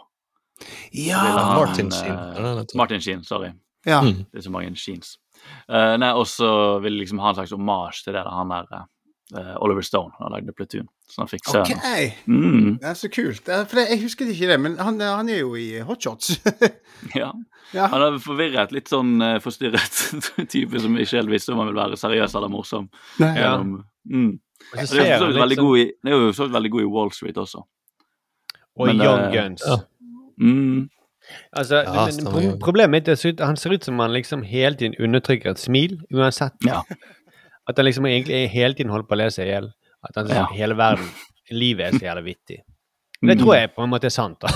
[0.92, 1.18] ja.
[1.18, 2.12] Han, Martin Sheen.
[2.18, 3.54] Uh, Martin Sheen, sorry.
[3.86, 4.02] ja.
[4.04, 4.26] Mm.
[4.32, 5.16] Det er så mange Sheens.
[5.70, 6.50] Uh, nei, og så
[6.84, 8.84] vil jeg liksom ha en slags omasj til det der han der
[9.62, 10.88] Oliver Stone han lagde Platoon.
[11.10, 11.72] Så han fikk se OK!
[12.26, 13.44] Mm, Det er så kult.
[13.46, 16.40] For det, jeg husket ikke det, men han, han er jo i Hotshots.
[17.22, 17.32] ja.
[17.70, 17.86] Ja.
[17.92, 19.98] Han er forvirret, litt sånn eh, forstyrret
[20.50, 22.88] type som ikke helt visste om han ville være seriøs eller morsom.
[23.22, 23.52] Nei, ja.
[23.52, 23.76] Gjennom,
[24.10, 24.32] mm.
[24.72, 27.62] Det er jo han veldig sånn- er veldig god i Wall Street også.
[28.80, 29.62] Og Men, Young uh, Guns.
[29.68, 29.78] ja.
[30.42, 30.88] Mm.
[31.54, 34.42] Altså, Ja, men, men, pro- problemet mitt er at han ser ut som han liksom
[34.50, 36.58] hele tiden undertrykker et smil, uansett.
[36.66, 36.82] Ja.
[37.70, 39.70] At han liksom egentlig hele tiden holder på å le seg i hjel.
[40.08, 40.48] At han, Ja.
[40.56, 41.06] hele verden,
[41.52, 42.60] livet er så jævlig vittig.
[43.22, 44.50] Det tror jeg på en måte er sant, da.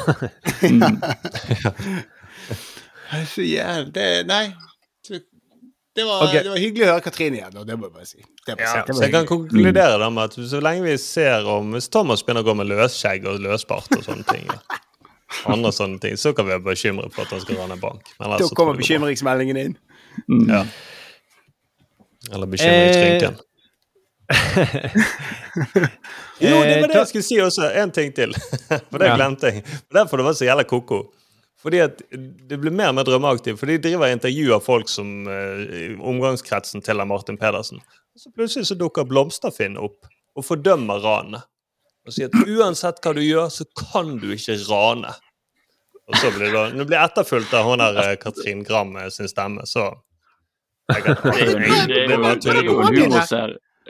[0.64, 0.97] Mm.
[3.14, 4.55] Det Så jævlig det, Nei.
[5.93, 6.41] Det var, okay.
[6.41, 8.24] det var hyggelig å høre Katrine igjen, og det må jeg bare si.
[8.47, 11.86] Ja, Det så jeg kan konkludere da med at så lenge vi ser om Hvis
[11.93, 14.80] Thomas begynner å gå med løsskjegg og løsbart og sånne ting, ja.
[15.53, 18.09] andre sånne ting, så kan vi være bekymret for at han skal rane bank.
[18.18, 19.78] Men Da kommer bekymringsmeldingen inn.
[20.49, 20.64] Ja.
[22.32, 23.41] Eller bekymringsrynken.
[26.41, 27.67] Jo, det var det jeg skulle si også.
[27.80, 28.34] En ting til.
[28.91, 29.65] For det glemte jeg.
[29.93, 31.03] Derfor det var så jævla ko-ko.
[31.63, 33.59] Fordi at det blir mer og mer drømmeaktivt.
[33.59, 37.80] For de driver og intervjuer folk som eh, i omgangskretsen til Martin Pedersen.
[38.19, 41.47] Så plutselig så dukker Blomsterfinn opp og fordømmer ranet.
[42.03, 45.13] Og sier at uansett hva du gjør, så kan du ikke rane.
[46.11, 49.32] Og så blir det Når det blir etterfulgt av hun der eh, Katrin Gram sin
[49.32, 49.93] stemme, så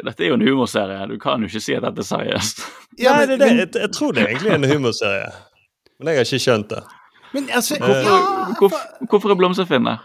[0.04, 1.06] Dette er jo en humorserie.
[1.10, 2.64] Du kan jo ikke si at dette er seriøst.
[3.02, 5.32] Ja, Nei, men- det, det, jeg, jeg tror det er egentlig en humorserie.
[6.00, 6.82] Men jeg har ikke skjønt det.
[7.34, 9.98] Men altså hvorfor, ja, Hvorfor, hvorfor er Blomsterfinn der?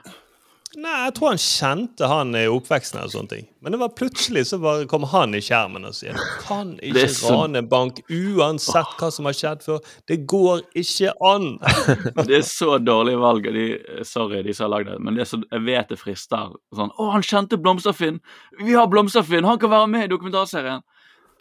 [0.79, 3.01] Nei, jeg tror han kjente han i oppveksten.
[3.03, 3.47] og sånne ting.
[3.65, 6.15] Men det var plutselig så bare kom han i skjermen og sier
[6.45, 9.81] kan ikke så- rane bank uansett hva som har skjedd før.
[10.07, 11.59] Det går ikke an!
[12.29, 13.49] Det er så dårlig valg.
[13.57, 13.65] De,
[14.07, 16.55] sorry, de som har lagd det, men det er så, jeg vet det frister.
[16.75, 18.21] Sånn, 'Å, han kjente Blomsterfinn!
[18.63, 19.45] Vi har Blomsterfinn!
[19.49, 20.83] Han kan være med i dokumentarserien!'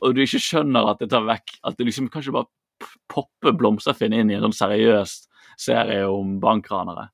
[0.02, 2.46] Og du ikke skjønner at det tar vekk At det liksom kanskje bare
[3.10, 5.28] popper Blomsterfinn inn i en sånn seriøs
[5.58, 7.10] serie om bankranere.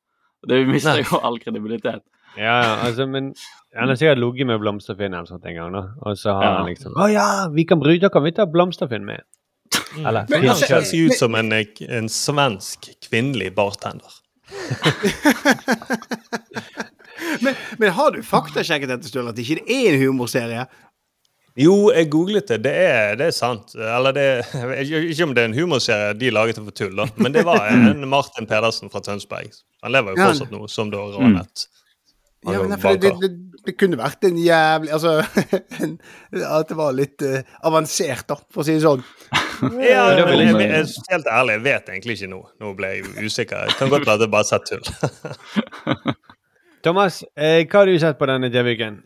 [0.48, 2.04] Det mister jo all kredibilitet.
[2.38, 3.34] Ja, ja, altså, men
[3.78, 5.84] han har sikkert ligget med Blomsterfinn eller sånt en gang, da.
[6.02, 6.56] Og så har Ja.
[6.58, 9.22] han liksom Å ja, vi kan bruke, da kan vi ta Blomsterfinn med.
[9.98, 11.12] Eller Men han altså, selv.
[11.12, 14.10] Ut som en, en svensk kvinnelig bartender.
[17.42, 20.66] men, men har du faktasjekket dette, Sturle, at ikke er en humorserie?
[21.60, 22.58] Jo, jeg googlet det.
[22.66, 23.76] Det er, det er sant.
[23.78, 24.24] Eller det
[24.90, 27.06] Ikke om det er en humorserie de laget det for tull, da.
[27.22, 29.52] Men det var en Martin Pedersen fra Tønsberg.
[29.86, 31.68] Han lever jo fortsatt nå, som da ranet.
[32.46, 33.30] Ja, men Altså, for det, det,
[33.68, 35.14] det kunne vært en jævlig Altså
[35.86, 35.94] en,
[36.44, 37.38] At det var litt uh,
[37.70, 39.04] avansert, da, for å si det sånn.
[39.80, 42.40] Ja, det men jeg, jeg- jeg, helt ærlig, jeg vet egentlig ikke nå.
[42.60, 43.70] Nå ble jeg usikker.
[43.70, 44.84] Jeg kan godt være det bare satt tull.
[46.84, 48.98] Thomas, eh, hva har du sett på denne TV-uken?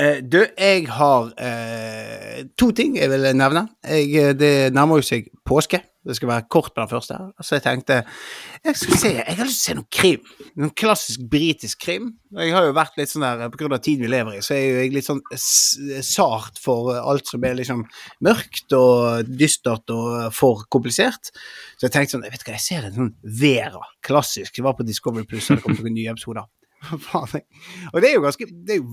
[0.00, 3.68] Eh, du, jeg har eh, to ting jeg vil nevne.
[3.86, 5.78] Jeg, eh, det nærmer jo seg påske.
[6.00, 7.16] Det skal være kort på den første.
[7.44, 7.98] Så jeg tenkte
[8.64, 10.30] jeg skal se, jeg har lyst til å se noe krim.
[10.56, 12.06] Noen klassisk britisk krim.
[12.38, 14.54] Jeg har jo vært litt sånn der, På grunn av tiden vi lever i, så
[14.56, 15.20] er jo jeg litt sånn
[16.06, 17.84] sart for alt som er liksom
[18.24, 21.32] mørkt og dystert og for komplisert.
[21.76, 24.56] Så jeg tenkte sånn Jeg vet hva, jeg ser en sånn Vera, klassisk.
[24.56, 26.48] Det var på Discovery Plus, og det kom noen nye episoder.
[26.80, 27.44] Jeg-
[27.92, 28.86] og det er jo ganske Det er jo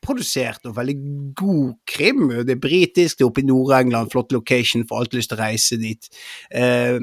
[0.00, 0.96] velprodusert og veldig
[1.36, 2.28] god krim.
[2.46, 5.42] Det er britisk, det er oppe i Nord-England, flott location, får alltid lyst til å
[5.42, 6.08] reise dit.
[6.50, 7.00] Eh,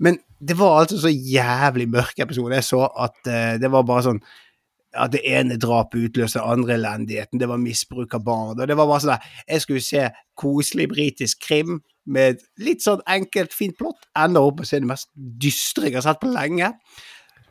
[0.00, 2.54] men det var altså så jævlig mørke episode.
[2.54, 4.22] Jeg så at eh, det var bare sånn
[4.90, 7.38] at det ene drapet utløste den andre elendigheten.
[7.38, 8.58] Det var misbruk av barn.
[8.58, 13.02] og det var bare sånn der, Jeg skulle se koselig britisk krim med litt sånn
[13.06, 14.08] enkelt, fint plott.
[14.18, 16.72] Ender opp med å se det mest dystre jeg har sett på lenge.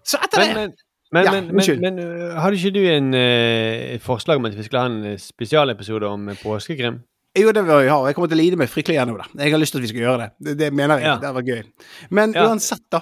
[0.04, 3.14] Så etter Men, det men, men, Ja, men, men, men øh, hadde ikke du en,
[3.14, 7.00] øh, et forslag om at vi skulle ha en øh, spesialepisode om påskekrim?
[7.40, 9.28] Jo, det vil jeg ha, jeg kommer til å lide meg fryktelig gjennom det.
[9.44, 10.30] Jeg har lyst til at vi skal gjøre det.
[10.46, 11.08] Det, det mener jeg.
[11.12, 11.18] Ja.
[11.22, 11.62] Det var gøy.
[12.10, 12.48] Men Ja.
[12.50, 13.00] uansett, da.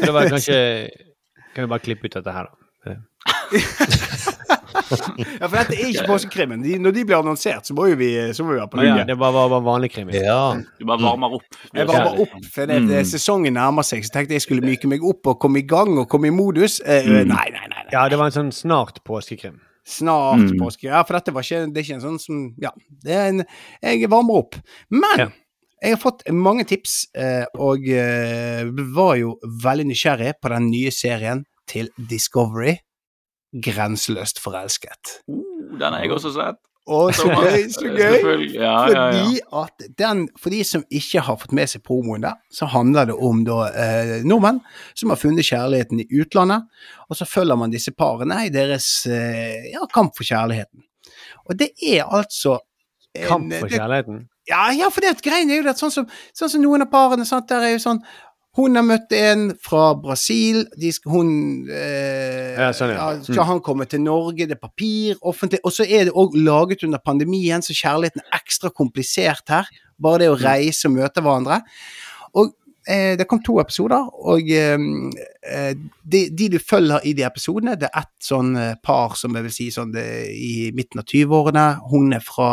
[0.00, 0.58] Det var kanskje
[1.54, 2.52] Kan vi bare klippe ut dette her, da?
[5.40, 6.62] Ja, for dette er ikke påskekrimmen.
[6.64, 8.96] De, når de blir annonsert, så må jo vi, så må vi være på linje.
[9.02, 10.10] ja, det var, bare, vanlig krim.
[10.14, 10.38] ja.
[10.78, 11.58] Du bare varmer opp.
[11.74, 15.04] Jeg varmer opp, for det, det, sesongen nærmer seg, så tenkte jeg skulle myke meg
[15.06, 16.80] opp og komme i gang og komme i modus.
[16.84, 17.64] Eh, Nei, nei, nei.
[17.72, 17.86] nei.
[17.94, 19.58] Ja, det var en sånn snart påskekrim.
[19.86, 20.56] Snart Mm.
[20.58, 20.88] påske.
[20.90, 22.72] Ja, for dette var ikke, det er ikke en sånn som Ja,
[23.04, 23.44] det er en
[23.82, 24.56] Jeg varmer opp.
[24.90, 25.28] Men Ja.
[25.82, 28.64] jeg har fått mange tips, eh, og eh,
[28.96, 32.78] var jo veldig nysgjerrig på den nye serien til Discovery.
[33.52, 35.20] Grenseløst forelsket.
[35.30, 36.58] Uh, den har jeg også sett.
[36.86, 38.44] Å, så gøy, så gøy!
[38.54, 39.22] Ja, ja, ja.
[39.26, 43.08] Fordi at den, for de som ikke har fått med seg promoen der, så handler
[43.10, 44.60] det om da eh, nordmenn
[44.94, 46.68] som har funnet kjærligheten i utlandet,
[47.10, 50.86] og så følger man disse parene i deres eh, ja, kamp for kjærligheten.
[51.50, 52.60] Og det er altså
[53.16, 54.22] en- Kamp for det- kjærligheten.
[54.46, 56.06] Ja, ja, for det greien er jo det at sånn som,
[56.38, 57.98] sånn som noen av parene, sant, der er jo sånn
[58.56, 61.30] hun har møtt en fra Brasil, de hun
[61.68, 63.08] eh, Ja, sånn, ja.
[63.24, 66.86] Skal han komme til Norge, det er papir, offentlig Og så er det òg laget
[66.86, 69.68] under pandemien, så kjærligheten er ekstra komplisert her.
[70.00, 71.60] Bare det å reise og møte hverandre.
[72.36, 72.54] Og
[72.86, 74.78] det kom to episoder, og eh,
[75.42, 75.72] eh,
[76.06, 79.46] de, de du følger i de episodene, det er ett sånn eh, par som jeg
[79.48, 81.64] vil si sånn det, i midten av 20-årene.
[81.90, 82.50] Hun er fra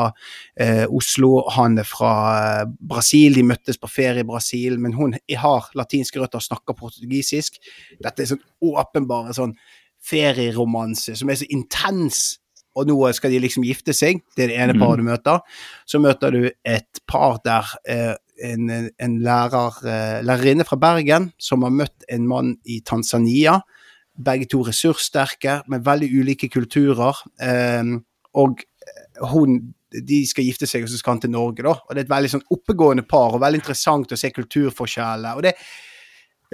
[0.57, 3.37] eh, Oslo, han er fra eh, Brasil.
[3.37, 7.61] De møttes på ferie i Brasil, men hun har latinske røtter og snakker portugisisk.
[8.01, 8.43] Dette er sånn
[8.73, 9.53] åpenbare sånn
[10.03, 12.25] ferieromanse som er så intens.
[12.73, 14.23] Og nå skal de liksom gifte seg.
[14.33, 15.43] Det er det ene paret du møter.
[15.85, 18.69] Så møter du et par der eh, en,
[18.99, 23.59] en lærer, eh, lærerinne fra Bergen som har møtt en mann i Tanzania.
[24.13, 27.23] Begge to ressurssterke, med veldig ulike kulturer.
[27.41, 27.95] Eh,
[28.33, 28.65] og
[29.31, 29.61] hun
[29.93, 31.75] de skal gifte seg, og så skal han til Norge, da.
[31.77, 35.35] Og det er et veldig sånn oppegående par, og veldig interessant å se kulturforskjellene.
[35.37, 35.53] Og det,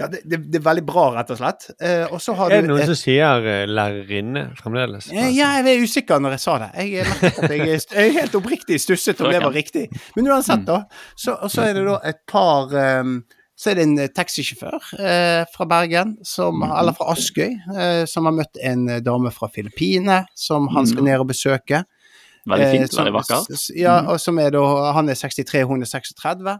[0.00, 1.66] ja, det, det, det er veldig bra, rett og slett.
[1.78, 5.10] Eh, og har Er det noen et- som sier eh, lærerinne fremdeles?
[5.12, 6.70] Eh, Ja, jeg er usikker når jeg sa det.
[6.88, 7.66] Jeg, merket jeg, er
[8.00, 9.84] jeg er helt oppriktig stusset om det var riktig.
[10.16, 10.80] Men uansett, da.
[11.14, 12.72] Så, og så er det da et par
[13.04, 13.20] um,
[13.60, 17.58] Så er det en eh, taxisjåfør eh, fra Bergen, som, eller fra Askøy,
[18.08, 21.82] som har møtt en dame fra Filippinene, som han skal ned og besøke.
[22.48, 23.66] Veldig fint, som- veldig vakkert.
[23.76, 26.56] Ja, og som er da Han er 63, hun er 36.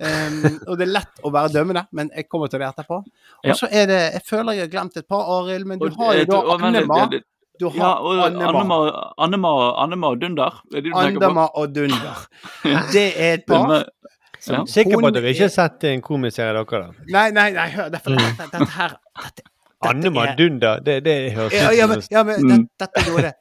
[0.00, 3.02] Ehm, og det er lett å være dømmende, men jeg kommer til det etterpå.
[3.44, 5.96] Og så er det Jeg føler jeg har glemt et par, Arild, men du Og,
[5.98, 7.10] har jo eh, da og- Annema.
[7.60, 8.48] Du har Ja, og Annema.
[8.48, 9.50] Annema, Annema,
[9.84, 10.62] Annema og Dunder.
[10.74, 12.26] Er det du tenker og Dunder.
[12.92, 13.84] Det er et par.
[14.48, 14.64] Ja.
[14.66, 17.04] Sikker på at dere ikke har sett en komiserie, dere, da?
[17.06, 18.18] Nei, nei, nei, hør, derfor, Mm.
[18.18, 19.42] dette, dette her dette,
[19.86, 22.48] Annema er- Dunder, det, det høres ja, ja, men, ja, men Mm.
[22.48, 23.34] det, dette er noe av det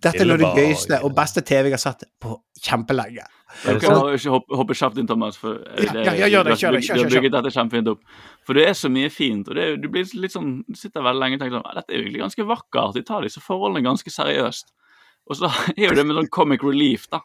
[0.00, 3.26] Dette er noe av det gøyeste og beste TV jeg har sett på kjempelenge.
[3.66, 5.36] Er kan det hoppe, hoppe kjapt inn, Thomas.
[5.40, 7.88] For eh, Ja, ja, ja, gjør det, kjør det, kjør, Du har bygget dette kjempefint
[7.92, 8.02] opp.
[8.46, 9.48] For det er så mye fint.
[9.48, 11.98] og det Du blir litt sånn, sitter veldig lenge og tenker sånn "Ah, Dette er
[11.98, 12.94] jo egentlig ganske vakkert.
[12.94, 14.72] De tar disse forholdene ganske seriøst.
[15.28, 17.20] Og så er jo det med sånn comic relief, da.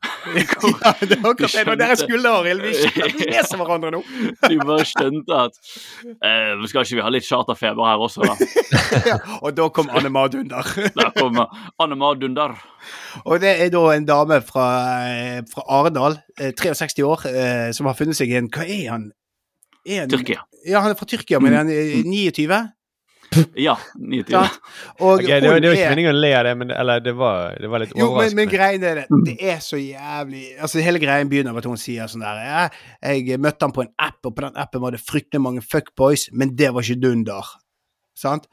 [0.30, 1.74] Ja, det er akkurat det.
[1.80, 2.62] Dere skulle, Arild.
[2.64, 4.00] Vi, skjønner- vi leser hverandre nå.
[4.48, 5.58] De bare skjønte at
[6.24, 8.36] eh, Skal ikke vi ha litt charterfeber her også, da?
[9.10, 10.66] Ja, og da kom Annema og Dunder.
[10.96, 11.12] Der
[11.80, 12.56] Anne Mad Dunder.
[13.24, 14.66] Og det er da en dame fra,
[15.10, 19.08] eh, fra Arendal, eh, 63 år, eh, som har funnet seg en Hva er han?
[19.86, 20.42] Er han Tyrkia.
[20.68, 22.60] Ja, han er fra Tyrkia, men han er 29.
[23.54, 23.76] Ja.
[23.94, 24.32] 29.
[24.34, 24.40] ja.
[24.98, 27.12] Og Ok, det, var- det var ikke meningen å le av det, men eller, det,
[27.14, 30.82] var, det var litt Jo, men, men greien er det, det er så jævlig Altså
[30.82, 33.92] Hele greien begynner med at hun sier sånn der jeg, Jeg møtte han på en
[34.02, 37.54] app, og på den appen var det fryktelig mange fuckboys, men det var ikke dunder.
[38.18, 38.50] Sant?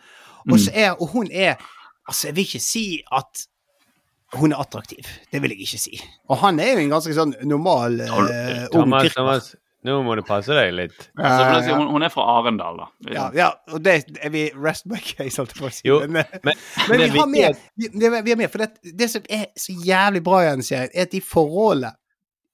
[0.52, 1.56] Og så er Og hun er
[2.08, 3.48] Altså, jeg vil ikke si at
[4.38, 5.08] hun er attraktiv.
[5.32, 5.98] Det vil jeg ikke si.
[6.32, 9.14] Og han er jo en ganske sånn normal uh, ung Thomas.
[9.16, 9.50] Thomas,
[9.88, 10.98] nå må du passe deg litt.
[11.16, 12.88] Altså, si, hun, hun er fra Arendal, da.
[13.14, 15.86] Ja, ja, og det er vi rest my case, holdt jeg på å si.
[15.88, 19.10] Jo, men, eh, Men, men vi har med, vi, vi har med, for det, det
[19.14, 21.96] som er så jævlig bra i denne serien, er at de forholdene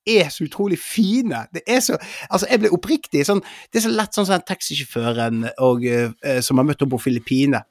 [0.05, 1.45] er så utrolig fine.
[1.53, 1.97] Det er så
[2.29, 3.39] Altså, jeg ble oppriktig sånn
[3.71, 7.01] Det er så lett sånn som den taxisjåføren og, eh, som har møtt henne på
[7.05, 7.63] Filippinene.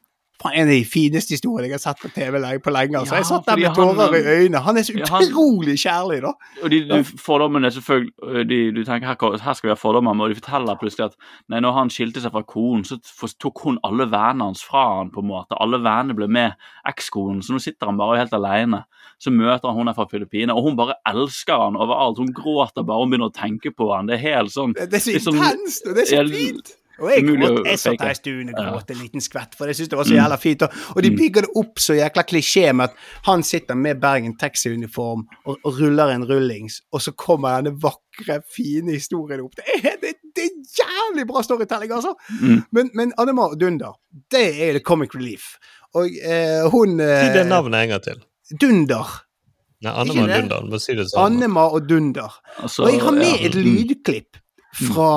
[0.50, 2.98] En av de fineste historiene jeg har sett på TV på lenge.
[2.98, 3.14] Altså.
[3.20, 4.62] Jeg satt der med tårer i øynene.
[4.64, 6.32] Han er så utrolig kjærlig, da.
[6.62, 10.32] Og de, de fordommene selvfølgelig de, Du tenker her, her skal vi ha fordommer, men
[10.32, 11.16] de forteller plutselig at
[11.48, 12.98] nei, når han skilte seg fra konen, så
[13.38, 15.58] tok hun alle vennene hans fra han på en måte.
[15.62, 16.58] Alle vennene ble med
[16.88, 18.84] ekskonen, så nå sitter han bare helt alene.
[19.22, 22.18] Så møter han hun er fra Filippinene, og hun bare elsker han overalt.
[22.18, 24.10] Hun gråter bare hun begynner å tenke på han.
[24.10, 26.72] Det er helt sånn Det er så sånn- intenst, og det er så fint.
[27.02, 29.78] Og jeg, gråt, jeg satt der i stuen og gråt en liten skvett, for jeg
[29.78, 30.64] syntes det var så jævla fint.
[30.66, 34.36] Og, og de bygger det opp så jækla klisjé med at han sitter med Bergen
[34.38, 39.58] taxiuniform og, og ruller en rullings, og så kommer denne vakre, fine historien opp.
[39.58, 42.14] Det er, det, det er jævlig bra storytelling, altså!
[42.40, 42.62] Mm.
[42.70, 43.98] Men, men Annemar Dunder,
[44.30, 45.56] det er det comic relief.
[45.98, 48.22] Og eh, hun Si eh, det navnet en gang til.
[48.60, 49.10] Dunder.
[49.82, 50.40] Nei, Annemann det?
[50.44, 50.70] Dunder.
[50.70, 51.26] Bare si det sånn.
[51.26, 52.38] Annema og Dunder.
[52.62, 53.48] altså, Og jeg har med ja.
[53.48, 54.38] et lydklipp
[54.72, 55.08] fra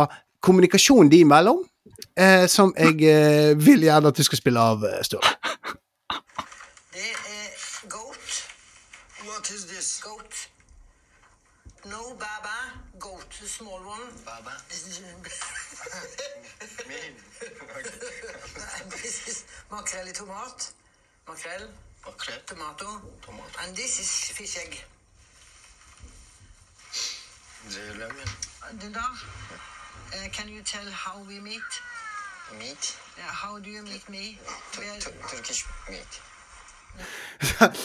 [0.45, 1.61] kommunikasjonen de imellom,
[2.17, 5.29] eh, som jeg eh, vil gjerne at du skal spille av, eh, Sturle.
[6.93, 7.49] Det er
[7.89, 8.47] goat.
[9.27, 10.01] What is this?
[10.03, 10.49] Goat.
[11.85, 12.57] No, Baba.
[12.99, 14.05] Goat, the small one.
[14.25, 14.51] Baba.
[16.89, 17.15] Min.
[17.85, 17.91] is...
[19.01, 20.73] this is makrell i tomat.
[21.27, 21.67] Makrell.
[22.05, 22.41] Makrell.
[22.47, 22.85] Tomato.
[23.25, 23.59] Tomato.
[23.63, 24.85] And this is fish egg.
[28.81, 29.11] Dundar,
[30.15, 31.71] uh, can you tell how we meet?
[32.59, 32.83] Meet?
[33.17, 34.37] Yeah, how do you meet me?
[35.31, 36.21] Turkish meet.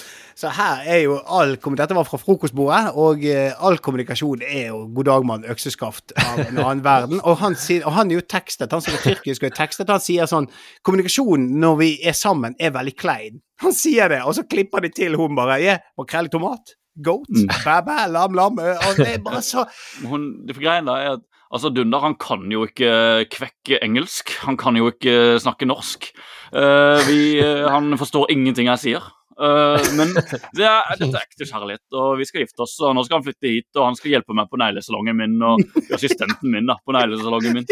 [0.40, 4.86] Så her er jo all Dette var fra frokostbordet, og eh, all kommunikasjon er jo
[4.94, 7.20] 'god dag, mann, økseskaft' av en annen verden.
[7.24, 9.90] Og han, sier, og han er jo tekstet, han som er tyrkisk og er tekstet,
[9.90, 10.48] han sier sånn
[10.86, 13.40] 'Kommunikasjonen når vi er sammen, er veldig klein'.
[13.60, 16.76] Han sier det, og så klipper de til hun bare 'Ja, makrell i tomat'.
[17.04, 17.28] Goat,
[17.64, 18.58] bæ, bæ, lam, lam.
[18.58, 19.64] eh, Og det er bare så
[20.10, 24.34] Hun, det for greien da er at altså Dunder han kan jo ikke kvekke engelsk.
[24.46, 26.10] Han kan jo ikke snakke norsk.
[26.50, 29.08] Uh, vi, uh, han forstår ingenting jeg sier.
[29.40, 30.10] Uh, men
[30.58, 32.74] det er, dette er ekte kjærlighet, og vi skal gifte oss.
[32.84, 35.62] Og nå skal han flytte hit, og han skal hjelpe meg på neglesalongen min og
[35.96, 37.68] assistenten min da, på neglesalongen min.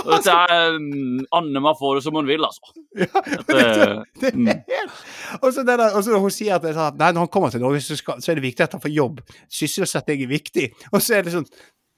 [0.00, 2.72] Og dette er mm, Annema får det som hun vil, altså.
[2.96, 3.66] Dette,
[4.20, 4.48] Det mm.
[4.70, 5.66] helt Og så
[6.06, 8.32] så hun sier er sånn at nei, når han kommer til Norge, så, skal, så
[8.32, 9.20] er det viktig at han får jobb.
[9.60, 10.70] Sysselsetting er viktig.
[10.94, 11.48] Og så er det sånn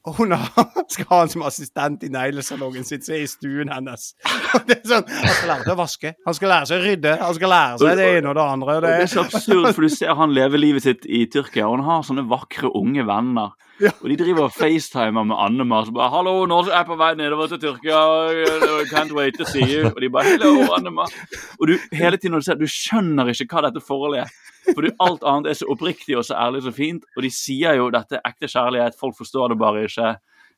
[0.03, 0.35] og hun
[0.93, 4.13] skal ha han som assistent i neglesalongen sin, som er i stuen hennes.
[4.69, 7.13] Det er sånn, Han skal lære seg å vaske, han skal lære seg å rydde,
[7.23, 8.75] han skal lære seg det ene og det andre.
[8.75, 11.79] Og det er så absurd, for du ser han lever livet sitt i Tyrkia, og
[11.79, 13.55] han har sånne vakre unge venner.
[13.83, 15.87] Og de driver og facetimer med Annemar.
[15.87, 17.99] Som bare 'Hallo, nå er jeg på vei nedover til Tyrkia.
[18.83, 21.11] I Can't wait to see you.' Og de bare 'Hello, Annemar'.
[21.59, 24.31] Og du hele tiden når du ser, du skjønner ikke hva dette forholdet er.
[24.75, 27.05] For alt annet er så oppriktig og så ærlig og så fint.
[27.17, 30.13] Og de sier jo dette er ekte kjærlighet, folk forstår det bare ikke.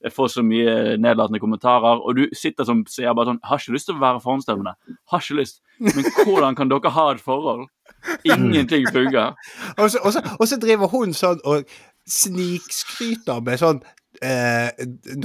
[0.05, 3.73] Jeg får så mye nedlatende kommentarer, og du sitter som sier bare sånn 'Har ikke
[3.73, 4.75] lyst til å være forhåndsstemmende.
[5.09, 5.61] Har ikke lyst.
[5.81, 7.69] Men hvordan kan dere ha et forhold?
[8.25, 9.33] Ingenting fungerer.
[9.79, 11.65] Og så, og, så, og så driver hun sånn og
[12.07, 13.81] snikskryter med sånn
[14.23, 14.69] eh,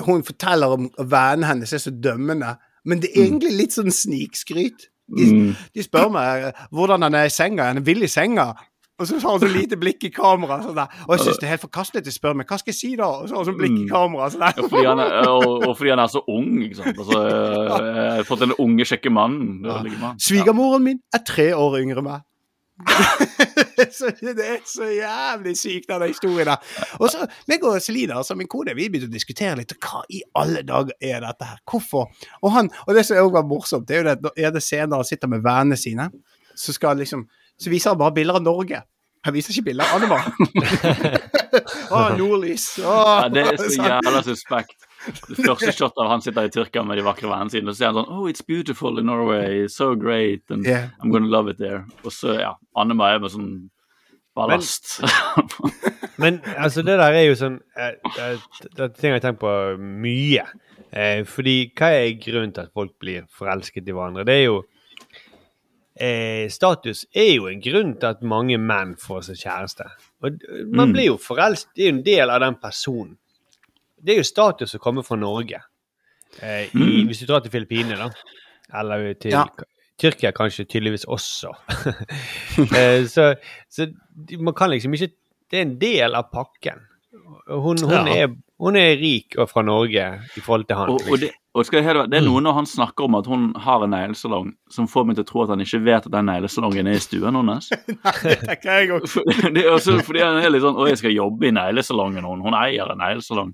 [0.06, 4.88] Hun forteller om vennene hennes er så dømmende, men det er egentlig litt sånn snikskryt.
[5.10, 5.56] De, Mm.
[5.74, 7.64] de spør meg eh, hvordan han er i senga.
[7.64, 8.54] Er han vill i senga?
[9.00, 10.58] Og så har hun så lite blikk i kamera.
[10.64, 10.92] Sånn der.
[11.08, 12.90] Og jeg syns det er helt forkastelig at de spør meg hva skal jeg si
[13.00, 13.08] da?
[13.08, 13.90] Og så har hun sånn blikk i Mm.
[13.94, 14.30] kamera.
[14.34, 14.54] Sånn der.
[14.60, 16.98] Ja, fordi han er, og, og fordi han er så ung, ikke sant.
[17.00, 19.64] Altså, jeg har fått den unge, kjekke mannen.
[19.66, 19.80] Ja.
[19.80, 20.16] er.
[20.20, 22.26] Svigermoren min er tre år yngre enn meg.
[23.92, 26.62] så det er så jævlig sykt, denne historien der.
[27.00, 29.74] Og så, meg og Selina, altså min kone, vi begynte å diskutere litt.
[29.84, 31.60] Hva i alle dager er dette her?
[31.70, 32.08] Hvorfor?
[32.42, 35.02] Og han, og det som også var morsomt, det er jo det at er senere
[35.02, 36.10] han sitter med vennene sine,
[36.56, 37.26] så skal han liksom
[37.60, 38.82] Så viser han bare bilder av Norge.
[39.28, 40.20] Han viser ikke bilder av Anima.
[41.92, 42.68] Å, nordlys.
[42.80, 42.94] Å,
[43.26, 44.86] Ja, det er så jævla suspekt.
[45.30, 47.80] Det første shot av han sitter i Tyrkia med de vakre vennene sine, og så
[47.82, 49.66] sier han sånn Oh, it's beautiful in Norway.
[49.72, 50.44] So great.
[50.52, 50.90] And Yeah.
[51.04, 51.84] I'm gonna love it there.
[52.04, 53.52] Og så, ja, Anima er med sånn
[54.36, 55.00] ballast.
[56.20, 58.28] Men altså, det der er jo sånn eh, Det
[58.76, 60.44] det er ting jeg har tenkt på mye.
[60.92, 64.24] Eh, fordi hva er grunnen til at folk blir forelsket i hverandre?
[64.28, 64.62] Det er jo
[66.00, 69.88] eh, Status er jo en grunn til at mange menn får seg kjæreste.
[70.24, 70.38] Og
[70.72, 70.94] man Mm.
[70.94, 73.18] blir jo forelsket Det er jo en del av den personen.
[74.02, 75.60] Det er jo status å komme fra Norge.
[76.42, 77.08] Eh, i, Mm.
[77.08, 78.10] Hvis du drar til Filippinene, da.
[78.80, 79.46] Eller til Ja.
[80.00, 81.52] Tyrkia kanskje tydeligvis også.
[82.76, 83.36] eh, så,
[83.70, 83.88] så
[84.40, 85.12] man kan liksom ikke
[85.52, 86.80] Det er en del av pakken.
[87.50, 88.06] Hun, hun, Ja.
[88.06, 88.28] er,
[88.60, 90.04] hun er rik og fra Norge
[90.38, 90.90] i forhold til han.
[90.94, 92.30] Og, og, det, og skal jeg helt, det er Mm.
[92.32, 95.28] noe når han snakker om at hun har en neglesalong, som får meg til å
[95.30, 97.70] tro at han ikke vet at den neglesalongen er i stuen hennes.
[98.24, 99.06] Det jeg òg.
[99.54, 102.42] Det er også fordi han er litt sånn Å, jeg skal jobbe i neglesalongen, hun.
[102.48, 103.54] Hun eier en neglesalong.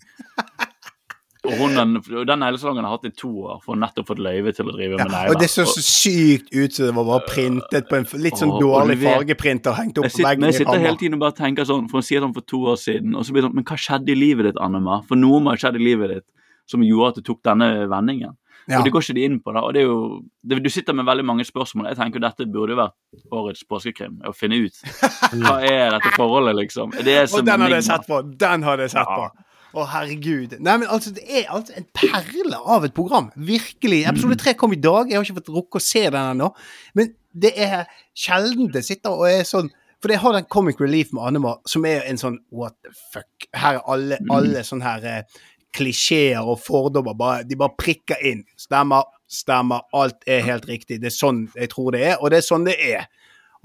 [1.45, 1.91] Og hun, den,
[2.25, 5.11] den neglesalongen har hatt i to år, for nettopp fått løyve til å drive med
[5.13, 5.29] negler.
[5.35, 8.55] Og det så så sykt ut som det var bare printet på en litt sånn
[8.57, 11.37] dårlig du vet- fargeprinter hengt opp på veggen men jeg sitter hele tiden og bare
[11.37, 13.59] tenker sånn, for hun sier sånn for to år siden, og så blir det sånn
[13.61, 14.97] Men hva skjedde i livet ditt, Annema?
[15.05, 16.25] For noe må ha skjedd i livet ditt
[16.69, 18.33] som gjorde at du tok denne vendingen.
[18.65, 18.79] Ja.
[18.79, 19.61] Og det går ikke de inn på, da.
[19.61, 19.97] Og det er jo
[20.41, 21.91] det, Du sitter med veldig mange spørsmål.
[21.91, 22.95] Jeg tenker dette burde jo vært
[23.37, 24.15] årets påskekrim.
[24.25, 24.79] Å finne ut
[25.43, 26.95] hva er dette forholdet, liksom.
[27.05, 28.21] Det er som Og den hadde jeg sett på!
[28.41, 29.19] Den hadde jeg sett Ja.
[29.27, 29.45] på!
[29.75, 30.53] Å, herregud.
[30.63, 33.25] Nei, men altså, det er altså en perle av et program.
[33.35, 34.05] Virkelig.
[34.07, 35.09] Episode tre kom i dag.
[35.11, 36.47] Jeg har ikke fått rukket å se den ennå.
[36.95, 37.81] Men det er
[38.15, 39.67] sjelden det sitter og er sånn
[39.99, 43.47] For jeg har den Comic Relief med Annema, som er en sånn what the fuck.
[43.57, 45.43] Her er alle, alle sånne her eh,
[45.75, 47.17] klisjeer og fordommer.
[47.19, 48.43] Bare, de bare prikker inn.
[48.59, 49.85] Stemmer, stemmer.
[49.95, 51.01] Alt er helt riktig.
[51.03, 53.09] Det er sånn jeg tror det er, og det er sånn det er.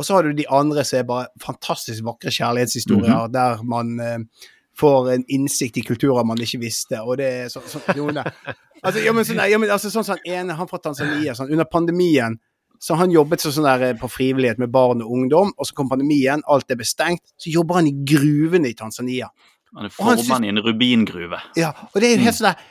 [0.01, 4.47] Og så har du de andre som er bare fantastisk vakre kjærlighetshistorier, der man eh,
[4.81, 9.13] får en innsikt i kulturer man ikke visste, og det er sånn så, altså, ja,
[9.13, 12.39] men, sånn, ja, men, altså, sånn som han ene, han fra Tanzania, sånn, under pandemien
[12.81, 15.77] så han jobbet så, sånn der, eh, på frivillighet med barn og ungdom, og så
[15.77, 19.29] kom pandemien, alt er bestengt, så jobber han i gruvene i Tanzania.
[19.77, 20.47] Han er formann synes...
[20.47, 21.41] i en rubingruve.
[21.59, 22.69] Ja, og det er jo helt sånn der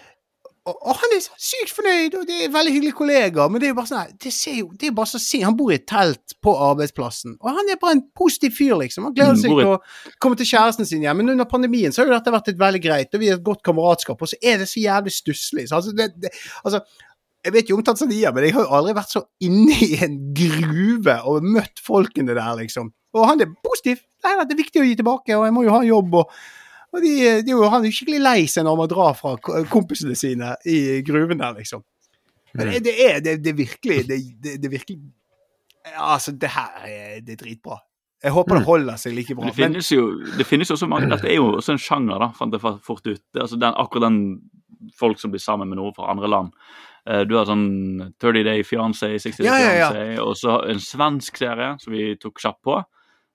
[0.69, 3.77] og, han er sykt fornøyd, og det er veldig hyggelige kollegaer, men det er jo
[3.79, 5.45] bare sånn det, ser jo, det er bare så sint.
[5.47, 9.07] Han bor i et telt på arbeidsplassen, og han er bare en positiv fyr, liksom.
[9.07, 9.77] Han gleder Mm, seg til å
[10.21, 12.81] komme til kjæresten sin hjem, Men under pandemien så har jo dette vært et veldig
[12.83, 15.67] greit, og vi har et godt kameratskap, og så er det så jævlig stusslig.
[15.69, 16.83] Så altså, det, det, altså,
[17.45, 20.19] jeg vet jo om Tanzania, men jeg har jo aldri vært så inne i en
[20.35, 22.91] gruve og møtt folkene der, liksom.
[23.15, 24.03] Og han er positiv.
[24.23, 26.19] Nei, det er viktig å gi tilbake, og jeg må jo ha jobb.
[26.21, 26.33] og
[26.93, 27.13] og de,
[27.45, 29.35] de, er jo- skikkelig lei seg når man drar fra
[29.69, 31.83] kompisene sine i gruven der, liksom.
[32.53, 34.97] Men det, det er det, det virkelig det, det, virkelig
[35.95, 37.77] Altså, det her er, det er dritbra.
[38.23, 39.47] Jeg håper det holder seg like bra.
[39.47, 40.07] Det finnes jo
[40.37, 43.05] det finnes jo også mange Dette er jo også en sjanger, da, fant jeg fort
[43.07, 43.21] ut.
[43.39, 44.19] Altså den, akkurat den
[44.97, 46.51] folk som blir sammen med noen fra andre land.
[47.07, 49.89] Eh, Du har sånn 30 Day Fiancé, 60 Day Ja, ja, ja.
[49.93, 52.81] Fiancé, og så en svensk serie som vi tok kjapt på.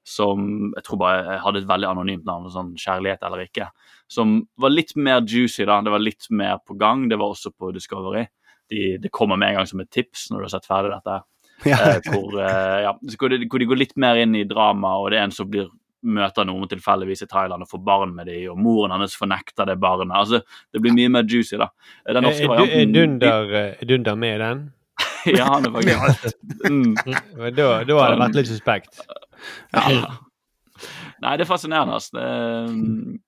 [0.05, 3.71] Som jeg tror bare hadde et veldig anonymt navn, sånn Kjærlighet eller ikke.
[4.11, 5.81] Som var litt mer juicy, da.
[5.85, 7.07] Det var litt mer på gang.
[7.09, 8.27] Det var også på Discovery.
[8.71, 11.23] De, det kommer med en gang som et tips når du har sett ferdig dette.
[11.65, 11.77] Ja.
[11.79, 15.13] Eh, hvor, eh, ja, hvor, de, hvor de går litt mer inn i drama, og
[15.13, 15.71] det er en som blir
[16.05, 19.79] møter noen tilfeldigvis i Thailand og får barn med dem, og moren hans fornekter det
[19.81, 20.13] barnet.
[20.19, 21.71] Altså, Det blir mye mer juicy, da.
[22.07, 24.65] Den Er, norske varianten Dunder, er Dunder med i den?
[25.39, 26.37] Ja, han er faktisk
[26.71, 26.95] mm.
[27.57, 29.01] Da, da har det vært litt suspekt.
[29.75, 30.11] Ja.
[31.23, 31.95] Nei, det er fascinerende.
[31.97, 32.19] Altså.
[32.19, 33.21] Det,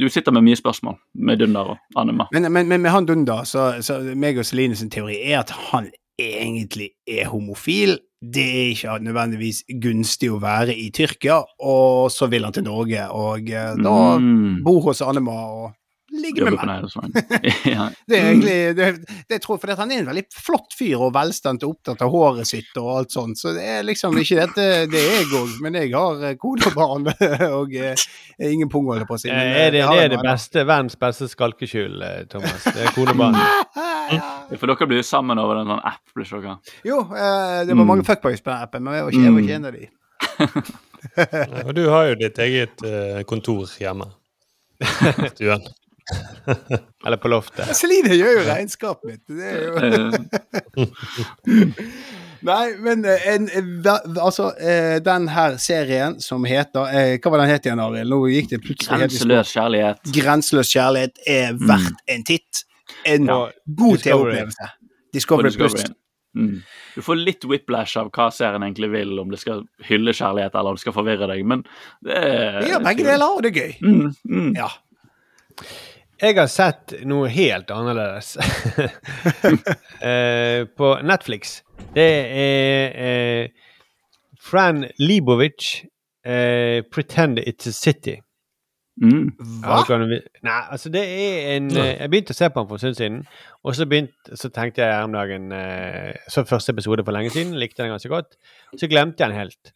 [0.00, 2.26] du sitter med mye spørsmål med Dunder og Anima.
[2.34, 5.50] Men, men, men med han Dunder, så, så meg og Celine sin teori er at
[5.70, 5.88] han
[6.20, 7.96] egentlig er homofil.
[8.20, 13.06] Det er ikke nødvendigvis gunstig å være i Tyrkia, og så vil han til Norge,
[13.16, 14.58] og eh, da Mm.
[14.66, 15.70] bor hos Anima og
[16.10, 16.58] ligger med
[17.74, 17.86] ja.
[18.06, 18.88] Det er egentlig det,
[19.30, 22.10] det tror jeg fordi han er en veldig flott fyr og velstemt og opptatt av
[22.12, 25.54] håret sitt og alt sånt, så det er liksom ikke dette det er jeg òg,
[25.64, 27.08] men jeg har kone og barn
[27.60, 28.04] og eh,
[28.50, 29.30] ingen pung, holder på å si.
[29.30, 32.66] Eh, Men, eh, Er det, det er det beste, verdens beste skalkeskjul, eh, Thomas?
[32.66, 33.38] Det er konebarn.
[34.60, 36.56] For dere blir jo sammen over en sånn app, blir dere?
[36.86, 39.44] Jo, eh, det var mange fuckboys på den appen, men jeg var ikke, jeg var
[39.46, 39.90] ikke en av de.
[41.68, 44.10] Og du har jo ditt eget eh, kontor hjemme.
[45.34, 45.64] Stuen.
[47.06, 47.70] Eller på loftet.
[47.78, 49.22] Celine gjør jo regnskapet mitt.
[49.30, 50.86] Det er jo
[52.40, 57.42] Nei, men eh, en, eh, altså, eh, den her serien som heter eh, Hva var
[57.42, 58.08] den het igjen, Arild?
[58.08, 58.96] Nå gikk det plutselig.
[59.02, 60.00] Grenseløs kjærlighet.
[60.16, 62.62] Grenseløs kjærlighet er verdt en titt.
[63.04, 63.40] En Ja.
[63.66, 64.00] god Discovery.
[64.06, 64.70] TV-opplevelse.
[65.12, 65.74] Discovery På Plus.
[65.74, 65.96] Discovery.
[66.40, 66.62] Mm.
[66.94, 70.72] Du får litt whiplash av hva serien egentlig vil, om det skal hylle kjærlighet eller
[70.72, 71.64] om det skal forvirre deg, men
[72.06, 73.72] det er Vi gjør begge deler, og det er gøy.
[73.82, 74.52] Mm, mm.
[74.56, 74.68] Ja.
[76.20, 78.36] Jeg har sett noe helt annerledes
[80.00, 81.58] Eh, på Netflix.
[81.92, 82.06] Det
[82.40, 83.72] er eh,
[84.40, 85.84] Fran Libovic,
[86.24, 88.16] eh, 'Pretend It's a City'.
[89.00, 89.30] Mm.
[89.64, 89.98] Hva?
[90.44, 92.96] Nei, altså det er en eh, Jeg begynte å se på den for en stund
[92.98, 93.20] siden,
[93.64, 97.30] og så, begynte, så tenkte jeg her om dagen eh, Så første episode for lenge
[97.32, 98.36] siden, likte den ganske godt.
[98.76, 99.72] Så glemte jeg den helt.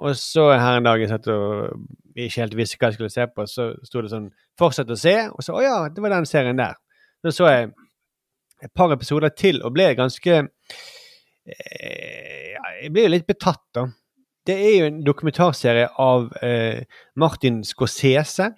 [0.00, 1.78] Og så her en dag jeg satt og
[2.16, 5.30] ikke helt visste hva jeg skulle se på, så sto det sånn 'Fortsett å se',
[5.30, 6.78] og så 'Å ja, det var den serien der'.
[7.22, 7.72] Så så jeg
[8.62, 10.36] et par episoder til og ble ganske
[11.46, 13.86] eh, Jeg ble jo litt betatt, da.
[14.46, 16.84] Det er jo en dokumentarserie av eh,
[17.16, 18.54] Martin Scorsese.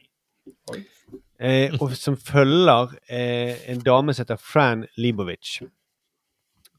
[1.43, 5.59] Eh, og som følger eh, en dame som heter Fran Libovic.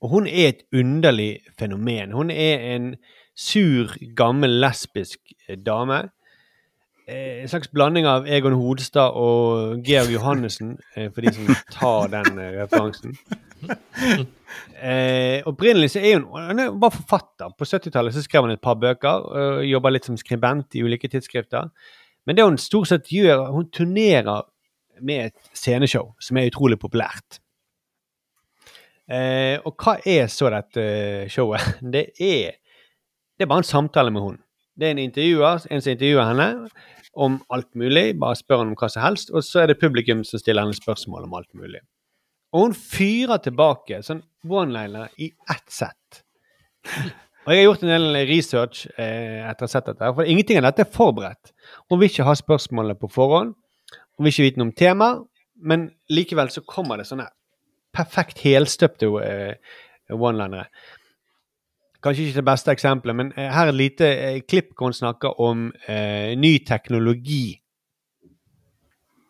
[0.03, 2.15] Og hun er et underlig fenomen.
[2.15, 2.93] Hun er en
[3.35, 5.19] sur, gammel lesbisk
[5.49, 6.05] eh, dame.
[7.05, 12.13] Eh, en slags blanding av Egon Hodstad og Georg Johannessen, eh, for de som tar
[12.13, 13.17] den eh, referansen.
[14.83, 17.51] Eh, opprinnelig så er hun hun bare forfatter.
[17.57, 19.27] På 70-tallet så skrev hun et par bøker.
[19.27, 21.71] og Jobba litt som skribent i ulike tidsskrifter.
[22.25, 24.43] Men det hun stort sett gjør, hun turnerer
[25.01, 27.39] med et sceneshow som er utrolig populært.
[29.11, 30.85] Eh, og hva er så dette
[31.31, 31.79] showet?
[31.93, 32.59] Det er,
[33.33, 34.42] det er bare en samtale med hun.
[34.79, 36.47] Det er en intervjuer, en som intervjuer henne
[37.13, 38.05] om alt mulig.
[38.19, 39.33] Bare spør henne om hva som helst.
[39.33, 41.83] Og så er det publikum som stiller henne spørsmål om alt mulig.
[42.53, 46.23] Og hun fyrer tilbake sånn one-liner i ett sett.
[47.43, 50.61] Og jeg har gjort en del research eh, etter å ha sett dette, for ingenting
[50.61, 51.51] av dette er forberedt.
[51.91, 53.55] Hun vil ikke ha spørsmålene på forhånd.
[54.15, 55.09] Hun vil ikke vite noe om tema,
[55.59, 57.27] men likevel så kommer det sånne
[57.93, 59.73] perfekt helstøpte eh,
[60.13, 60.69] one-linere.
[62.03, 64.93] Kanskje ikke det beste eksempelet, men eh, her er et lite eh, klipp hvor hun
[64.93, 67.59] snakker om eh, ny teknologi.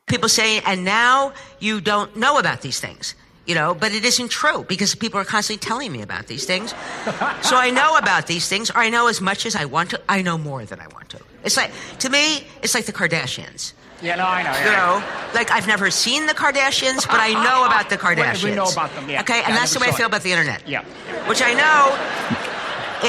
[0.08, 1.32] People say, and now
[1.62, 3.16] you don't know about these things.
[3.46, 6.74] You know, but it isn't true because people are constantly telling me about these things.
[7.50, 10.00] so I know about these things, or I know as much as I want to.
[10.08, 11.20] I know more than I want to.
[11.44, 13.74] It's like, to me, it's like the Kardashians.
[14.02, 14.56] Yeah, no, I know.
[14.66, 18.44] You know, like I've never seen the Kardashians, but I know about the We- Kardashians.
[18.46, 19.22] we know about them, yeah.
[19.22, 20.14] Okay, and Yeah, that's the way I feel it.
[20.14, 20.66] about the internet.
[20.68, 20.84] Yeah.
[21.28, 21.80] Which I know,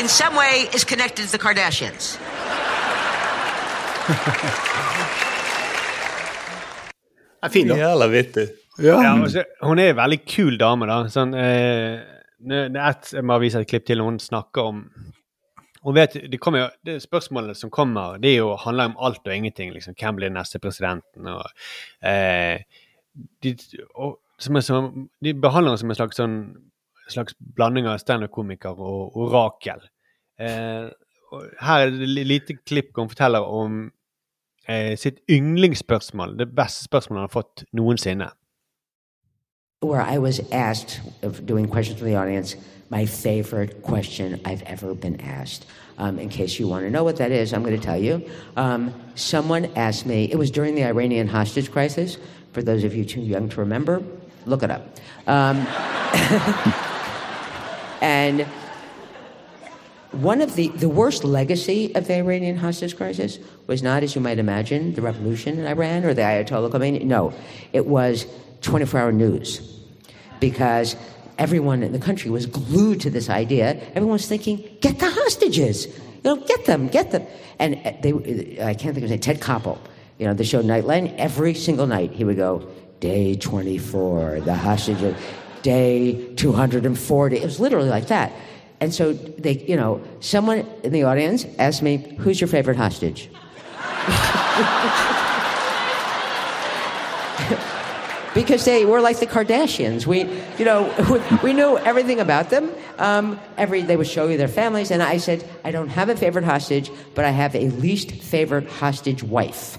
[0.01, 2.19] in some way, is connected to the Kardashians.
[7.43, 7.77] er fin, da.
[7.77, 8.49] Jævla vittig.
[8.83, 11.05] Ja, altså, hun er en veldig kul dame, da.
[11.13, 12.01] Sånn, eh,
[12.45, 14.87] det det er ett, jeg må vise et klipp til når hun snakker om
[15.85, 19.27] Hun vet, det kommer jo, det Spørsmålene som kommer, det er jo, handler om alt
[19.27, 19.73] og ingenting.
[19.73, 21.27] liksom, Hvem blir den neste presidenten?
[21.29, 21.45] og
[22.01, 22.65] eh,
[23.43, 23.53] de,
[23.95, 26.39] og, som er som, de behandler henne som en slags, sånn,
[27.09, 29.83] slags blanding av standup-komiker og orakel.
[30.41, 30.89] Eh,
[31.61, 33.91] her er det et lite klipp hvor forteller om
[34.69, 36.39] eh, sitt yndlingsspørsmål.
[36.39, 38.31] Det beste spørsmålet han har fått noensinne.
[39.85, 42.57] where I was asked of doing questions from the audience,
[42.91, 45.67] my favorite question I've ever been asked.
[45.99, 48.29] Um, in case you want to know what that is, I'm going to tell you.
[48.57, 52.19] Um, someone asked me, it was during the Iranian hostage crisis.
[52.53, 54.03] For those of you too young to remember,
[54.47, 54.97] look it up.
[55.27, 55.67] Um,
[58.01, 58.47] and
[60.13, 64.21] one of the, the worst legacy of the Iranian hostage crisis was not, as you
[64.21, 67.03] might imagine, the revolution in Iran or the Ayatollah Khomeini.
[67.03, 67.33] No,
[67.73, 68.27] it was
[68.63, 69.59] 24 hour news.
[70.39, 70.97] Because
[71.39, 73.81] everyone in the country was glued to this idea.
[73.91, 75.87] Everyone was thinking, get the hostages.
[75.87, 77.27] You know, get them, get them.
[77.59, 79.79] And they, I can't think of his name, Ted Koppel.
[80.19, 82.69] You know, the show Nightline, every single night he would go,
[83.01, 85.17] day 24, the hostages,
[85.65, 87.37] day 240.
[87.37, 88.31] It was literally like that.
[88.81, 93.31] And so they, you know, someone in the audience asked me, who's your favorite hostage?
[98.35, 100.07] because they were like the Kardashians.
[100.07, 100.25] We,
[100.59, 100.93] you know,
[101.43, 102.71] we, knew everything about them.
[102.99, 106.17] Um, every they would show you their families, and I said, I don't have a
[106.17, 109.79] favorite hostage, but I have a least favorite hostage wife.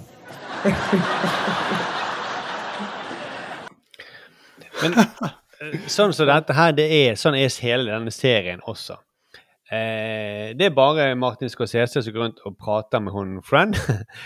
[5.91, 8.97] sånn som dette her, det er, sånn er hele denne serien også.
[9.71, 13.77] Eh, det er bare Martin Scorsese som går rundt og prater med hun Friend.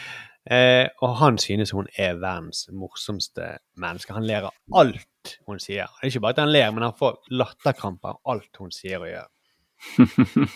[0.53, 4.15] eh, og han synes hun er verdens morsomste menneske.
[4.15, 5.87] Han ler av alt hun sier.
[5.99, 8.99] Det er ikke bare at han ler, men han får latterkramper av alt hun sier
[8.99, 9.29] og gjør.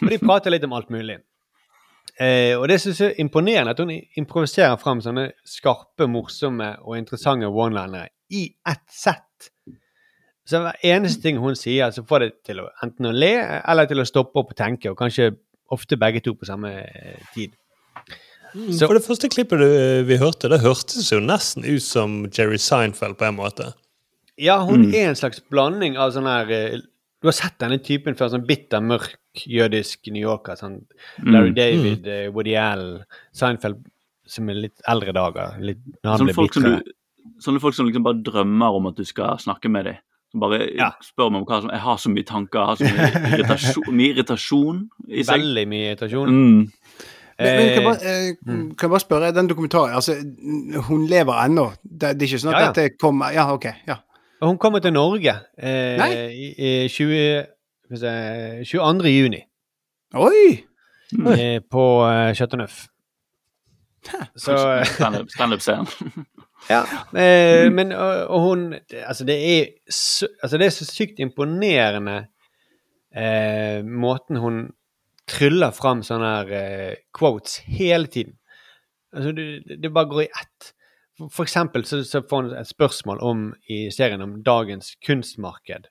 [0.04, 1.22] Og de prater litt om alt mulig.
[2.20, 7.00] Eh, og det synes jeg er imponerende at hun improviserer fram sånne skarpe, morsomme og
[7.00, 9.50] interessante one-linere i ett sett.
[10.46, 13.34] Så hver eneste ting hun sier, så får det til å enten å le
[13.64, 15.30] eller til å stoppe opp og tenke, og kanskje
[15.72, 17.54] ofte begge to på samme eh, tid.
[18.54, 22.58] Så- For det første klippet du, vi hørte, det hørtes jo nesten ut som Jerry
[22.58, 23.74] Seinfeld på en måte.
[24.38, 24.94] Ja, hun Mm.
[24.94, 26.80] er en slags blanding av sånn her eh,
[27.22, 29.14] Du har sett denne typen før, sånn bitter, mørk,
[29.48, 30.58] jødisk New Yorker.
[30.60, 30.82] Sånn
[31.24, 31.56] Larry Mm.
[31.56, 33.78] David, eh, Woody Allen, Seinfeld
[34.28, 35.56] som er litt eldre dager.
[35.62, 36.92] Litt, Sånne folk, som du,
[37.40, 39.96] sånne folk som liksom bare drømmer om at du skal snakke med dem.
[40.34, 40.64] Som bare
[41.06, 43.90] spør meg om hva som Jeg har så mye tanker, jeg har så mye irritasjon,
[43.94, 44.80] mye irritasjon
[45.10, 45.36] i seg.
[45.44, 46.32] Veldig mye irritasjon.
[46.34, 46.64] Mm.
[47.34, 48.36] Men, men kan, jeg bare, Eh, eh,
[48.78, 50.14] kan jeg bare spørre, den dokumentaren altså,
[50.88, 51.64] Hun lever ennå?
[51.84, 52.74] Det, det er ikke sånn at Ja, ja.
[52.78, 53.66] dette kommer Ja, OK.
[53.90, 53.96] ja.
[54.44, 57.46] Hun kommer til Norge eh, i, i 20,
[57.86, 58.14] skal vi se,
[58.74, 59.14] 22.
[59.14, 59.40] juni.
[60.20, 60.66] Oi!
[61.38, 62.84] Eh, på eh, Chateau Neuf.
[64.36, 64.58] Så
[65.32, 65.88] Standup-scenen.
[66.70, 66.84] Ja,
[67.20, 72.28] eh, men og, og hun Altså, det er så, altså, det er så sykt imponerende
[73.16, 74.64] eh, måten hun
[75.28, 78.38] tryller fram sånne her eh, quotes hele tiden.
[79.14, 80.74] Altså, det, bare går i ett.
[81.32, 85.88] For, eksempel så, så får hun et spørsmål om, i serien om dagens kunstmarked.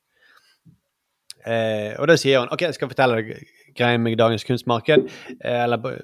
[1.47, 3.47] Eh, og da sier hun OK, jeg skal fortelle deg
[3.78, 5.09] greien med dagens kunstmarked.
[5.39, 6.03] Eh, eller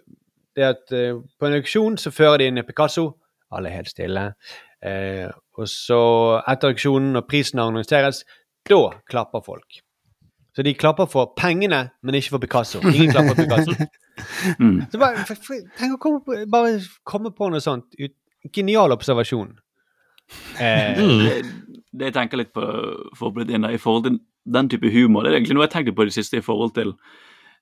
[0.57, 3.11] det at eh, på en auksjon så fører de inn Picasso.
[3.55, 4.25] Alle er helt stille.
[4.85, 6.01] Eh, og så,
[6.49, 8.25] etter auksjonen, når prisen annonseres,
[8.69, 9.81] da klapper folk.
[10.57, 12.81] Så de klapper for pengene, men ikke for Picasso.
[12.83, 13.73] Ingen klapper for Picasso.
[14.59, 14.81] Mm.
[14.91, 17.93] Så bare, for, for, tenk å komme på, bare komme på noe sånt.
[18.03, 18.17] Ut,
[18.51, 19.53] genial observasjon.
[20.59, 21.37] Eh, Det,
[21.95, 22.65] det jeg tenker litt på
[23.15, 24.19] for å bli inn i forhold til
[24.51, 26.75] den type humor, det er egentlig noe jeg tenkte på i det siste i forhold
[26.75, 26.97] til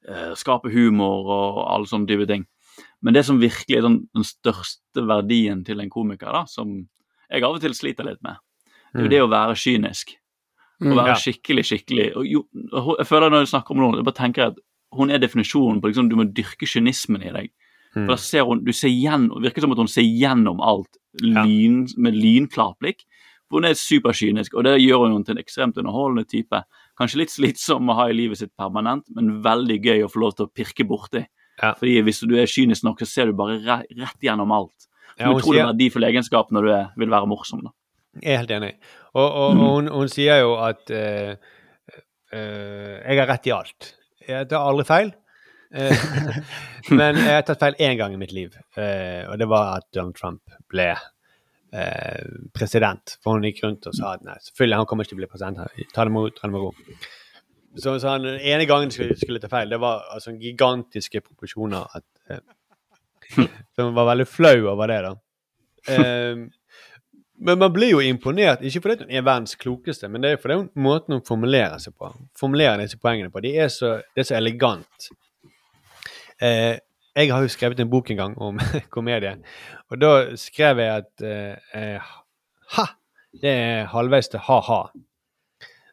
[0.08, 2.48] eh, skape humor og alle sånne type ting.
[3.02, 6.88] Men det som virkelig er den, den største verdien til en komiker, da, som
[7.30, 8.36] jeg av og til sliter litt med,
[8.94, 9.10] det er jo Mm.
[9.10, 10.14] det å være kynisk.
[10.80, 10.96] Å Mm.
[10.96, 11.14] være Ja.
[11.14, 12.46] skikkelig, skikkelig og jo,
[12.98, 14.56] Jeg føler når jeg snakker om noen, jeg bare tenker at
[14.92, 17.50] hun er definisjonen på liksom, Du må dyrke kynismen i deg.
[17.94, 18.06] Mm.
[18.06, 21.86] For da ser hun, du ser gjennom, virker som at hun ser gjennom alt lyn,
[21.96, 23.04] med lynklart blikk.
[23.48, 26.62] For hun er superkynisk, og det gjør hun til en ekstremt underholdende type.
[26.98, 30.34] Kanskje litt slitsom å ha i livet sitt permanent, men veldig gøy å få lov
[30.36, 31.26] til å pirke borti.
[31.56, 34.88] Fordi hvis du er kynisk nok, så ser du bare re rett gjennom alt.
[35.16, 37.62] Ja, hun utrolig sier- verdifull egenskap når du er, vil være morsom.
[37.64, 37.70] da.
[38.22, 38.72] Jeg er helt enig.
[39.14, 41.32] Og, og, og hun, hun sier jo at uh,
[42.32, 43.90] uh, jeg har rett i alt.
[44.28, 45.10] Jeg tar aldri feil.
[45.76, 46.40] Uh,
[46.98, 50.16] men jeg har tatt feil én gang i mitt liv, og det var at Donald
[50.16, 50.42] Trump
[50.72, 50.92] ble
[52.56, 53.16] president.
[53.24, 55.30] For hun gikk rundt og sa at nei, selvfølgelig han kommer ikke til å bli
[55.32, 55.88] president.
[55.94, 56.70] Ta det med, ro- ta det med ro.
[57.76, 61.98] Så, så han, den ene gangen skulle, skulle ta feil, det var altså gigantiske proporsjoner.
[61.98, 62.42] At, eh,
[63.74, 65.14] så han var veldig flau over det, da.
[65.92, 66.46] Eh,
[67.38, 70.56] men man blir jo imponert, ikke fordi hun er verdens klokeste, men det er fordi
[70.62, 72.08] hun, måten hun formulerer seg på.
[72.40, 73.42] Formulerer disse poengene på.
[73.44, 75.08] De er så, det er så elegant.
[76.40, 76.78] Eh,
[77.16, 78.60] jeg har jo skrevet en bok en gang om
[78.94, 79.36] komedie,
[79.90, 82.08] og da skrev jeg at eh, eh,
[82.76, 82.86] ha,
[83.42, 84.80] det er halvveis til ha-ha.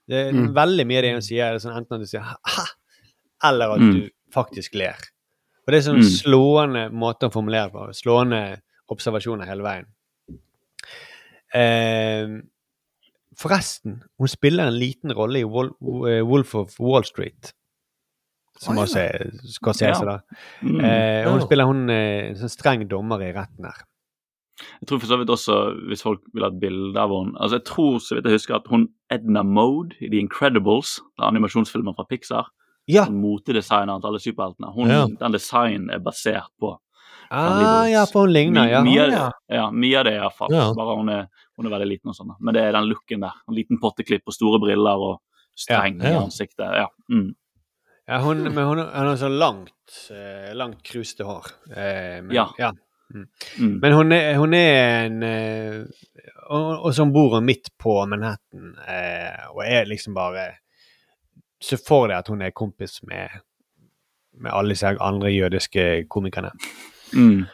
[0.07, 0.53] Det er Mm.
[0.53, 2.35] veldig mye av det hun sier, er sånn enten at du sier ha,
[3.43, 3.93] eller at Mm.
[3.93, 4.97] du faktisk ler.
[5.65, 6.11] Og det er sånn Mm.
[6.23, 7.88] slående måte å formulere på.
[7.95, 9.85] Slående observasjoner hele veien.
[11.53, 12.27] Eh,
[13.38, 15.69] forresten, hun spiller en liten rolle i Wol
[16.09, 17.53] eh, Wolf of Wall Street.
[18.59, 20.05] Som også er Scorsese, Ja.
[20.05, 20.19] da.
[20.61, 20.80] Mm.
[20.84, 23.84] Eh, hun spiller hun eh, en sånn streng dommer i retten her.
[24.81, 25.55] Jeg tror for så vidt også,
[25.89, 28.55] hvis folk vil ha et bilde av henne altså Jeg tror så vidt jeg husker
[28.59, 32.51] at hun Edna Mode i The Incredibles, den animasjonsfilmen fra Pixar,
[32.88, 33.05] Ja.
[33.09, 35.07] motedesigneren til alle superheltene, hun, Ja.
[35.07, 36.77] den designen er basert på
[37.31, 38.81] Ah, ja, for hun ligner, ja.
[38.84, 39.31] Mye, ja.
[39.49, 40.51] ja, mye av det iallfall.
[40.53, 40.67] Ja.
[40.77, 41.27] Bare hun er,
[41.57, 42.35] hun er veldig liten og sånn.
[42.39, 43.31] Men det er den looken der.
[43.49, 45.15] En liten potteklipp og store briller og
[45.57, 46.19] streng Ja, ja.
[46.19, 46.75] i ansiktet.
[46.77, 46.88] Ja.
[47.09, 47.34] Mm.
[48.07, 49.73] ja hun, men hun, hun har så langt,
[50.11, 51.49] eh, langt krusete hår.
[51.75, 52.47] Eh, men, Ja.
[53.14, 53.27] Mm.
[53.60, 53.73] Mm.
[53.81, 55.80] Men hun er, hun er en eh,
[56.49, 60.52] og, og så bor hun midt på Manhattan eh, og er liksom bare
[61.64, 63.30] Se for deg at hun er kompis med,
[64.35, 66.49] med alle disse andre jødiske komikerne.
[67.15, 67.45] Mm.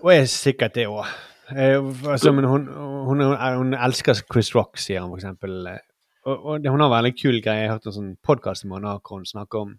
[0.00, 1.04] Og er sikkert det òg.
[1.52, 1.76] Eh,
[2.08, 2.64] altså, men hun,
[3.04, 5.66] hun, hun, elsker Chris Rock, sier for eksempel.
[5.66, 5.84] Eh,
[6.24, 7.60] Og, og hun har en veldig kul greie.
[7.60, 8.80] Jeg har hørt en sånn podkast hvor
[9.10, 9.76] hun snakker om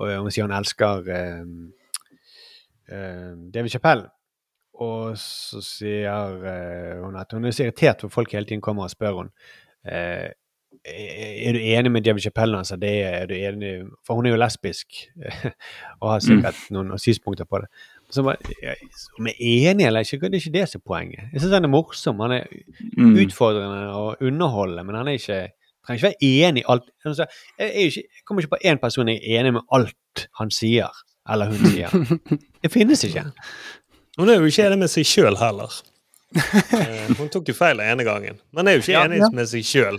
[0.00, 1.46] og Hun sier hun elsker eh,
[2.90, 4.08] eh, David Chapelle.
[4.80, 8.86] Og så sier eh, hun at hun er så irritert for folk hele tiden kommer
[8.86, 9.32] og spør hun
[9.84, 10.30] eh,
[10.86, 12.56] er du enig med David Chapelle.
[12.58, 12.92] Altså, det?
[13.04, 13.70] Er du enig?
[14.06, 14.86] For hun er jo lesbisk
[16.00, 17.68] og har sikkert noen synspunkter på det.
[18.10, 18.30] Som
[18.62, 18.74] ja,
[19.18, 19.34] Om jeg
[19.66, 21.26] er enig eller ikke, det er ikke det som er poenget.
[21.34, 22.22] Jeg syns han er morsom.
[22.24, 22.46] Han er
[22.96, 23.14] Mm.
[23.22, 25.40] utfordrende og underholdende, men han er ikke
[25.86, 26.88] trenger ikke være enig i alt.
[27.04, 27.28] Jeg,
[27.74, 30.88] ikke, jeg kommer ikke på én person jeg er enig med alt han sier,
[31.28, 31.90] eller hun sier.
[32.62, 33.24] Det finnes ikke.
[34.18, 35.72] Hun er jo ikke enig med seg sjøl heller.
[36.36, 39.28] Eh, Hun tok jo feil den ene gangen, men er jo ikke Ja, enig ja.
[39.34, 39.96] med seg sjøl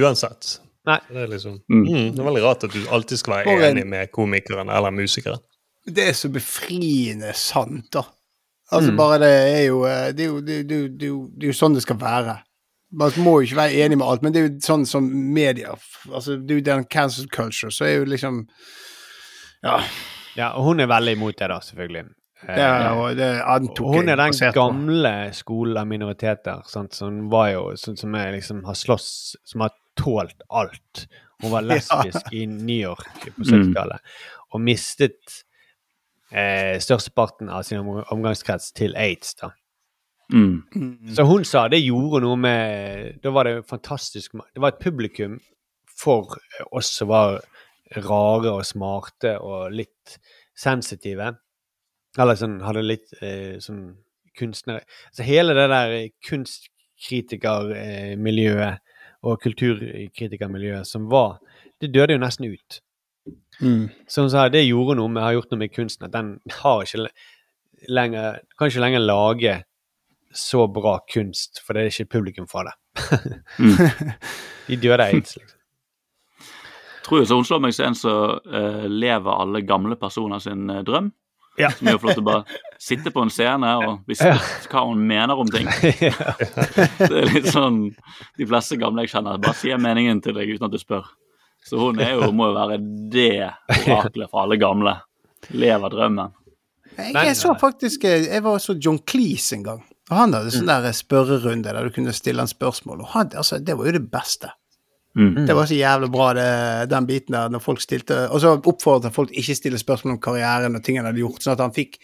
[0.00, 0.58] uansett.
[0.86, 1.00] Nei.
[1.10, 1.82] Det er liksom Mm.
[1.82, 4.90] mm, Det er veldig rart at du alltid skal være en- enig med komikeren eller
[4.94, 5.38] musikeren.
[5.86, 8.02] Det er så befriende sant, da.
[8.72, 8.96] Altså, Mm.
[8.96, 11.58] bare det er jo Det er jo, det, det, jo- det, jo, det er jo
[11.60, 12.38] sånn det skal være.
[12.92, 15.74] Man må jo ikke være enig med alt, men det er jo sånn som media
[16.12, 18.46] Altså, det er jo den cancel culture, så er jo liksom
[19.64, 19.82] Ja.
[20.36, 22.04] Ja, og hun er veldig imot det, da, selvfølgelig.
[22.46, 24.02] Eh, Det, og det antok jeg.
[24.02, 28.64] hun er den gamle skolen av minoriteter sant, som var jo som, som er liksom
[28.68, 31.06] har slåss Som har tålt alt.
[31.42, 34.00] Hun var lesbisk i New York på 70-tallet
[34.54, 35.42] og mistet
[36.30, 39.34] eh, størsteparten av sin omgangskrets til aids.
[39.40, 39.50] da.
[40.32, 40.62] Mm.
[41.16, 45.36] Så hun sa det gjorde noe med Da var det fantastisk Det var et publikum
[45.86, 46.34] for
[46.72, 47.40] oss som var
[47.94, 50.18] rare og smarte og litt
[50.56, 51.34] sensitive.
[52.18, 53.96] Eller sånn hadde litt eh, sånn
[54.36, 54.80] kunstnere
[55.12, 58.78] Så hele det der kunstkritikermiljøet
[59.26, 61.30] og kulturkritikermiljøet som var
[61.80, 62.82] Det døde jo nesten ut.
[63.60, 63.88] Mm.
[64.08, 66.28] Så hun sa det gjorde noe med, har gjort noe med kunsten, at den
[66.62, 67.08] har ikke
[67.92, 68.26] lenger
[68.56, 69.54] Kan ikke lenger lage
[70.36, 72.74] så bra kunst, for det er ikke publikum for det.
[73.56, 73.76] Mm.
[74.66, 75.55] De døde aids, liksom.
[77.06, 80.66] Tror jo så hun slår meg som en som eh, lever alle gamle personer sin
[80.72, 81.12] uh, drøm.
[81.56, 81.70] Ja.
[81.72, 84.28] Som er jo flott å bare sitte på en scene og vise
[84.68, 85.68] hva hun mener om ting.
[86.98, 87.78] Det er litt sånn
[88.36, 91.06] De fleste gamle jeg kjenner, bare sier meningen til deg uten at du spør.
[91.66, 92.76] Så hun er jo, må jo være
[93.10, 93.48] det
[93.86, 94.98] oraklet for alle gamle.
[95.56, 96.34] Lever drømmen.
[96.96, 99.80] Jeg, jeg så faktisk eh, Jeg var så John Cleese en gang.
[100.06, 103.02] Og han hadde sånn der spørrerunde der du kunne stille han spørsmål.
[103.02, 104.52] Og han, altså, det var jo det beste.
[105.16, 105.46] Mm.
[105.48, 106.50] Det var så jævlig bra, det,
[106.92, 110.76] den biten der, når folk stilte Og så oppfordret folk ikke stille spørsmål om karrieren
[110.76, 111.96] og ting han hadde gjort, sånn at han fikk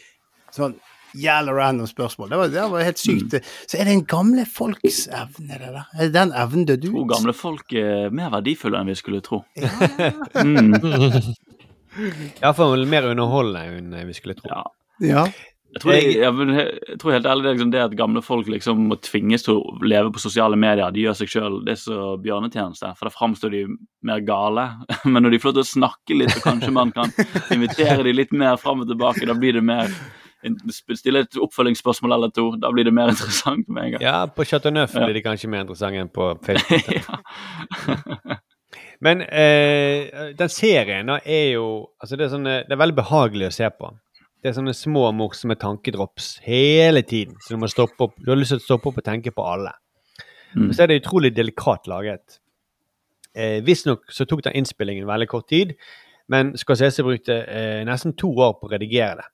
[0.53, 0.79] sånn
[1.13, 2.31] jævla random spørsmål.
[2.31, 3.37] Det var, det var helt sykt.
[3.69, 5.85] Så er det en gamle folks evne, det der?
[5.93, 6.95] Er det den evnen død ut?
[6.95, 9.43] To gamle folk er mer verdifulle enn vi skulle tro.
[9.61, 9.69] Ja,
[10.41, 10.73] mm.
[12.43, 12.53] ja.
[12.57, 14.49] for mer underholdende enn vi skulle tro.
[14.49, 14.65] Ja.
[15.05, 15.27] ja.
[15.73, 18.81] Jeg tror, jeg, jeg, jeg tror helt ærlig det liksom det at gamle folk liksom
[18.91, 20.93] må tvinges til å leve på sosiale medier.
[20.93, 23.63] De gjør seg sjøl det er så bjørnetjeneste, for da framstår de
[24.05, 24.67] mer gale.
[25.13, 27.15] Men når de får lov til å snakke litt, og kanskje man kan
[27.55, 29.89] invitere de litt mer fram og tilbake, da blir det mer
[30.43, 34.03] Stille et oppfølgingsspørsmål eller to, da blir det mer interessant med en gang.
[34.03, 35.05] Ja, på Chateau Neuf Ja.
[35.07, 36.99] blir det kanskje mer interessant enn på Facebook.
[39.07, 41.67] Men eh, den serien da er jo
[42.03, 43.93] altså det, er sånn, det er veldig behagelig å se på.
[44.43, 47.37] Det er sånne små, morsomme tankedrops hele tiden.
[47.41, 49.45] Så du, må stoppe opp, du har lyst til å stoppe opp og tenke på
[49.47, 49.71] alle.
[50.57, 50.67] Mm.
[50.69, 52.41] Og så er det utrolig delikat laget.
[53.35, 55.77] Eh, Visstnok så tok den innspillingen veldig kort tid,
[56.33, 59.29] men Scorsese brukte eh, nesten to år på å redigere det.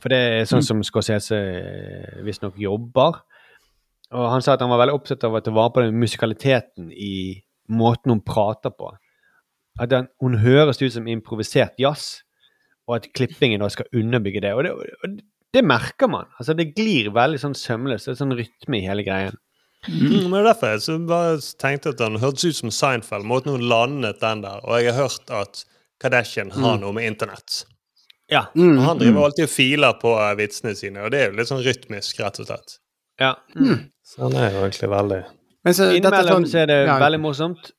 [0.00, 0.68] For det er sånn Mm.
[0.68, 3.18] som Scorsese eh, visstnok jobber.
[4.14, 6.92] Og han sa at han var veldig opptatt av å ta vare på den musikaliteten
[6.92, 8.92] i måten hun prater på.
[9.80, 12.22] At den, hun høres ut som improvisert jazz,
[12.88, 14.52] og at klippingen da skal underbygge det.
[14.54, 14.72] Og det,
[15.04, 15.20] og
[15.54, 16.26] det merker man.
[16.38, 18.06] Altså Det glir veldig sånn sømløst.
[18.06, 19.36] Det er sånn rytme i hele greien.
[19.88, 23.24] Mm, men det er derfor jeg så bare tenkte at Den hørtes ut som Seinfeld,
[23.28, 24.60] måten hun landet den der.
[24.64, 25.64] Og jeg har hørt at
[26.00, 26.80] Kardashian har Mm.
[26.80, 27.64] noe med internett.
[28.32, 28.46] Ja.
[28.56, 31.48] Og han driver alltid og filer på eh, vitsene sine, og det er jo litt
[31.48, 32.78] sånn rytmisk, rett og slett.
[33.20, 33.34] Ja.
[34.02, 35.24] Så han er jo egentlig veldig
[35.64, 36.98] Men Innimellom sånn- så er det ja.
[36.98, 37.70] veldig morsomt,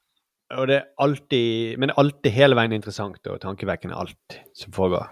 [0.53, 4.73] og det er alltid, men det er alltid hele veien interessant og tankevekkende alt som
[4.75, 5.07] foregår.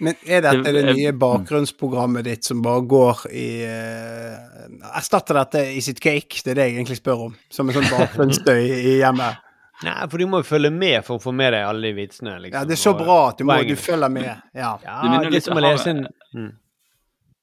[0.00, 5.82] Men er dette det nye bakgrunnsprogrammet ditt som bare går i uh, Erstatter dette i
[5.82, 6.38] sitt cake?
[6.44, 7.34] Det er det jeg egentlig spør om.
[7.50, 9.42] Som en sånn bakgrunnsstøy i hjemmet.
[9.86, 12.38] Nei, for du må jo følge med for å få med deg alle de vitsene.
[12.44, 14.30] Liksom, Ja, det er så bra at du, må, du følger med.
[14.54, 14.72] Ja.
[14.82, 16.48] Ja, Det det er litt- som å lese en mm.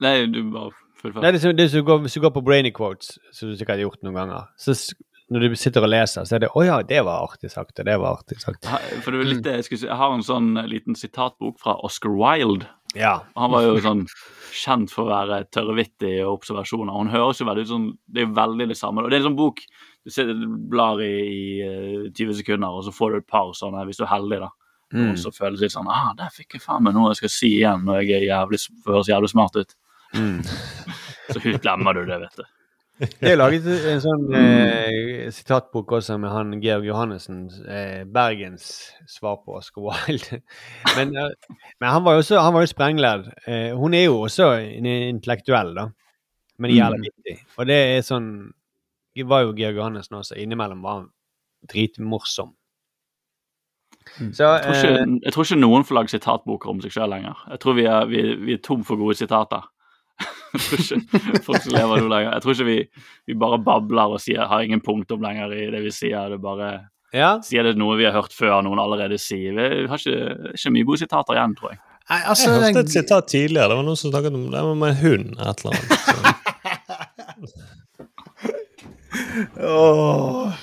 [0.03, 3.85] Nei, du bare å gå, Hvis du går på Brainy Quotes, som du sikkert har
[3.85, 4.73] gjort noen ganger, så
[5.33, 7.85] når du sitter og leser, så er det 'Å ja, det var artig sagt', og
[7.85, 8.67] det var artig sagt'.
[9.01, 9.87] For det er litt jeg si.
[9.87, 12.67] Jeg har en sånn eh, liten sitatbok fra Oscar Wilde.
[12.93, 13.25] Ja.
[13.35, 14.05] Han var jo sånn
[14.53, 16.93] kjent for å være tørrvittig og observasjoner.
[16.93, 19.03] Hun høres jo veldig ut som Det er veldig det samme.
[19.03, 19.59] Og det er en sånn bok
[20.05, 20.29] du ser,
[20.69, 24.05] blar i, i eh, 20 sekunder, og så får du et par sånne, hvis du
[24.05, 24.51] er heldig, da.
[24.93, 25.09] Mm.
[25.09, 27.31] Og så føles det litt sånn ah, Der fikk jeg faen meg noe jeg skal
[27.33, 29.73] si igjen når jeg er jævlig, høres jævlig smart ut.
[30.13, 30.43] Mm.
[31.33, 32.45] Så glemmer du det, vet du.
[32.95, 38.69] Det har laget en sånn eh, sitatbok også med han Georg Johannessen, eh, Bergens
[39.11, 40.39] svar på Oscar Wilde.
[40.95, 41.33] Men, eh,
[41.81, 43.27] men han var jo også han var jo sprenglærd.
[43.51, 45.89] Eh, hun er jo også en intellektuell, da,
[46.57, 47.09] men jævlig Mm.
[47.09, 47.35] viktig.
[47.59, 48.29] Og det er sånn
[49.27, 50.35] var jo Georg Johannessen også.
[50.39, 51.09] Innimellom var han
[51.67, 52.53] dritmorsom.
[54.31, 57.09] Så Jeg tror, eh, ikke, jeg tror ikke noen får lage sitatboker om seg sjøl
[57.11, 57.35] lenger.
[57.49, 59.67] Jeg tror vi er, vi, vi er tom for gode sitater.
[60.55, 62.31] Jeg tror ikke folk som lever nå lenger.
[62.33, 62.79] Jeg tror ikke vi,
[63.29, 66.31] vi bare babler og sier, har ingen punktum lenger i det vi sier.
[66.33, 66.69] Det bare
[67.15, 67.35] ja.
[67.45, 69.55] sier det noe vi har hørt før noen allerede sier.
[69.55, 71.81] Vi har ikke, ikke mye gode sitater igjen, tror jeg.
[72.05, 73.69] Nei, altså, jeg hørte et sitat tidligere.
[73.71, 75.27] Det var noen som snakket om det med en hund.
[75.41, 75.89] et eller annet.
[79.65, 80.53] Åh.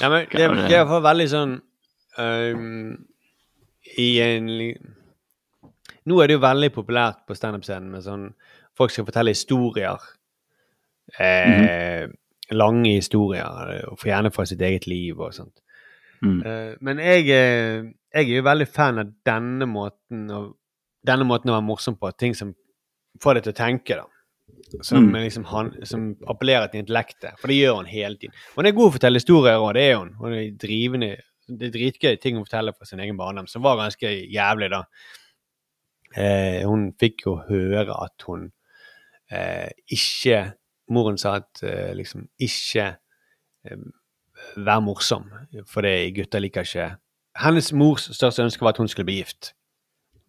[0.00, 1.54] Ja, men det, det er iallfall veldig sånn
[2.20, 2.90] um,
[3.96, 4.50] I en
[6.08, 8.28] Nå er det jo veldig populært på standup-scenen med sånn
[8.78, 9.98] Folk skal fortelle historier.
[11.18, 12.08] Eh,
[12.56, 15.58] Lange historier, og for gjerne fra sitt eget liv og sånt.
[16.24, 16.38] Mm.
[16.48, 17.82] Eh, men jeg, eh,
[18.14, 20.38] jeg er jo veldig fan av denne måten å,
[21.04, 22.08] denne måten å være morsom på.
[22.16, 22.54] Ting som
[23.20, 24.06] får deg til å tenke, da.
[24.82, 25.18] Som, Mm.
[25.26, 27.36] liksom han, som appellerer til intellektet.
[27.38, 28.32] For det gjør hun hele tiden.
[28.56, 30.14] Og hun er god til å fortelle historier òg, det er hun.
[30.18, 31.16] Hun er drivende
[31.48, 34.82] Det er dritgøy ting hun forteller fra sin egen barndom, som var ganske jævlig, da.
[36.14, 38.50] Eh, hun fikk jo høre at hun
[39.32, 40.40] eh, ikke
[40.88, 42.86] Moren sa at eh, liksom ikke
[43.68, 43.88] eh,
[44.54, 45.24] Vær morsom,
[45.66, 46.84] for det gutter liker ikke
[47.42, 49.52] Hennes mors største ønske var at hun skulle bli gift.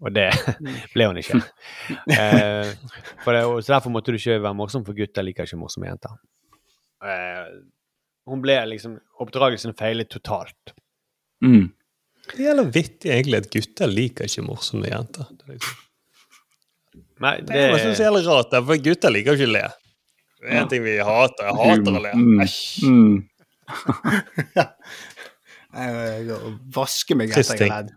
[0.01, 0.30] Og det
[0.93, 1.41] ble hun ikke.
[2.19, 2.69] Eh,
[3.23, 6.15] for det, så derfor måtte du ikke være morsom, for gutter liker ikke morsomme jenter.
[7.05, 7.51] Eh,
[8.30, 10.73] hun ble liksom Oppdragelsen feilet totalt.
[11.45, 11.69] Mm.
[12.30, 15.30] Det gjelder vittig egentlig at gutter liker ikke morsomme jenter.
[15.34, 15.85] Det er, liksom.
[17.19, 19.55] Nei, det er noe som er jævlig rart, der, for gutter liker jo ikke å
[19.57, 19.65] le.
[20.39, 21.49] Det er en ting vi hater.
[21.49, 22.13] Jeg hater å le.
[22.15, 22.43] Mm.
[22.45, 22.59] Æsj.
[22.87, 23.17] Mm.
[25.69, 26.37] Jeg
[26.73, 27.91] vasker meg etter jeg ledd.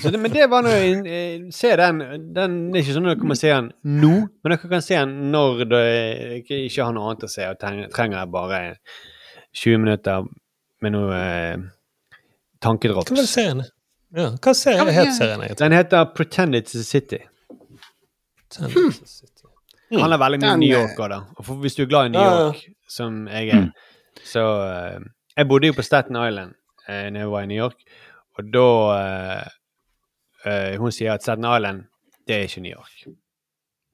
[0.00, 2.00] Så det, men det var noe Se den.
[2.36, 3.68] den det er ikke sånn at dere kan se den
[4.00, 7.60] nå, men dere kan se den når dere ikke har noe annet å se og
[7.60, 8.60] trenger, bare
[9.56, 10.28] 20 minutter
[10.84, 11.66] med noe eh,
[12.64, 13.12] tankedrops.
[13.12, 13.64] Hva serien?
[14.16, 15.44] Ja, hva serie Ja, het serien?
[15.60, 17.20] Den heter Pretend It's a City.
[18.60, 20.00] Mm.
[20.00, 21.20] Han er veldig mye Den, New Yorker, da.
[21.36, 22.42] Og for, hvis du er glad i New Ja, ja.
[22.50, 23.70] York, som jeg er,
[24.26, 25.00] så uh,
[25.36, 26.54] Jeg bodde jo på Staten Island
[26.88, 27.82] uh, når jeg var i New York,
[28.38, 29.48] og da uh,
[30.46, 31.88] uh, Hun sier at Staten Island
[32.28, 33.10] det er ikke New York.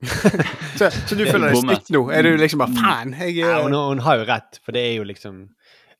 [0.76, 2.02] Så, så du føler deg stygt nå?
[2.12, 3.14] Er du liksom bare fan?
[3.16, 5.38] Jeg, Ja, hun, hun har jo rett, for det er jo liksom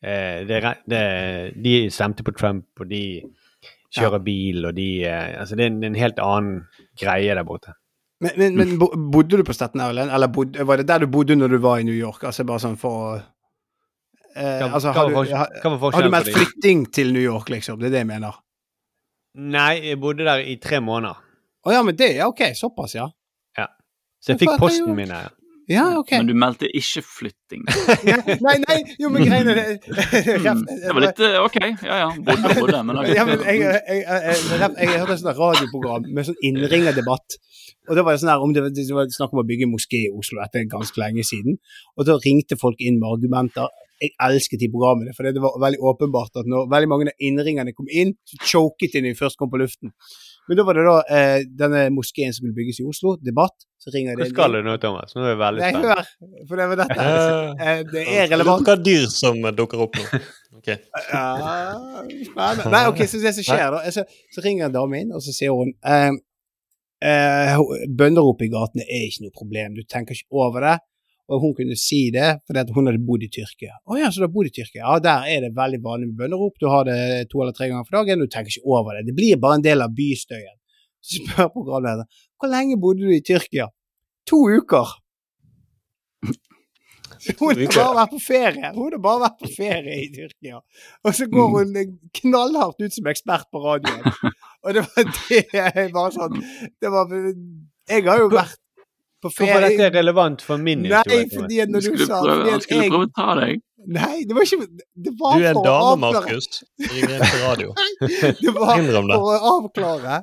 [0.05, 1.01] eh, det, det,
[1.65, 3.23] De stemte på Trump, og de
[3.97, 6.67] kjører bil, og de eh, Altså, det er en, en helt annen
[7.01, 7.73] greie der borte.
[8.25, 8.79] Men, men, men
[9.13, 11.83] bodde du på Staten Island, eller bodde, var det der du bodde når du var
[11.83, 12.23] i New York?
[12.25, 16.33] Altså bare sånn for å eh, Hva- altså, har, du, har, hva har du meldt
[16.33, 17.77] flytting til New York, liksom?
[17.83, 18.39] Det er det jeg mener.
[19.37, 21.21] Nei, jeg bodde der i tre måneder.
[21.67, 22.47] Å ja, men det er ok.
[22.57, 23.05] Såpass, ja.
[23.59, 23.67] Ja.
[24.23, 25.33] Så jeg fikk posten min her.
[25.69, 26.13] Ja, ok.
[26.15, 27.65] Men du meldte ikke flytting.
[28.47, 29.65] Nei, nei, jo, men greiene det
[30.47, 30.61] Mm.
[30.63, 31.57] Det var litt eh, OK.
[31.83, 33.01] Ja ja, bodde og bodde, men.
[33.11, 37.37] Ja, men jeg, jeg, jeg, jeg, jeg, jeg hørte et sånt radioprogram med sånn innringerdebatt.
[37.89, 40.13] Og det var sånn her, om det, det var snakk om å bygge moské i
[40.13, 41.59] Oslo etter ganske lenge siden.
[41.97, 43.69] Og da ringte folk inn med argumenter.
[43.97, 47.73] Jeg elsket de programmene, for det var veldig åpenbart at når veldig mange av innringerne
[47.73, 49.95] kom inn, så choket de når de først kom på luften.
[50.47, 53.57] Men da var det da eh, denne moskeen som skulle bygges i Oslo, debatt.
[53.83, 55.15] Så ringer Hvor det skal du nå, Thomas?
[55.17, 55.89] Nå er jeg veldig Nei, spent.
[55.89, 56.45] hør.
[56.51, 57.09] For det var dette.
[57.67, 58.63] Eh, det er Relevant.
[58.69, 60.21] Hvilke dyr som dukker opp nå?
[60.57, 60.71] Ok.
[61.13, 61.25] Ja,
[62.01, 65.21] nei, Nei, ok, så det som skjer da, så, så ringer en dame inn, og
[65.25, 66.15] så sier hun eh,
[67.05, 67.57] eh,
[67.89, 70.77] Bønderop i gatene er ikke noe problem, du tenker ikke over det.
[71.27, 73.81] Og hun kunne si det fordi hun hadde bodd i Tyrkia.
[73.83, 74.85] Å ja, så du har bodd i Tyrkia?
[74.85, 76.55] Ja, der er det veldig vanlig med bønnerop.
[76.63, 79.09] Du har det to eller tre ganger for dagen, du tenker ikke over det.
[79.09, 80.55] Det blir bare en del av bystøyen.
[81.03, 82.07] Så spør programlederen
[82.37, 83.67] hvor lenge bodde du i Tyrkia?
[84.31, 84.95] To uker.
[87.41, 88.71] Hun har bare vært på ferie.
[88.75, 90.61] Hun har bare vært på ferie i Tyrkia.
[91.07, 94.05] Og så går hun knallhardt ut som ekspert på radioen.
[94.67, 96.41] Og det var det jeg bare sånn
[96.83, 98.57] Det var Jeg har jo vært
[99.23, 101.23] på ferie Hvorfor er dette er relevant for min Nei, historie?
[101.23, 103.63] Nei, fordi når du sa han skulle prøve å ta deg.
[103.97, 104.67] Nei, det var ikke
[105.07, 106.49] Det var Du er en dame, Markus.
[106.83, 107.75] Ring inn på radio.
[108.43, 109.19] Det var Innrøm det.
[109.23, 110.17] for å avklare.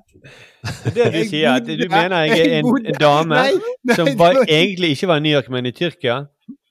[0.83, 3.55] Det du Jeg sier, at du mener jeg er en, dame Nei,
[3.87, 6.19] nei, som var, var- egentlig ikke var i New York, men i Tyrkia?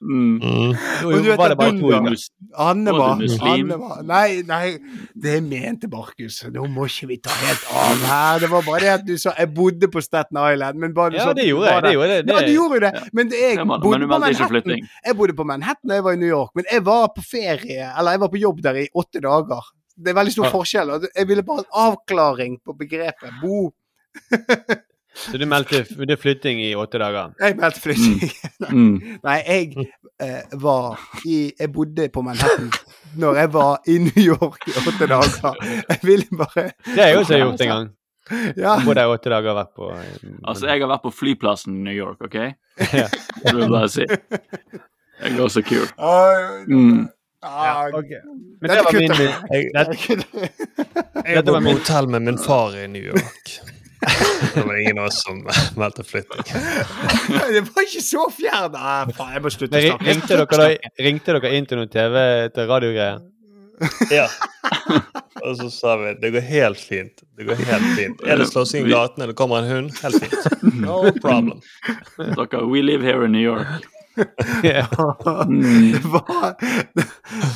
[0.03, 0.41] Mm.
[0.43, 0.73] Mm.
[1.01, 2.17] Du vet var det bare hun to var- uker.
[2.59, 3.69] Anne Var var, muslim?
[4.09, 4.79] Nei, nei,
[5.15, 6.41] det mente Markus.
[6.51, 8.41] Nå må ikke vi ta helt av her.
[8.43, 11.17] Det var bare det at du sa 'jeg bodde på Staten Island', men bare du
[11.19, 12.93] Ja, sa det gjorde jeg, det Det, det, Ja, du gjorde jo det.
[13.13, 14.81] Men det, jeg Ja, men- bodde på Manhattan.
[15.07, 17.93] Jeg bodde på Manhattan da jeg var i New York, men jeg var på ferie,
[17.99, 19.63] eller jeg var på jobb der i åtte dager.
[19.97, 20.51] Det er veldig stor Ja.
[20.51, 21.09] forskjell.
[21.17, 23.71] Jeg ville bare ha en avklaring på begrepet bo.
[25.15, 27.33] Så du meldte det flytting i åtte dager?
[27.41, 28.31] Jeg meldte flytting.
[28.73, 29.19] Mm.
[29.25, 29.87] Nei, jeg
[30.23, 32.69] eh, var i Jeg bodde på Manhattan
[33.19, 35.57] når jeg var i New York i åtte dager.
[35.89, 37.89] Jeg ville bare Det har jeg også gjort en gang.
[38.57, 38.77] Ja.
[38.87, 41.83] Både jeg åtte dager og vært på eh, Altså, jeg har vært på flyplassen i
[41.89, 42.39] New York, OK?
[43.01, 43.09] Ja.
[43.11, 44.07] Det vil jeg bare si.
[44.07, 45.91] Jeg er også kul.
[46.71, 47.09] Mm.
[47.43, 48.23] ah, okay.
[48.63, 49.29] Men Dette det var min det,
[51.35, 53.57] Dette var min hotell med min far i New York.
[54.55, 55.43] Det var ingen av oss som
[55.81, 56.43] meldte flytting.
[57.53, 58.75] Det var ikke så fjern.
[58.77, 60.09] Ah, faen, jeg må slutte å snakke.
[60.11, 62.17] ringte, dere da, ringte dere inn til noen TV
[62.57, 63.23] til radiogreier?
[64.15, 64.27] Ja.
[65.43, 67.25] Og så sa vi det går helt fint.
[67.39, 68.21] Det går helt fint.
[68.27, 70.63] Er det slåssing i gatene, eller kommer en hund, helt fint.
[70.79, 71.59] No problem.
[72.19, 73.67] Dere, we live here in New York.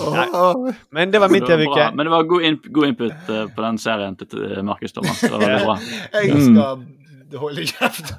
[0.00, 0.72] Åh.
[0.90, 1.44] Men det var min.
[1.46, 1.90] TV-uke.
[1.94, 5.20] Men det var god, in god input uh, på den serien til til Markus Thomas.
[5.20, 5.76] Det var veldig bra.
[6.14, 6.54] Jeg Mm.
[6.54, 8.12] skal holde kjeft.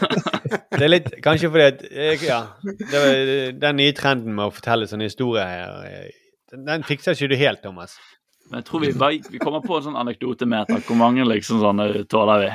[0.78, 2.40] Det er litt Kanskje fordi at jeg, Ja.
[2.64, 3.12] Det var,
[3.62, 6.08] den nye trenden med å fortelle sånne historier her, eh,
[6.50, 7.94] den, den fikser ikke du helt, Thomas.
[8.50, 10.80] Men jeg tror vi, bare, vi kommer på en sånn anekdotemeter.
[10.82, 12.50] Hvor mange liksom sånne tåler vi?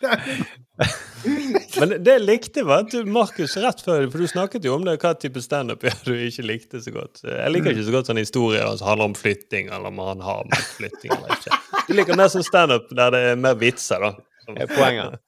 [1.80, 4.86] Men det jeg likte, var at du, Markus, rett før For du snakket jo om
[4.86, 7.20] det, hva type standup ja, du ikke likte så godt.
[7.26, 10.48] Jeg liker ikke så godt sånne historier som handler om flytting, eller om han har
[10.48, 11.60] med flytting eller ikke.
[11.88, 14.14] Du liker mer sånn standup der det er mer vitser, da.
[14.72, 15.18] Poenger.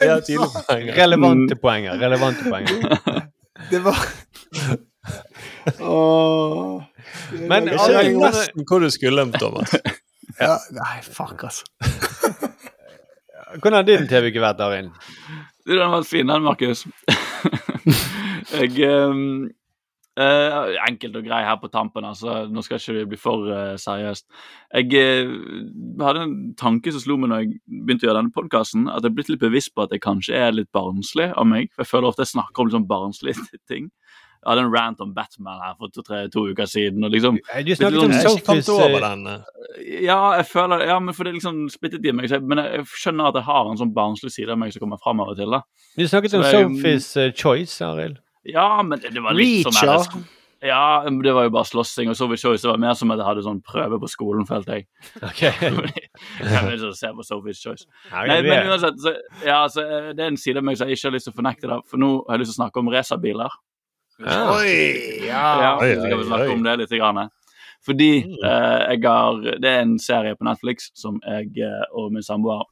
[0.00, 0.96] Ja, poenger.
[0.96, 2.00] Relevante poenger.
[2.02, 3.24] Relevante poenger.
[3.70, 3.96] Det var
[5.80, 6.82] Åh.
[7.48, 9.72] Men Jeg skjønner nesten hvor du skulle, Thomas.
[10.40, 11.64] ja, Nei, fuck, altså.
[13.54, 14.90] Hvordan har din TV-uke vært, Arild?
[15.66, 16.86] Du, Den var fin, den, Markus.
[18.58, 19.46] jeg um,
[20.18, 22.46] uh, Enkelt og grei her på tampen, altså.
[22.50, 24.26] Nå skal ikke vi bli for uh, seriøst.
[24.74, 27.52] Jeg uh, hadde en tanke som slo meg når jeg
[27.84, 30.38] begynte å gjøre denne podkasten, at jeg er blitt litt bevisst på at jeg kanskje
[30.40, 31.70] er litt barnslig av meg.
[31.74, 33.90] For jeg føler ofte jeg snakker om sånn barnslige ting.
[34.46, 37.02] Jeg hadde en rant om Batman her for to, tre, to uker siden.
[37.02, 37.40] og liksom...
[37.66, 39.40] Du snakket om kommet Sophie's over eh.
[40.06, 42.28] Ja, jeg føler Ja, men for det er liksom splittet i meg.
[42.30, 44.80] så jeg- Men jeg skjønner at jeg har en sånn barnslig side av meg som
[44.86, 45.50] kommer fram av og til.
[45.50, 45.62] da
[45.98, 48.18] Du snakket om Så jeg- Sophie's eh, Choice, Arild.
[48.46, 50.10] Ja, men det, det var litt sånn Reacher.
[50.14, 50.24] her
[50.62, 53.42] Ja, det var jo bare slåssing, og Sophie Choice var mer som at jeg hadde
[53.44, 54.86] sånn prøve på skolen, følte jeg.
[55.22, 55.52] Okay.
[55.60, 55.72] jeg
[56.64, 57.84] vil ikke se på Sophie's Choice.
[58.10, 59.12] Nei, men uansett, så,
[59.44, 61.34] ja, så, eh, det er en side av meg som jeg ikke har lyst til
[61.34, 63.50] å fornekte, Det, for nå har jeg lyst til å snakke om racerbiler.
[64.22, 65.46] Oi, ja.
[65.62, 66.94] Ja, Oi, så skal vi snakke om det litt.
[66.96, 67.28] Grann.
[67.86, 72.24] Fordi eh, jeg har Det er en serie på Netflix som jeg eh, og min
[72.24, 72.64] samboer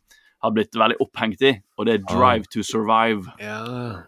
[0.44, 3.32] har blitt veldig opphengt i, og det er Drive to Survive.
[3.40, 3.62] Ja.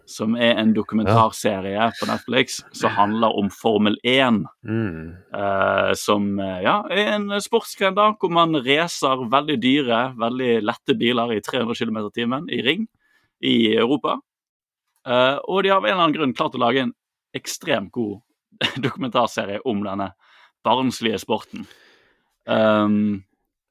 [0.05, 4.43] Som er en dokumentarserie på Netflix som handler om Formel 1.
[4.61, 5.15] Mm.
[5.33, 10.97] eh, som eh, ja, er en sportsgren da, hvor man racer veldig dyre, veldig lette
[10.99, 12.85] biler i 300 km i timen i ring
[13.41, 14.19] i Europa.
[15.09, 16.93] Eh, og de har av en eller annen grunn klart å lage en
[17.35, 18.21] ekstremt god
[18.85, 20.11] dokumentarserie om denne
[20.65, 21.65] barnslige sporten.
[22.47, 23.23] Um,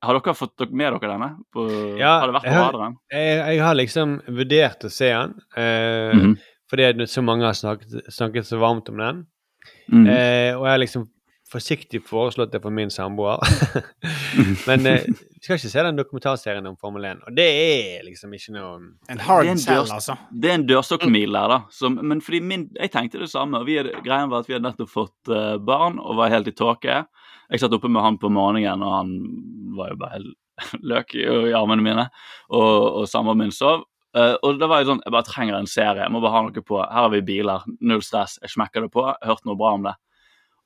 [0.05, 1.31] har dere fått med dere denne?
[1.53, 1.65] På,
[1.99, 2.97] Ja, har det vært på har- radaren?
[3.11, 6.37] Jeg, jeg har liksom vurdert å se den, eh, -hmm.
[6.71, 9.27] fordi så mange har snakket, snakket så varmt om den.
[9.89, 10.07] Mhm.
[10.07, 11.09] Eh, og jeg har liksom
[11.53, 13.39] forsiktig foreslått det for min samboer.
[14.69, 17.23] Men eh, vi skal ikke se den dokumentarserien om Formel 1.
[17.29, 18.73] Og det er liksom ikke noe
[19.13, 20.17] En hard sell, altså.
[20.33, 21.61] Det er en dørstokkmil der, da.
[21.71, 23.63] Som, men fordi min, jeg tenkte det samme.
[23.69, 26.57] Vi hadde, greien var at vi hadde nettopp fått uh, barn og var helt i
[26.57, 27.05] tåke.
[27.47, 29.13] Jeg satt oppe med han på morgenen, og han
[29.79, 30.35] var jo bare helt
[30.91, 32.09] løk i, i armene mine.
[32.51, 33.87] Og, og samboeren min sov.
[34.17, 36.03] Uh, og da var jeg sånn Jeg bare trenger en serie.
[36.03, 36.81] Jeg må bare ha noe på.
[36.81, 37.71] Her har vi biler.
[37.85, 38.41] Null stress.
[38.43, 39.05] Jeg smekker det på.
[39.07, 39.95] Jeg har hørt noe bra om det.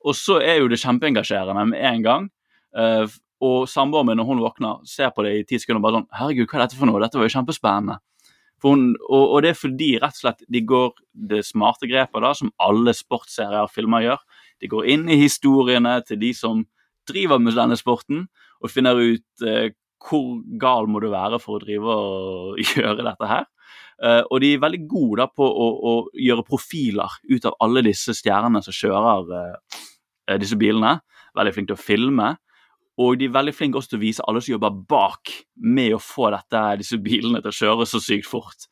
[0.06, 2.28] Og så er jo det kjempeengasjerende med en gang.
[2.77, 3.06] Uh,
[3.40, 6.09] og samboeren min, når hun våkner, ser på det i ti sekunder og bare sånn
[6.18, 7.01] Herregud, hva er dette for noe?
[7.02, 7.97] Dette var jo kjempespennende.
[8.60, 10.90] Hun, og, og det er fordi rett og slett de går
[11.32, 14.27] det smarte grepet, da, som alle sportsserier og filmer gjør.
[14.60, 16.66] De går inn i historiene til de som
[17.09, 18.27] driver med denne sporten,
[18.60, 19.70] og finner ut uh,
[20.01, 23.48] hvor gal må du være for å drive og gjøre dette her.
[24.01, 27.85] Uh, og de er veldig gode da på å, å gjøre profiler ut av alle
[27.85, 29.81] disse stjernene som kjører eh,
[30.39, 30.98] disse bilene.
[31.35, 32.31] Veldig flinke til å filme.
[33.01, 36.02] Og de er veldig flinke også til å vise alle som jobber bak med å
[36.02, 38.66] få dette, disse bilene til å kjøre så sykt fort.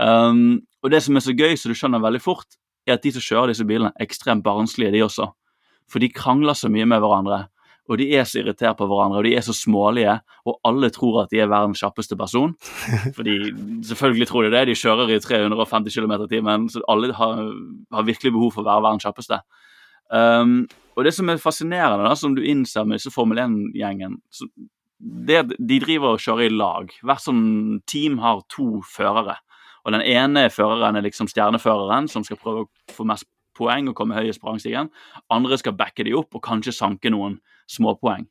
[0.00, 2.56] Um, og det som er så gøy, så du skjønner veldig fort,
[2.86, 5.28] er at de som kjører disse bilene, er ekstremt barnslige, de også.
[5.90, 7.46] For de krangler så mye med hverandre,
[7.86, 10.16] og de er så irritert på hverandre, og de er så smålige,
[10.46, 12.54] og alle tror at de er verdens kjappeste person.
[13.18, 13.36] Fordi
[13.86, 17.44] selvfølgelig tror de det, de kjører i 350 km i timen, så alle har,
[17.94, 19.40] har virkelig behov for å være verdens kjappeste.
[20.10, 20.58] Um,
[20.96, 24.18] og det som er fascinerende, da, som du innser med disse Formel 1-gjengen
[24.96, 26.92] det De driver og kjører i lag.
[27.04, 29.36] Hvert sånn team har to førere.
[29.84, 33.96] Og Den ene føreren er liksom stjerneføreren, som skal prøve å få mest poeng og
[33.96, 34.88] komme høyest på rangstigen.
[35.32, 37.38] Andre skal backe de opp og kanskje sanke noen
[37.70, 38.26] småpoeng.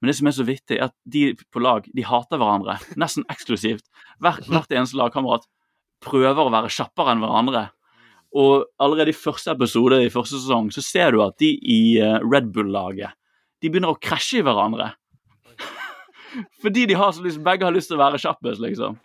[0.00, 3.26] Men det som er så vittig, er at de på lag de hater hverandre, nesten
[3.32, 3.84] eksklusivt.
[4.22, 5.48] Hvert, hvert eneste lagkamerat
[6.04, 7.66] prøver å være kjappere enn hverandre.
[8.38, 12.18] Og allerede i første episode i første sesong så ser du at de i eh,
[12.22, 13.16] Red Bull-laget
[13.60, 14.92] de begynner å krasje i hverandre.
[16.62, 18.96] Fordi de har så lyst, begge har lyst til å være kjappest, liksom.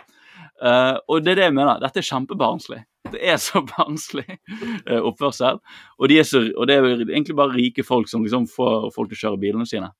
[0.63, 1.81] Uh, og det er det jeg mener.
[1.81, 2.77] Dette er kjempebarnslig.
[3.11, 5.59] Det er så barnslig uh, oppførsel.
[5.99, 9.19] Og, de så, og det er egentlig bare rike folk som liksom får folk til
[9.19, 9.91] å kjøre bilene sine.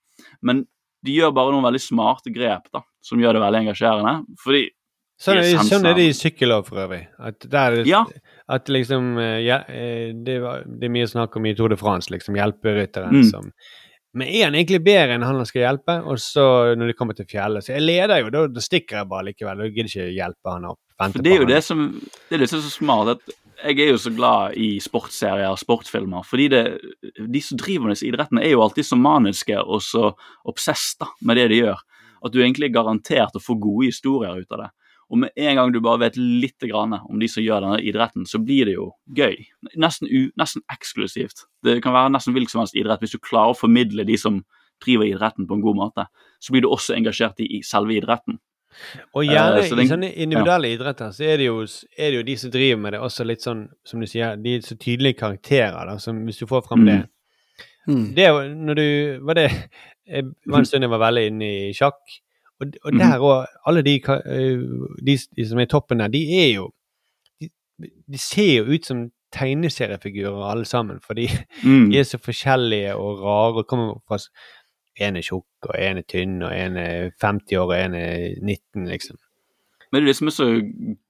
[0.46, 0.64] Men
[1.06, 4.16] de gjør bare noen veldig smarte grep da, som gjør det veldig engasjerende.
[4.42, 4.66] Fordi
[5.16, 7.06] Sånn er, de sånn er det i sykkellov for øvrig.
[7.24, 8.02] At, der, er Ja.
[8.52, 11.78] At liksom eh, ja, eh, det, var, det er mye snakk om i Tour de
[11.80, 13.30] France, liksom hjelperytteren Mm.
[13.32, 13.52] som
[14.16, 15.98] Men er han egentlig bedre enn han han skal hjelpe?
[16.08, 19.10] Og så når de kommer til fjellet Så jeg leder jo, da, da stikker jeg
[19.12, 19.58] bare likevel.
[19.60, 20.80] Da gidder ikke hjelpe han opp.
[20.96, 21.82] For det er jo det som
[22.30, 23.18] det er det som er så smart.
[23.18, 23.36] at
[23.66, 26.24] Jeg er jo så glad i sportsserier og sportsfilmer.
[26.24, 26.64] fordi det,
[27.28, 30.14] de som driver med disse idrettene, er jo alltid så maniske og så
[30.46, 31.84] obsess med det de gjør.
[32.24, 34.70] At du egentlig er garantert å få gode historier ut av det.
[35.14, 38.26] Og med en gang du bare vet litt grann om de som gjør denne idretten,
[38.26, 39.36] så blir det jo gøy.
[39.78, 41.46] Nesten, u, nesten eksklusivt.
[41.66, 43.04] Det kan være nesten hvilken som helst idrett.
[43.04, 44.42] Hvis du klarer å formidle de som
[44.84, 46.08] driver idretten på en god måte,
[46.42, 48.40] så blir du også engasjert i, i selve idretten.
[49.16, 51.62] Og gjerne uh, så i sånne individuelle idretter så er det, jo,
[51.96, 54.58] er det jo de som driver med det, også litt sånn, som du sier, de
[54.58, 56.90] er så tydelige karakterer, da, som hvis du får frem Mm.
[56.90, 57.04] det.
[58.18, 58.88] Det er jo, når du,
[59.30, 59.48] var det,
[60.50, 62.02] var en stund jeg var veldig inne i sjakk,
[62.62, 63.00] og, og Mhm.
[63.00, 64.00] der òg alle de,
[65.06, 66.70] de, de som er i toppen der, de er jo,
[67.42, 67.50] de,
[68.12, 71.28] de ser jo ut som tegneseriefigurer alle sammen, fordi
[71.64, 71.90] Mm.
[71.92, 74.18] de er så forskjellige og rare, og kommer fra,
[75.00, 78.36] en er tjukk, og en er tynn, og en er 50 år, og en er
[78.42, 79.18] 19, liksom.
[79.92, 80.48] Men det, som er så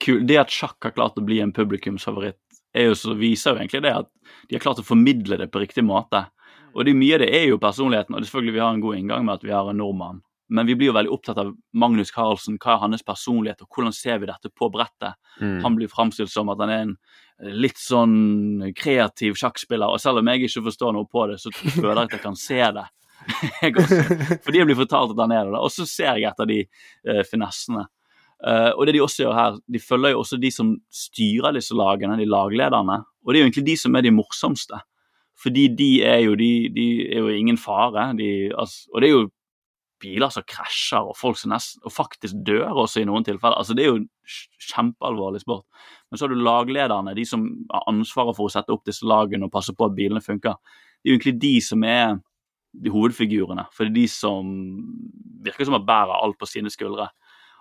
[0.03, 2.37] kult, det at sjakk har klart å bli en publikumsfavoritt,
[2.75, 4.09] er jo så, viser jo egentlig det at
[4.49, 6.25] de har klart å formidle det på riktig måte.
[6.75, 8.95] Og det, mye av det er jo personligheten, og det selvfølgelig vi har en god
[8.97, 12.11] inngang med at vi har en nordmann men vi blir jo veldig opptatt av Magnus
[12.13, 12.59] Carlsen.
[12.61, 15.17] Hva er hans personlighet, og hvordan ser vi dette på brettet?
[15.41, 15.61] Mm.
[15.63, 16.95] Han blir framstilt som at han er en
[17.55, 22.05] litt sånn kreativ sjakkspiller, og selv om jeg ikke forstår noe på det, så føler
[22.05, 22.85] jeg at jeg kan se det.
[23.63, 23.99] jeg også.
[24.45, 27.21] Fordi jeg blir fortalt at han er det, og så ser jeg etter de uh,
[27.27, 27.87] finessene.
[28.45, 31.75] Uh, og det de også gjør her, de følger jo også de som styrer disse
[31.75, 33.01] lagene, de laglederne.
[33.25, 34.81] Og det er jo egentlig de som er de morsomste.
[35.41, 38.11] Fordi de er jo, de, de er jo ingen fare.
[38.19, 39.25] De, altså, og det er jo
[40.01, 43.57] biler som krasjer, og folk som nesten, og faktisk dør også i noen tilfeller.
[43.57, 44.05] Altså, det er jo
[44.71, 45.65] kjempealvorlig sport.
[46.09, 49.47] Men så har du laglederne, de som har ansvaret for å sette opp disse lagene
[49.47, 50.57] og passe på at bilene funker.
[51.01, 52.17] Det er jo egentlig de som er
[52.75, 53.67] de hovedfigurene.
[53.71, 54.49] For det er de som
[55.45, 57.07] virker som å bære alt på sine skuldre.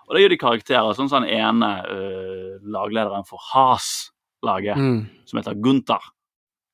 [0.05, 5.07] Og da gjør de karakterer, sånn som den ene øh, laglederen for Has-laget, Mm.
[5.25, 6.03] som heter Gunther,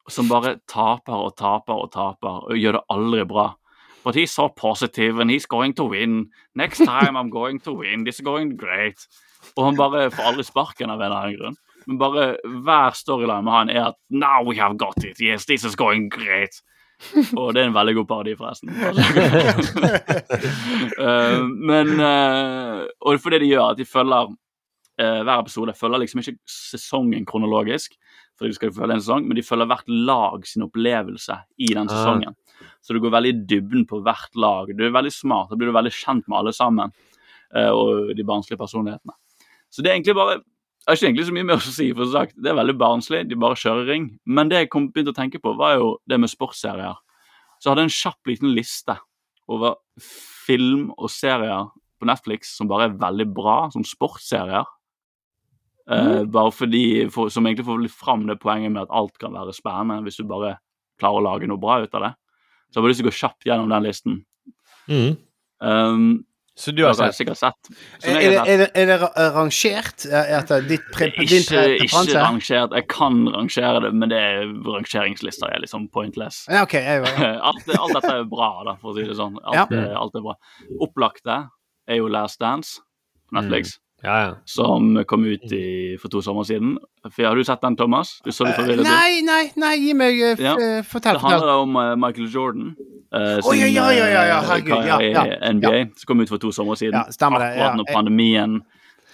[0.10, 3.52] som bare taper og taper og taper og gjør det aldri bra.
[4.04, 6.32] But he's so positive and he's going to win.
[6.56, 8.04] Next time I'm going to win.
[8.04, 9.08] This is going great.
[9.58, 11.56] Og han bare får aldri sparken av en eller annen grunn.
[11.88, 15.18] Men bare hver storyline med han er at Now we have got it.
[15.22, 16.62] Yes, this is going great.
[17.38, 18.70] Og det er en veldig god parodi, forresten.
[21.02, 26.04] uh, men uh, Og for det de gjør, at de følger uh, hver episode følger
[26.04, 27.96] liksom ikke sesongen kronologisk,
[28.38, 31.72] for de skal jo følge en sesong, men de følger hvert lag sin opplevelse i
[31.74, 31.96] den Ah.
[31.96, 32.36] sesongen.
[32.82, 34.72] Så du går veldig i dybden på hvert lag.
[34.76, 36.94] Du er veldig smart, da blir du veldig kjent med alle sammen,
[37.56, 39.16] eh, og de barnslige personlighetene.
[39.72, 40.42] Så det er egentlig bare
[40.82, 43.20] jeg har ikke egentlig så mye mer å si, for sagt, det er veldig barnslig,
[43.30, 44.08] de bare kjører ring.
[44.26, 46.98] Men det jeg kom begynte å tenke på, var jo det med sportsserier.
[47.62, 48.96] Så jeg hadde en kjapp liten liste
[49.52, 51.70] over film og serier
[52.02, 54.66] på Netflix som bare er veldig bra, som sportsserier.
[55.92, 59.34] Eh, bare fordi, for, Som egentlig får litt fram det poenget med at alt kan
[59.34, 60.60] være spennende hvis du bare
[61.02, 62.12] klarer å lage noe bra ut av det.
[62.72, 64.20] Så jeg har lyst til å gå kjapt gjennom den listen.
[64.88, 65.18] Mm.
[65.62, 66.06] Um,
[66.56, 67.16] Så du har sett?
[67.16, 67.70] sikkert sett.
[68.04, 68.96] Er, Er det, er det, er det
[69.36, 72.76] rangert etter ditt pre, din Ikke, pre- ikke rangert.
[72.76, 76.44] Jeg kan rangere det, men det er rangeringslister er liksom pointless.
[76.52, 77.32] Ja, okay, jeg, ja.
[77.52, 79.40] alt, alt dette er bra, da, for å si det sånn.
[79.44, 79.96] Alt, Ja.
[80.02, 80.36] alt er bra.
[80.84, 81.38] Opplagte
[81.88, 82.82] er jo Last Dance
[83.30, 84.30] på Netflix, Ja, ja.
[84.50, 86.78] som kom ut i, for to sommer siden.
[87.06, 88.16] For, har du sett den, Thomas?
[88.26, 88.88] Du så litt forvirret ut.
[88.90, 90.56] Nei, nei, nei, gi meg uh, Ja.
[90.58, 92.72] eh, Fortell, Det handler om uh, Michael Jordan.
[93.14, 96.42] Uh, Å, ja, ja, ja, ja, ja, eh, herregud, ja, NBA, som kom ut for
[96.42, 96.98] to sommer siden.
[96.98, 97.68] Ja, stemmer det, ja.
[97.68, 98.62] Akkurat når pandemien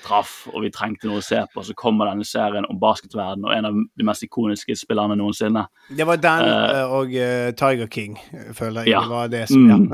[0.06, 3.52] traff, og vi trengte noe å se på, så kommer denne serien om basketverden og
[3.56, 5.66] en av de mest ikoniske spillerne noensinne.
[5.90, 8.18] Det var den Eh, eh, og uh, Tiger King,
[8.54, 8.92] føler jeg.
[8.94, 9.02] ja.
[9.02, 9.78] Det var det som ja.
[9.78, 9.92] Mm.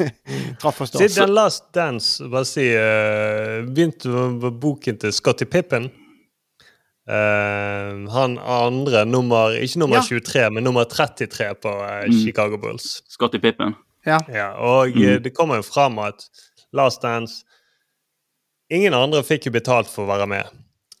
[0.62, 1.02] traff forstått.
[1.10, 5.90] Siden Last Dance, bare si uh, Begynte med boken til Scotty Pippen.
[7.10, 10.02] Uh, han andre, nummer, ikke nummer Ja.
[10.06, 11.72] 23, men nummer 33 på
[12.06, 12.12] Mm.
[12.24, 13.02] Chicago Bulls.
[13.08, 13.74] Scotty Pippen.
[14.06, 14.18] Ja.
[14.32, 15.22] Ja, og Mm.
[15.22, 16.28] det kommer jo fram at
[16.72, 17.44] Last Dance
[18.70, 20.46] Ingen andre fikk jo betalt for å være med.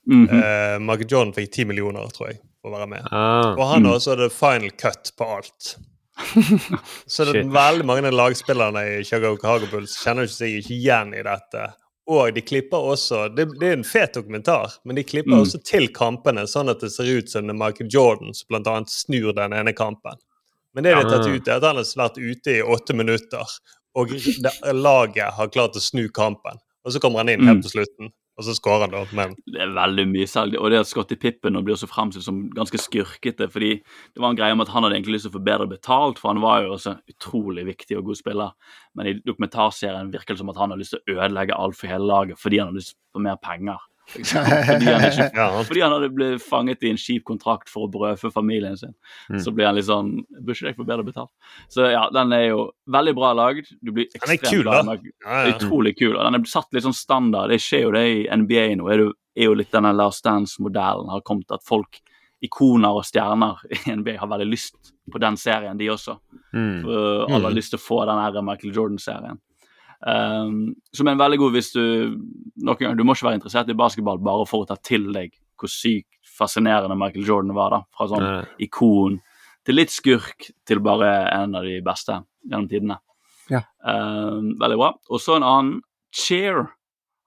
[0.08, 0.40] Mm -hmm.
[0.74, 3.06] uh, Mark Jordan fikk 10 millioner, tror jeg, for å være med.
[3.12, 3.54] Ah.
[3.58, 3.92] Og han Mm.
[3.92, 5.76] også hadde final cut på alt.
[7.06, 9.36] Så det er veldig mange av lagspillerne i Chicago
[9.70, 11.72] Bulls kjenner ikke seg ikke igjen i dette.
[12.10, 15.40] Og de klipper også Det, det er en fet dokumentar, men de klipper Mm.
[15.42, 18.88] også til kampene, sånn at det ser ut som det er Michael Jordan som annet
[18.90, 20.16] snur den ene kampen.
[20.74, 21.30] Men det de har tatt Ah.
[21.30, 23.44] ut, er at han har vært ute i åtte minutter,
[23.94, 26.58] og det, laget har klart å snu kampen.
[26.86, 27.46] Og så kommer han inn Mm.
[27.46, 28.08] helt på slutten,
[28.38, 29.04] og så skårer han, da.
[29.12, 30.54] Men Det er veldig mye salg.
[30.58, 33.50] Og det at Scotty Pippen nå blir også fremstilt som ganske skurkete.
[33.52, 33.82] fordi
[34.14, 36.18] det var en greie om at han hadde egentlig lyst til å få bedre betalt,
[36.18, 38.50] for han var jo også en utrolig viktig og god spiller.
[38.96, 41.86] Men i dokumentarserien virker det som at han har lyst til å ødelegge alt for
[41.86, 43.76] hele laget fordi han har lyst på mer penger.
[44.10, 48.30] Fordi han, ikke, fordi han hadde blitt fanget i en kjip kontrakt for å brødfø
[48.34, 48.94] familien sin.
[49.30, 49.38] Mm.
[49.44, 51.30] Så blir han litt sånn Burde ikke jeg få bedre betalt?
[51.70, 53.70] Så ja, den er jo veldig bra lagd.
[53.80, 54.96] Du blir Den er ekstremt kul, glad da.
[55.24, 55.54] Ja, ja.
[55.54, 56.14] Utrolig kul.
[56.16, 57.52] Og den er satt litt sånn standard.
[57.52, 58.88] Det skjer jo det i NBA nå.
[58.90, 62.00] Er, det, er jo litt denne Last Dance-modellen har kommet at folk,
[62.42, 66.16] ikoner og stjerner i NBA, har veldig lyst på den serien, de også.
[66.54, 66.82] Mm.
[66.82, 67.58] For alle har Mm.
[67.58, 69.38] lyst til å få den her Michael Jordan-serien.
[70.00, 71.80] Um, som er en veldig god hvis du
[72.64, 75.34] noen gang, Du må ikke være interessert i basketball bare for å ta til deg
[75.60, 76.08] hvor sykt
[76.38, 77.70] fascinerende Michael Jordan var.
[77.74, 78.44] da, Fra sånn Nei.
[78.64, 79.18] ikon
[79.68, 82.16] til litt skurk til bare en av de beste
[82.48, 82.96] gjennom tidene.
[83.52, 83.60] Ja.
[83.84, 84.94] Um, veldig bra.
[85.10, 85.82] Og så en annen,
[86.16, 86.64] Cheer.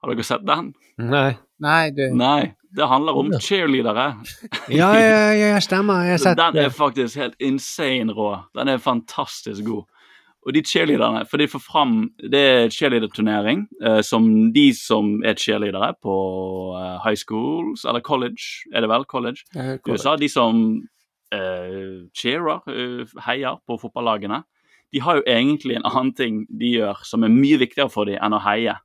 [0.02, 0.72] Har dere sett den?
[0.98, 1.36] Nei.
[1.62, 2.54] Nei, du Nei.
[2.74, 4.08] Det handler om cheerleadere.
[4.74, 6.02] Ja, ja, ja, ja, stemmer.
[6.08, 6.64] Jeg har sett Den det.
[6.66, 8.32] er faktisk helt insane rå.
[8.58, 9.84] Den er fantastisk god.
[10.44, 15.38] Og de cheerleaderne, for de får fram Det er cheerleaderturnering eh, som de som er
[15.40, 16.16] cheerleadere på
[16.76, 19.06] eh, high schools, eller college, er det vel?
[19.08, 19.44] College.
[19.56, 20.00] Eh, college.
[20.00, 20.82] USA, de som
[21.32, 24.42] eh, cheerer, eh, heier på fotballagene,
[24.92, 28.20] de har jo egentlig en annen ting de gjør som er mye viktigere for dem
[28.22, 28.76] enn å heie.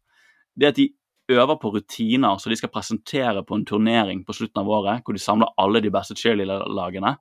[0.55, 0.87] Det at de
[1.29, 5.13] øver på rutiner som de skal presentere på en turnering på slutten av året, hvor
[5.13, 7.13] de samler alle de beste cheerleader-lagene.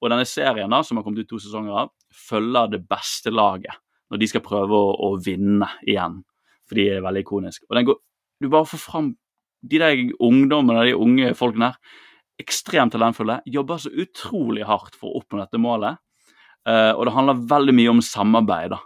[0.00, 3.78] Og denne serien, da, som har kommet ut to sesonger av, følger det beste laget
[4.10, 6.20] når de skal prøve å, å vinne igjen.
[6.68, 7.66] For de er veldig ikoniske.
[7.70, 7.98] Og går,
[8.42, 9.12] du bare får fram
[9.60, 11.98] de der ungdommene, de unge folkene her,
[12.40, 16.00] ekstremt talentfulle, jobber så utrolig hardt for å oppnå dette målet.
[16.68, 18.72] Uh, og det handler veldig mye om samarbeid.
[18.74, 18.80] da.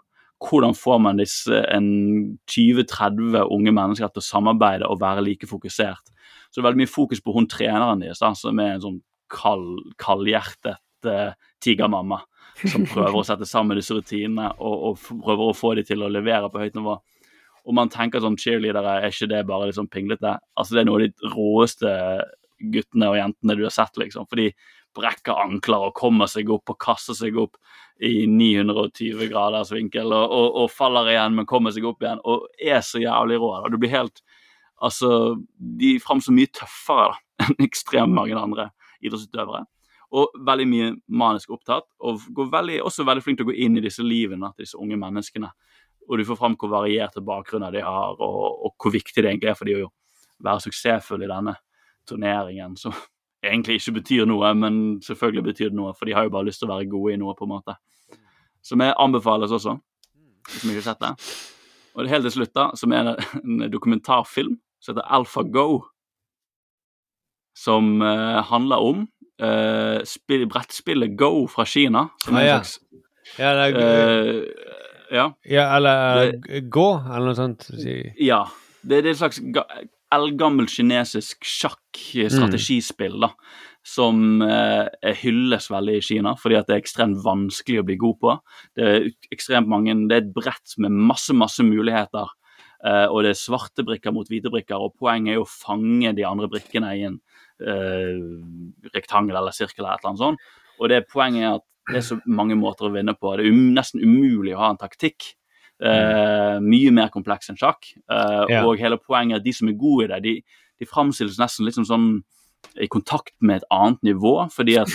[0.45, 6.13] Hvordan får man disse 20-30 unge mennesker til å samarbeide og være like fokusert?
[6.51, 9.01] Så det er veldig mye fokus på hun treneren deres, som er en sånn
[9.33, 11.33] kald, kaldhjertet uh,
[11.65, 12.21] tigermamma.
[12.63, 16.13] Som prøver å sette sammen disse rutinene og, og prøver å få dem til å
[16.13, 16.95] levere på høyt nivå.
[17.65, 20.37] Og man tenker sånn cheerleadere, er ikke det bare liksom pinglete?
[20.55, 21.93] Altså Det er noe av de råeste
[22.75, 24.29] guttene og jentene du har sett, liksom.
[24.31, 24.51] For de
[24.95, 27.59] brekker ankler og kommer seg opp og kaster seg opp
[28.05, 32.47] i 920 graders vinkel og, og, og faller igjen, men kommer seg opp igjen og
[32.63, 33.51] er så jævlig rå.
[33.65, 33.73] Da.
[33.75, 34.25] Du blir helt
[34.85, 35.09] Altså,
[35.81, 38.67] de framstår mye tøffere da, enn ekstremt mange andre
[39.07, 39.63] idrettsutøvere.
[40.15, 43.83] Og veldig mye manisk opptatt, og veldig, også veldig flink til å gå inn i
[43.83, 45.51] disse livene til disse unge menneskene.
[46.07, 49.51] Og du får fram hvor varierte bakgrunner de har, og, og hvor viktig det egentlig
[49.51, 49.91] er for de å
[50.45, 51.57] være suksessfulle i denne
[52.09, 52.95] turneringen, som
[53.45, 56.63] egentlig ikke betyr noe, men selvfølgelig betyr det noe, for de har jo bare lyst
[56.63, 57.77] til å være gode i noe, på en måte.
[58.65, 59.77] Som jeg anbefales også,
[60.51, 61.13] hvis vi ikke har sett det.
[61.95, 65.67] Og helt til slutt, da, som er en dokumentarfilm som heter AlphaGo,
[67.55, 69.05] som uh, handler om
[69.45, 72.09] uh, spill, brettspillet Go fra Kina.
[72.25, 72.59] Som Ah, er en ja.
[72.63, 72.81] slags
[73.39, 74.43] Ja, er, uh,
[75.15, 75.29] ja.
[75.49, 77.69] ja, eller det, gå, eller noe sånt.
[77.77, 78.01] Si.
[78.25, 78.43] Ja.
[78.85, 79.63] Det, det er et slags ga,
[80.15, 83.31] eldgammelt kinesisk sjakk-strategispill, da.
[83.85, 84.87] Som eh,
[85.21, 88.35] hylles veldig i Kina, fordi at det er ekstremt vanskelig å bli god på.
[88.77, 92.33] Det er ekstremt mange, det er et brett med masse, masse muligheter.
[92.85, 96.25] eh, og det er svarte brikker mot hvite brikker, og poenget er å fange de
[96.25, 97.34] andre brikkene i en eh,
[98.95, 100.51] rektangel eller sirkel eller et eller annet sånt.
[100.81, 103.35] Og det poenget er at det er så mange måter å vinne på.
[103.37, 105.35] Det er um, nesten umulig å ha en taktikk.
[105.83, 107.91] Uh, mye mer kompleks enn sjakk.
[108.09, 108.63] Uh, Ja.
[108.65, 111.67] Og hele poenget er at de som er gode i det, de, de framstilles nesten
[111.67, 112.09] litt som sånn
[112.81, 114.35] i kontakt med et annet nivå.
[114.55, 114.91] Fordi at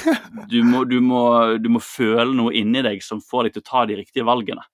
[0.52, 1.22] du må, du må,
[1.62, 4.66] du må føle noe inni deg som får deg til å ta de riktige valgene.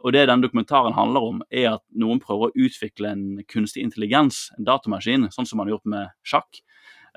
[0.00, 4.46] Og det den dokumentaren handler om, er at noen prøver å utvikle en kunstig intelligens,
[4.56, 6.60] en datamaskin, sånn som man har gjort med sjakk.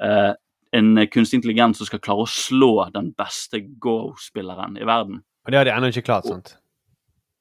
[0.02, 0.32] Eh,
[0.74, 5.20] en kunstig intelligens som skal klare å slå den beste Go-spilleren i verden.
[5.45, 6.56] Og det har de ennå ikke klart, sant?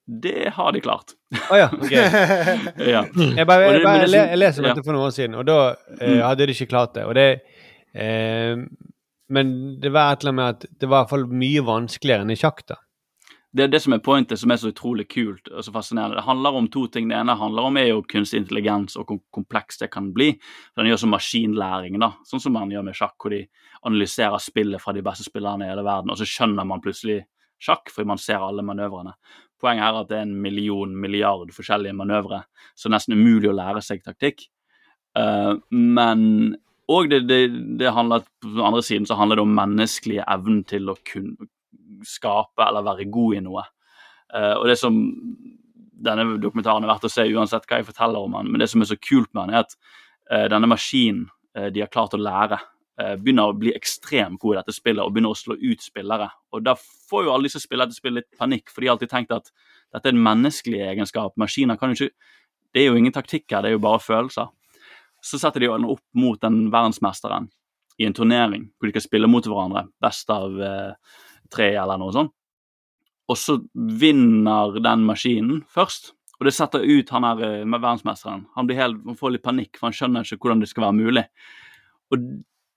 [0.04, 1.14] Det har de klart.
[1.48, 1.92] Å ja, ok.
[1.96, 3.02] ja.
[3.06, 4.74] Jeg, bare, jeg, bare, jeg leser om ja.
[4.74, 6.22] dette for noen år siden, og da eh, Mm.
[6.26, 7.04] hadde de ikke klart det.
[7.08, 7.28] Og det
[7.94, 8.56] eh,
[9.32, 12.26] Men det var et eller annet med at det var i hvert fall mye vanskeligere
[12.26, 12.76] enn i sjakk, da.
[13.52, 16.16] Det er det som er pointet, som er så utrolig kult og så fascinerende.
[16.16, 17.10] Det handler om to ting.
[17.10, 20.30] Det ene handler om er jo kunstig intelligens og hvor komplekst det kan bli.
[20.78, 23.42] Den gjør som maskinlæring, da, sånn som man gjør med sjakk, hvor de
[23.84, 27.20] analyserer spillet fra de beste spillerne i hele verden, og så skjønner man plutselig
[27.62, 29.12] sjakk, fordi man ser alle manøvrene.
[29.60, 32.42] Poenget er at det er en million, milliard forskjellige manøvre,
[32.74, 34.46] så nesten umulig å lære seg taktikk.
[35.12, 36.56] Uh, men
[36.90, 37.42] og det, det,
[37.78, 41.52] det handler, på den andre siden så handler det om menneskelige evnen til å kunne
[42.08, 43.64] skape eller være god i noe.
[44.34, 44.98] Eh, og det som
[46.02, 48.82] denne dokumentaren er verdt å se uansett hva jeg forteller om den, men det som
[48.82, 49.76] er så kult med den, er at
[50.30, 52.60] eh, denne maskinen eh, de har klart å lære,
[53.18, 56.26] begynner å bli ekstremt god i dette spillet og begynner å slå ut spillere.
[56.52, 58.94] Og da får jo alle disse spillerne til å spille litt panikk, for de har
[58.94, 59.48] alltid tenkt at
[59.96, 61.32] dette er en menneskelig egenskap.
[61.40, 62.12] Maskiner kan jo ikke
[62.76, 64.52] Det er jo ingen taktikk her, det er jo bare følelser.
[65.24, 67.48] Så setter de den opp mot den verdensmesteren
[67.98, 69.86] i en turnering hvor de kan spille mot hverandre.
[70.02, 71.18] Best av eh,
[71.52, 72.34] tre eller noe sånt.
[73.30, 76.12] Og så vinner den maskinen først.
[76.40, 78.46] Og det setter ut han her eh, verdensmesteren.
[78.56, 80.98] Han, blir helt, han får litt panikk, for han skjønner ikke hvordan det skal være
[80.98, 81.22] mulig.
[82.12, 82.24] Og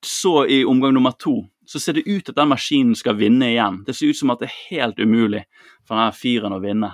[0.06, 3.80] så i omgang nummer to så ser det ut at den maskinen skal vinne igjen.
[3.88, 5.42] Det ser ut som at det er helt umulig
[5.82, 6.92] for denne fyren å vinne.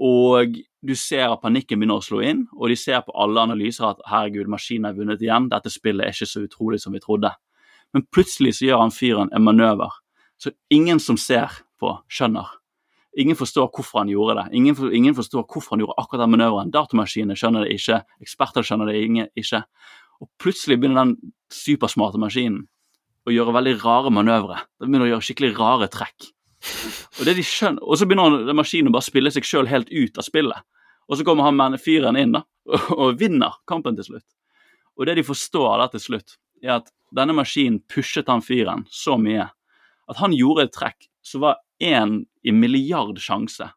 [0.00, 3.90] Og du ser at panikken begynner å slå inn, og de ser på alle analyser
[3.90, 7.34] at herregud, maskinen har vunnet igjen, dette spillet er ikke så utrolig som vi trodde.
[7.92, 9.92] Men plutselig så gjør han fyren en manøver
[10.44, 12.50] så ingen som ser på, skjønner.
[13.16, 14.44] Ingen forstår hvorfor han gjorde det.
[14.58, 16.72] Ingen, for, ingen forstår hvorfor han gjorde akkurat den manøveren.
[16.74, 19.62] Datamaskinene skjønner det ikke, eksperter skjønner det ingen, ikke.
[20.22, 22.64] Og plutselig begynner den supersmarte maskinen
[23.24, 24.60] å gjøre veldig rare manøvre.
[24.82, 26.30] Den begynner å gjøre skikkelig rare trekk.
[27.20, 30.26] Og, skjønner, og så begynner den maskinen å bare spille seg sjøl helt ut av
[30.26, 30.66] spillet.
[31.08, 34.26] Og så kommer han med fyren inn da, og, og vinner kampen til slutt.
[34.98, 39.18] Og det de forstår da til slutt, er at denne maskinen pushet han fyren så
[39.20, 39.48] mye
[40.10, 43.70] at han gjorde et trekk som var én i milliard sjanse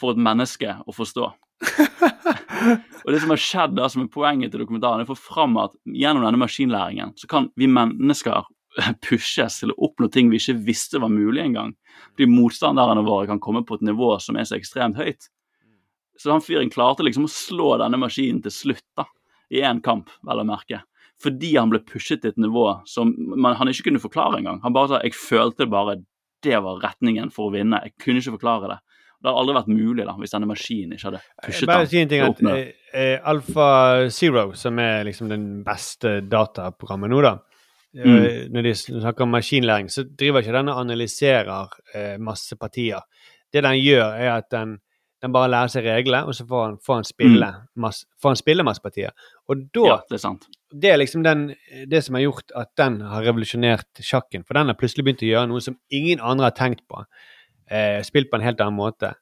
[0.00, 1.26] for et menneske å forstå.
[3.04, 5.58] og det som har skjedd da, som er poenget til dokumentaren, er å få fram
[5.60, 8.48] at gjennom denne maskinlæringen så kan vi mennesker
[9.06, 11.74] pushes til å oppnå ting vi ikke visste var mulig engang.
[12.14, 15.30] Fordi motstanderne våre kan komme på et nivå som er så ekstremt høyt.
[16.20, 19.06] Så han fyren klarte liksom å slå denne maskinen til slutt, da.
[19.50, 20.82] I én kamp, vel å merke.
[21.20, 24.60] Fordi han ble pushet til et nivå som man, han ikke kunne forklare engang.
[24.62, 25.98] Han bare sa jeg følte bare
[26.44, 27.82] det var retningen for å vinne.
[27.84, 28.78] Jeg kunne ikke forklare det.
[29.20, 32.08] Det hadde aldri vært mulig da, hvis denne maskinen ikke hadde pushet Bare si en
[32.08, 33.66] ting at eh, eh, Alfa
[34.08, 37.48] Zero, som er liksom den beste dataprogrammet nå, da eh,
[37.90, 38.52] Mm.
[38.54, 43.02] Når de snakker om maskinlæring, så driver ikke den og analyserer eh, masse partier.
[43.52, 44.76] Det den gjør, er at den,
[45.20, 47.48] den bare lærer seg reglene, og så får han, får han, spille,
[47.82, 49.10] masse, får han spille masse partier.
[49.50, 49.88] Og da Mm.
[49.90, 49.98] Ja,
[50.70, 51.48] det er liksom den,
[51.90, 54.44] det som har gjort at den har revolusjonert sjakken.
[54.46, 57.02] For den har plutselig begynt å gjøre noe som ingen andre har tenkt på.
[57.70, 59.14] Eh, spilt på en helt annen måte.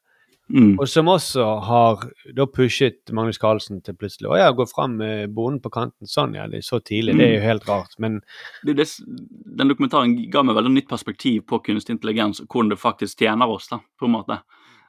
[0.49, 0.79] Mm.
[0.81, 5.33] Og som også har da pushet Magnus Carlsen til plutselig å ja, gå fram med
[5.35, 6.09] bonden på kanten.
[6.09, 7.13] Sånn, ja, det er så tidlig.
[7.19, 7.93] Det er jo helt rart.
[8.01, 8.17] Men
[8.65, 12.81] det, det, den dokumentaren ga meg veldig nytt perspektiv på kunstig intelligens og hvordan det
[12.81, 13.69] faktisk tjener oss.
[13.69, 14.39] da, på en måte.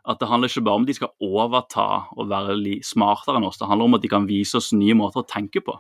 [0.09, 3.69] At det handler ikke bare om de skal overta og være smartere enn oss, det
[3.69, 5.77] handler om at de kan vise oss nye måter å tenke på.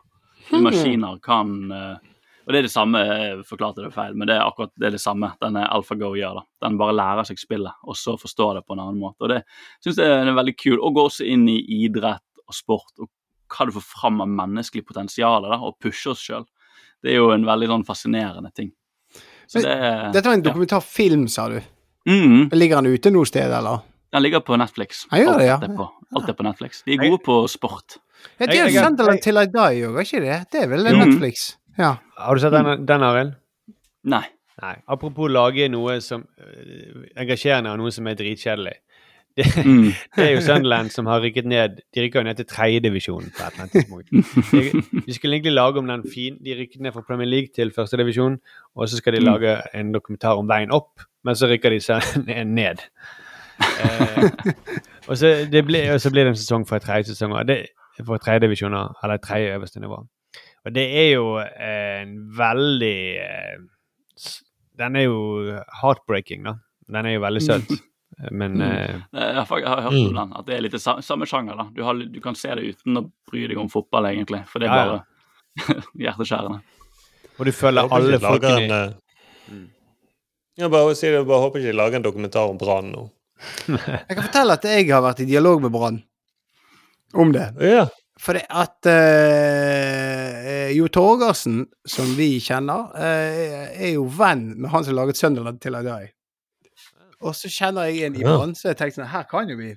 [0.51, 0.65] Hmm.
[0.67, 1.97] Maskiner kan eh,
[2.47, 4.91] Og det er det samme, jeg forklarte det feil, men det er akkurat det, er
[4.97, 6.41] det samme denne AlphaGo gjør.
[6.41, 6.43] da.
[6.67, 9.23] Den bare lærer seg spillet, og så forstår det på en annen måte.
[9.23, 9.43] Og det
[9.85, 10.81] syns jeg er veldig kult.
[10.83, 13.09] Og går også inn i idrett og sport, og
[13.55, 16.45] hva du får fram av menneskelig potensial, da, og pushe oss sjøl.
[17.03, 18.73] Det er jo en veldig sånn fascinerende ting.
[19.47, 20.51] Så Men det er- Dette var en ja.
[20.51, 21.61] dokumentarfilm, sa du.
[22.09, 22.51] Mm.
[22.51, 23.83] Ligger den ute noe sted, eller?
[24.13, 25.07] Den ligger på Netflix.
[25.13, 25.55] Ja, gjør det, ja.
[25.61, 26.83] Alt, er på, alt er på Netflix.
[26.83, 27.99] De er gode på sport.
[28.41, 30.39] Ja, det er jo Sunderland til I Die òg, er ikke det?
[30.53, 30.99] Det er vel Mhm.
[31.11, 31.57] Netflix?
[31.79, 31.97] Ja.
[32.19, 33.35] har du sett den, den Arild?
[34.05, 34.25] Nei.
[34.63, 34.75] Nei.
[34.89, 38.75] Apropos lage noe som øh, engasjerende og noe som er dritkjedelig.
[39.37, 39.93] Det, Mm.
[40.17, 43.45] det er jo Sunderland som har rykket ned De rykker jo ned til tredjedivisjon på
[43.47, 45.07] et eller annet tidspunkt.
[45.07, 48.39] De- skulle egentlig lage om den fin De rykket ned fra Premier League til førstedivisjon,
[48.77, 49.25] og så skal de Mm.
[49.31, 52.03] lage en dokumentar om veien opp, men så rykker de seg
[52.45, 52.83] ned.
[53.61, 54.31] Eh,
[55.09, 55.31] og, så
[55.67, 57.67] ble, og så blir det en sesong fra tredje sesong, og det,
[58.07, 59.99] for tredjedivisjoner, eller tredje øverste nivå.
[60.67, 63.61] Og det er jo en veldig eh,
[64.81, 66.55] Den er jo heartbreaking, da.
[66.89, 67.71] Den er jo veldig søt.
[68.31, 68.61] Men Mm.
[68.61, 70.09] uh, Jeg har, jeg har hørt Mm.
[70.09, 71.57] om den, at det er litt samme sjanger.
[71.57, 71.67] da.
[71.75, 74.69] Du, har, du kan se det uten å bry deg om fotball, egentlig, for det
[74.69, 74.99] er Ja, ja.
[75.67, 76.61] bare hjerteskjærende.
[77.39, 78.95] Og du følger alle folkene en,
[79.51, 79.69] mm.
[80.59, 83.11] Jeg bare, jeg bare håper ikke de lager en dokumentar om Brann nå.
[83.69, 86.03] Jeg kan fortelle at jeg har vært i dialog med Brann
[87.15, 87.49] om det.
[87.65, 87.89] Ja.
[88.21, 94.85] For det at uh, Jo Torgersen, som vi kjenner, uh, er jo venn med han
[94.85, 96.11] som laget Sunderland til I Die.
[97.25, 98.37] Og så kjenner jeg en i Ja.
[98.37, 99.75] Brann, så jeg tenkte sånn Her kan jo vi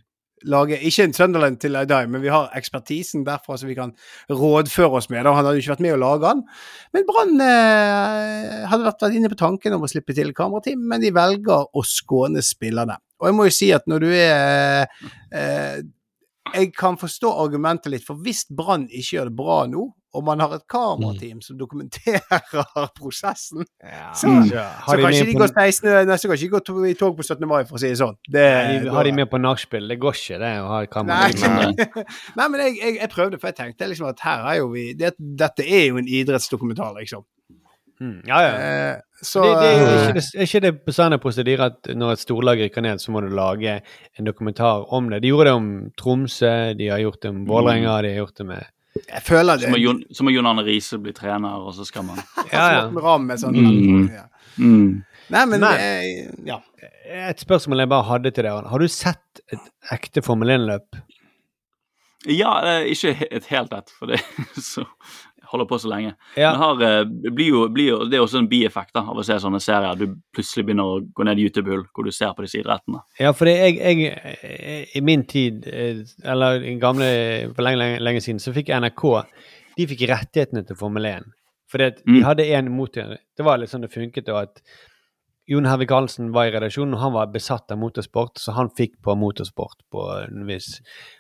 [0.48, 3.94] lage Ikke en Sunderland til I Die, men vi har ekspertisen derfra som vi kan
[4.32, 5.24] rådføre oss med.
[5.24, 5.32] Da.
[5.32, 6.44] Han hadde jo ikke vært med å lage han.
[6.96, 11.04] Men Brann eh, hadde vært vært inne på tanken om å slippe til kamerateam, men
[11.04, 13.00] de velger å skåne spillerne.
[13.22, 14.92] Og jeg må jo si at når du er
[15.32, 15.80] eh,
[16.54, 19.84] Jeg kan forstå argumentet litt, for hvis Brann ikke gjør det bra nå,
[20.14, 22.44] og man har et kamerateam som dokumenterer
[23.00, 23.64] prosessen,
[24.14, 24.50] så, Mm.
[24.52, 26.76] så Har de kan ikke de på- gå 16, neste så kan ikke gå to,
[26.86, 27.48] i tog på 17.
[27.50, 28.18] mai, for å si det sånn.
[28.30, 28.44] Det,
[28.84, 29.88] de, har de med på nachspiel?
[29.90, 31.32] Det går ikke, det å ha et kamera.
[31.32, 32.06] Nei,
[32.38, 34.94] Nei men jeg, jeg, jeg prøvde, for jeg tenkte liksom at her er jo vi
[34.94, 37.24] det, Dette er jo en idrettsdokumentar, liksom.
[38.02, 38.54] Mm, ja, ja.
[38.60, 42.16] Eh, så det, det, er eh, ikke det, er ikke det bestandig prosedyre at når
[42.16, 43.78] et storlag rykker ned, så må du lage
[44.20, 45.22] en dokumentar om det?
[45.24, 48.48] De gjorde det om Tromsø, de har gjort det om Vålerenga, de har gjort det
[48.50, 48.66] med
[49.08, 49.70] Jeg føler det.
[50.18, 52.20] så må Jon Arne Riise bli trener, og så skal man
[52.52, 52.84] Ja, ja.
[53.06, 54.10] Ram med sånn Mm.
[54.12, 54.28] ja.
[54.58, 55.04] Mm.
[55.34, 56.60] Nei, men, Men- jeg, ja.
[57.14, 58.68] Et spørsmål jeg bare hadde til deg.
[58.70, 59.64] Har du sett et
[59.94, 61.00] ekte Formel 1-løp?
[62.32, 64.20] Ja, eh, ikke et helt ett, for det
[64.74, 64.86] så
[65.54, 66.12] holder på så lenge.
[66.36, 66.52] Ja.
[66.52, 69.26] Men har, eh, blir jo, blir jo, det er også en bieffekt da, av å
[69.26, 69.96] se sånne serier.
[70.00, 73.04] Du plutselig begynner å gå ned i YouTube-hull hvor du ser på disse idrettene.
[73.22, 78.42] Ja, for jeg, jeg I min tid, eh, eller gamle For lenge, lenge, lenge siden,
[78.44, 79.06] så fikk NRK
[79.78, 81.30] De fikk rettighetene til Formel 1.
[81.74, 82.24] Fordi at de Mm.
[82.28, 84.60] hadde en mot Det var litt sånn det funket da at
[85.50, 88.94] Jon Hervik Karlsen var i redaksjonen, og han var besatt av motorsport, så han fikk
[89.04, 90.78] på motorsport på en viss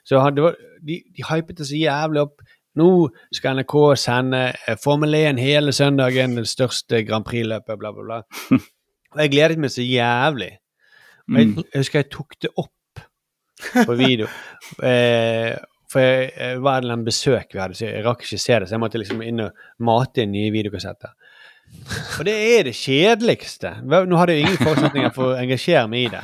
[0.07, 2.39] Så han, det var, de, de hypet det så jævlig opp.
[2.79, 2.87] Nå
[3.35, 8.21] skal NRK sende eh, Formel 1 hele søndagen, det største Grand Prix-løpet, bla, bla, bla.
[9.13, 10.51] Og jeg gledet meg så jævlig.
[11.29, 11.59] Og jeg, Mm.
[11.71, 13.03] jeg husker jeg tok det opp
[13.85, 14.25] på video.
[14.89, 15.53] eh,
[15.93, 18.57] for jeg, jeg var en eller annen besøk vi hadde, så jeg rakk ikke se
[18.59, 18.67] det.
[18.67, 21.13] Så jeg måtte liksom inn og mate inn nye videokassetter.
[22.19, 23.69] Og det er det kjedeligste.
[23.83, 26.21] Nå hadde jeg jo ingen forutsetninger for å engasjere meg i det.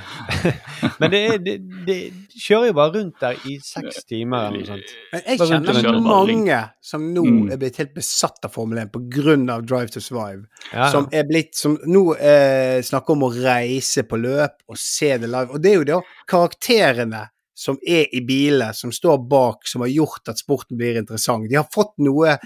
[1.01, 1.55] Men det, er, det,
[1.87, 1.97] det
[2.39, 4.93] kjører jo bare rundt der i seks timer eller noe sånt.
[5.11, 6.59] Men jeg kjenner så mange
[6.91, 7.51] som nå Mm.
[7.53, 9.57] er blitt helt besatt av Formel 1 pga.
[9.61, 10.45] Drive to Survive.
[10.71, 10.87] Ja, ja.
[10.93, 15.27] Som er blitt Som nå eh, snakker om å reise på løp og se det
[15.29, 15.51] live.
[15.53, 15.99] Og det er jo da
[16.29, 17.25] karakterene
[17.59, 21.49] som er i bilene, som står bak, som har gjort at sporten blir interessant.
[21.51, 22.37] De har fått noe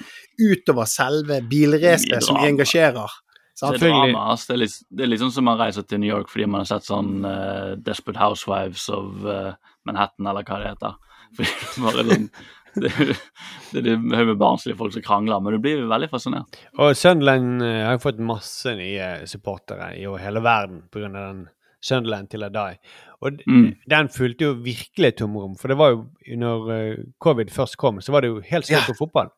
[0.41, 3.19] utover selve bilracet som engasjerer.
[3.53, 4.23] Det er drama.
[4.33, 6.63] Det er, litt, det er litt sånn som man reiser til New York fordi man
[6.63, 9.53] har sett sånn uh, Desperate Housewives of uh,
[9.85, 10.99] Manhattan, eller hva det heter.
[11.37, 12.27] Fordi det, bare er sånn,
[12.81, 12.91] det,
[13.85, 16.57] det er med barnslige folk som krangler, men du blir veldig fascinert.
[16.81, 21.09] Og Sunderland eh, har fått masse nye supportere i hele verden pga.
[21.13, 21.43] den
[21.83, 22.77] Sunderland til I die.
[23.23, 23.75] Og Mm.
[23.89, 25.55] den fulgte jo virkelig et tomrom.
[25.59, 28.87] For det var jo når eh, covid først kom, så var det jo helt slutt
[28.87, 29.29] på fotball.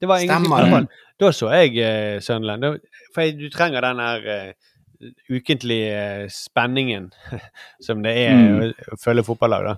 [0.00, 0.88] Det var ingen Stemmer fotball.
[1.20, 2.62] Da så jeg uh, Sunderland.
[2.62, 7.12] Da, for jeg, du trenger den her uh, ukentlige uh, spenningen
[7.86, 8.58] som det er Mm.
[8.60, 9.76] å, å følge fotballag, da.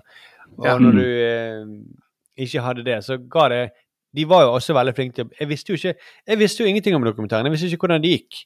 [0.57, 0.77] Og Ja.
[0.79, 3.69] når du eh, ikke hadde det, så ga det
[4.15, 5.93] De var jo også veldig flinke til Jeg visste jo ikke
[6.27, 7.45] Jeg visste jo ingenting om dokumentaren.
[7.45, 8.37] Jeg visste ikke hvordan det gikk.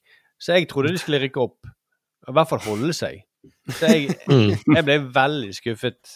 [0.41, 1.67] Så jeg trodde de skulle rykke opp.
[2.27, 3.21] I hvert fall holde seg.
[3.73, 4.15] Så jeg,
[4.77, 6.15] jeg ble veldig skuffet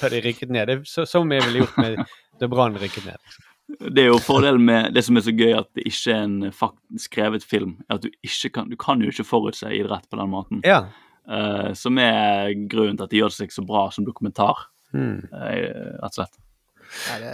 [0.00, 0.66] da de rykket ned.
[0.70, 2.00] Det, er så, som jeg ville gjort med
[2.40, 3.34] da Brann rykket ned.
[3.94, 6.98] Det er jo fordelen med det som er så gøy at det ikke er en
[7.00, 7.78] skrevet film.
[7.88, 10.60] at Du ikke kan, du kan jo ikke forutse idrett på den måten.
[10.66, 10.82] Ja.
[11.24, 15.24] Uh, som er grunnen til at de gjør seg så bra som dokumentar, Mm.
[15.34, 16.36] eh, rett og slett.
[17.10, 17.32] Ja, det,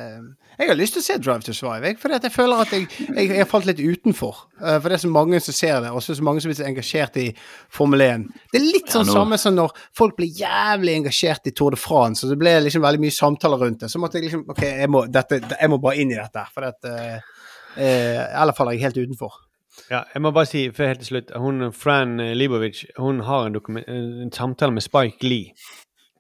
[0.60, 3.28] jeg har lyst til å se Drive to Survive, for jeg føler at jeg, jeg,
[3.30, 4.42] jeg har falt litt utenfor.
[4.60, 6.58] Eh, for det er så mange som ser det, og så er mange som blir
[6.58, 7.26] så engasjert i
[7.72, 8.26] Formel 1.
[8.52, 11.72] Det er litt Ja, sånn nå- samme som når folk blir jævlig engasjert i Tour
[11.76, 13.90] de France, og det ble liksom veldig mye samtaler rundt det.
[13.92, 16.44] Så måtte jeg liksom OK, jeg må, dette, jeg må bare inn i dette.
[16.52, 17.20] For at, eh,
[17.76, 19.38] eh, ellers faller jeg helt utenfor.
[19.90, 23.56] Ja, jeg må bare si for helt til slutt hun, Fran Libovic hun har en,
[23.80, 25.54] en samtale med Spike Lee,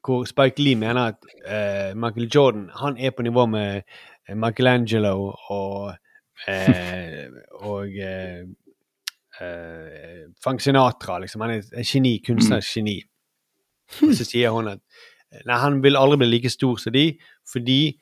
[0.04, 3.82] hvor Spike Lee mener at uh, Michael Jordan han er på nivå med
[4.28, 5.94] eh, Michelangelo og
[6.48, 7.26] uh,
[7.70, 8.48] og uh,
[10.44, 11.40] Frank Sinatra, liksom.
[11.40, 12.98] Han er et geni, kunstnerisk geni.
[14.04, 14.82] Og så sier hun at
[15.46, 17.06] nei, han vil aldri bli like stor som de,
[17.48, 17.96] fordi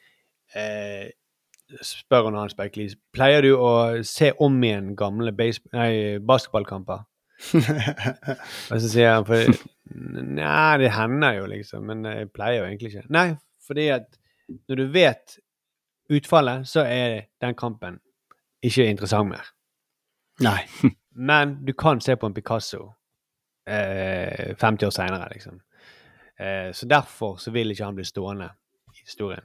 [1.84, 3.70] spør hun han Spike Lee, pleier du å
[4.02, 7.06] se om igjen gamle nei, basketballkamper?
[7.38, 9.52] Og så sier han for
[9.98, 13.06] Nei, det hender jo, liksom, men jeg pleier jo egentlig ikke.
[13.14, 13.28] Nei,
[13.66, 14.18] fordi at
[14.68, 15.38] når du vet
[16.12, 17.98] utfallet, så er den kampen
[18.64, 19.48] ikke interessant mer.
[20.44, 20.60] Nei.
[21.18, 22.92] Men du kan se på en Picasso
[23.66, 25.56] eh, 50 år seinere, liksom.
[26.38, 28.46] Eh, så derfor så vil ikke han bli stående
[28.94, 29.42] i historien.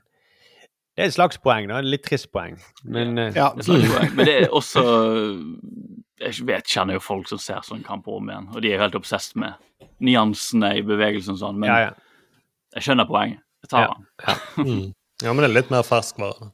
[0.94, 1.80] Det er et slags poeng, da.
[1.82, 2.60] Et litt trist poeng.
[2.86, 3.50] Men eh, Ja.
[3.58, 4.14] Det er sant, poeng.
[4.20, 4.84] Men det er også
[6.24, 8.84] Jeg vet, kjenner jo folk som ser sånn kamp om igjen, og de er jo
[8.86, 9.54] helt obsesst med
[10.04, 11.94] nyansene i bevegelsen og sånn, men ja, ja.
[12.78, 13.40] jeg skjønner poenget.
[13.64, 13.94] Jeg tar Ja.
[13.94, 14.36] den.
[14.64, 14.94] Mm.
[15.24, 16.52] Ja, men det er litt mer ferskvare.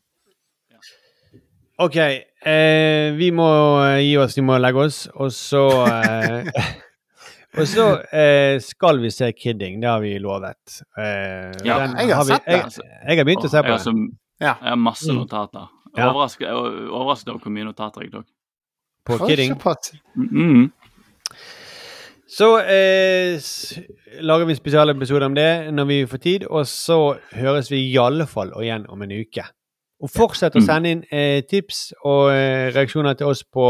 [1.79, 1.95] OK.
[1.95, 3.47] Eh, vi må
[3.85, 6.49] eh, gi oss, vi må legge oss, og så eh,
[7.59, 10.75] Og så eh, skal vi se Kidding, det har vi lovet.
[10.99, 12.83] Eh, Ja, den jeg har vi- sett det, Jeg, altså.
[13.07, 13.83] jeg har begynt å se Jeg på har, det.
[13.87, 13.93] så,
[14.39, 15.69] jeg har masse notater.
[15.97, 18.27] Jeg var overrasket over hvor mye notater jeg tok.
[19.17, 19.55] På Kidding.
[20.15, 20.71] Mm.
[22.29, 23.39] Så eh,
[24.21, 27.97] lager vi en spesialepisode om det når vi får tid, og så høres vi i
[27.97, 29.43] alle fall igjen om en uke.
[29.99, 30.65] Og fortsett å Mm.
[30.67, 33.65] sende inn eh, tips og eh, reaksjoner til oss på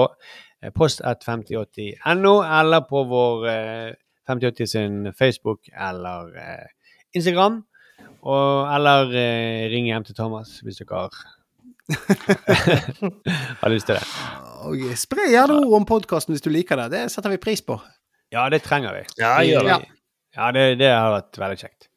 [0.62, 3.94] eh, post15080.no, eller på vår eh,
[4.30, 6.68] 5080 sin Facebook eller eh,
[7.16, 7.64] Instagram.
[8.22, 11.16] Og, eller eh, ring hjem til Thomas hvis dere har,
[13.62, 14.04] har lyst til det.
[14.70, 16.90] Og spre gjerne ord om podkasten hvis du liker det.
[16.94, 17.80] Det setter vi pris på.
[18.34, 19.06] Ja, det trenger vi.
[19.22, 19.80] Ja, gjør det.
[19.86, 19.96] Vi-
[20.38, 21.88] Ja, det, det har vært veldig kjekt.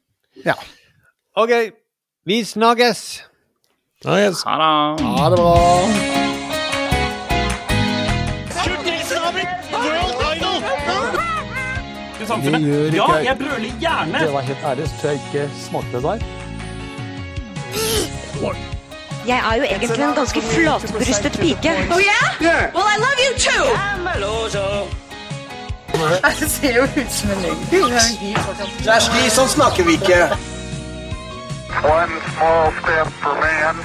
[0.45, 0.55] Ja.
[1.37, 1.51] OK,
[2.25, 3.03] vi snakkes!
[4.01, 4.41] Snakkes.
[4.49, 5.05] Ha det.
[5.05, 5.53] Ha det bra.
[12.43, 13.37] Det gjør ikke Ja, jeg.
[13.37, 14.19] brøler gjerne!
[14.25, 16.19] Det var helt ærlig, så jeg ikke smakte der.
[19.27, 21.71] Jeg er jo egentlig en ganske flatbrystet pike.
[21.91, 22.73] Oh yeah?
[22.75, 23.63] Well, I love you too.
[26.39, 27.57] Det ser jo ut som en løgn.
[28.83, 30.19] Kjersti, sånn snakker vi ikke.
[31.83, 33.79] One small step for man,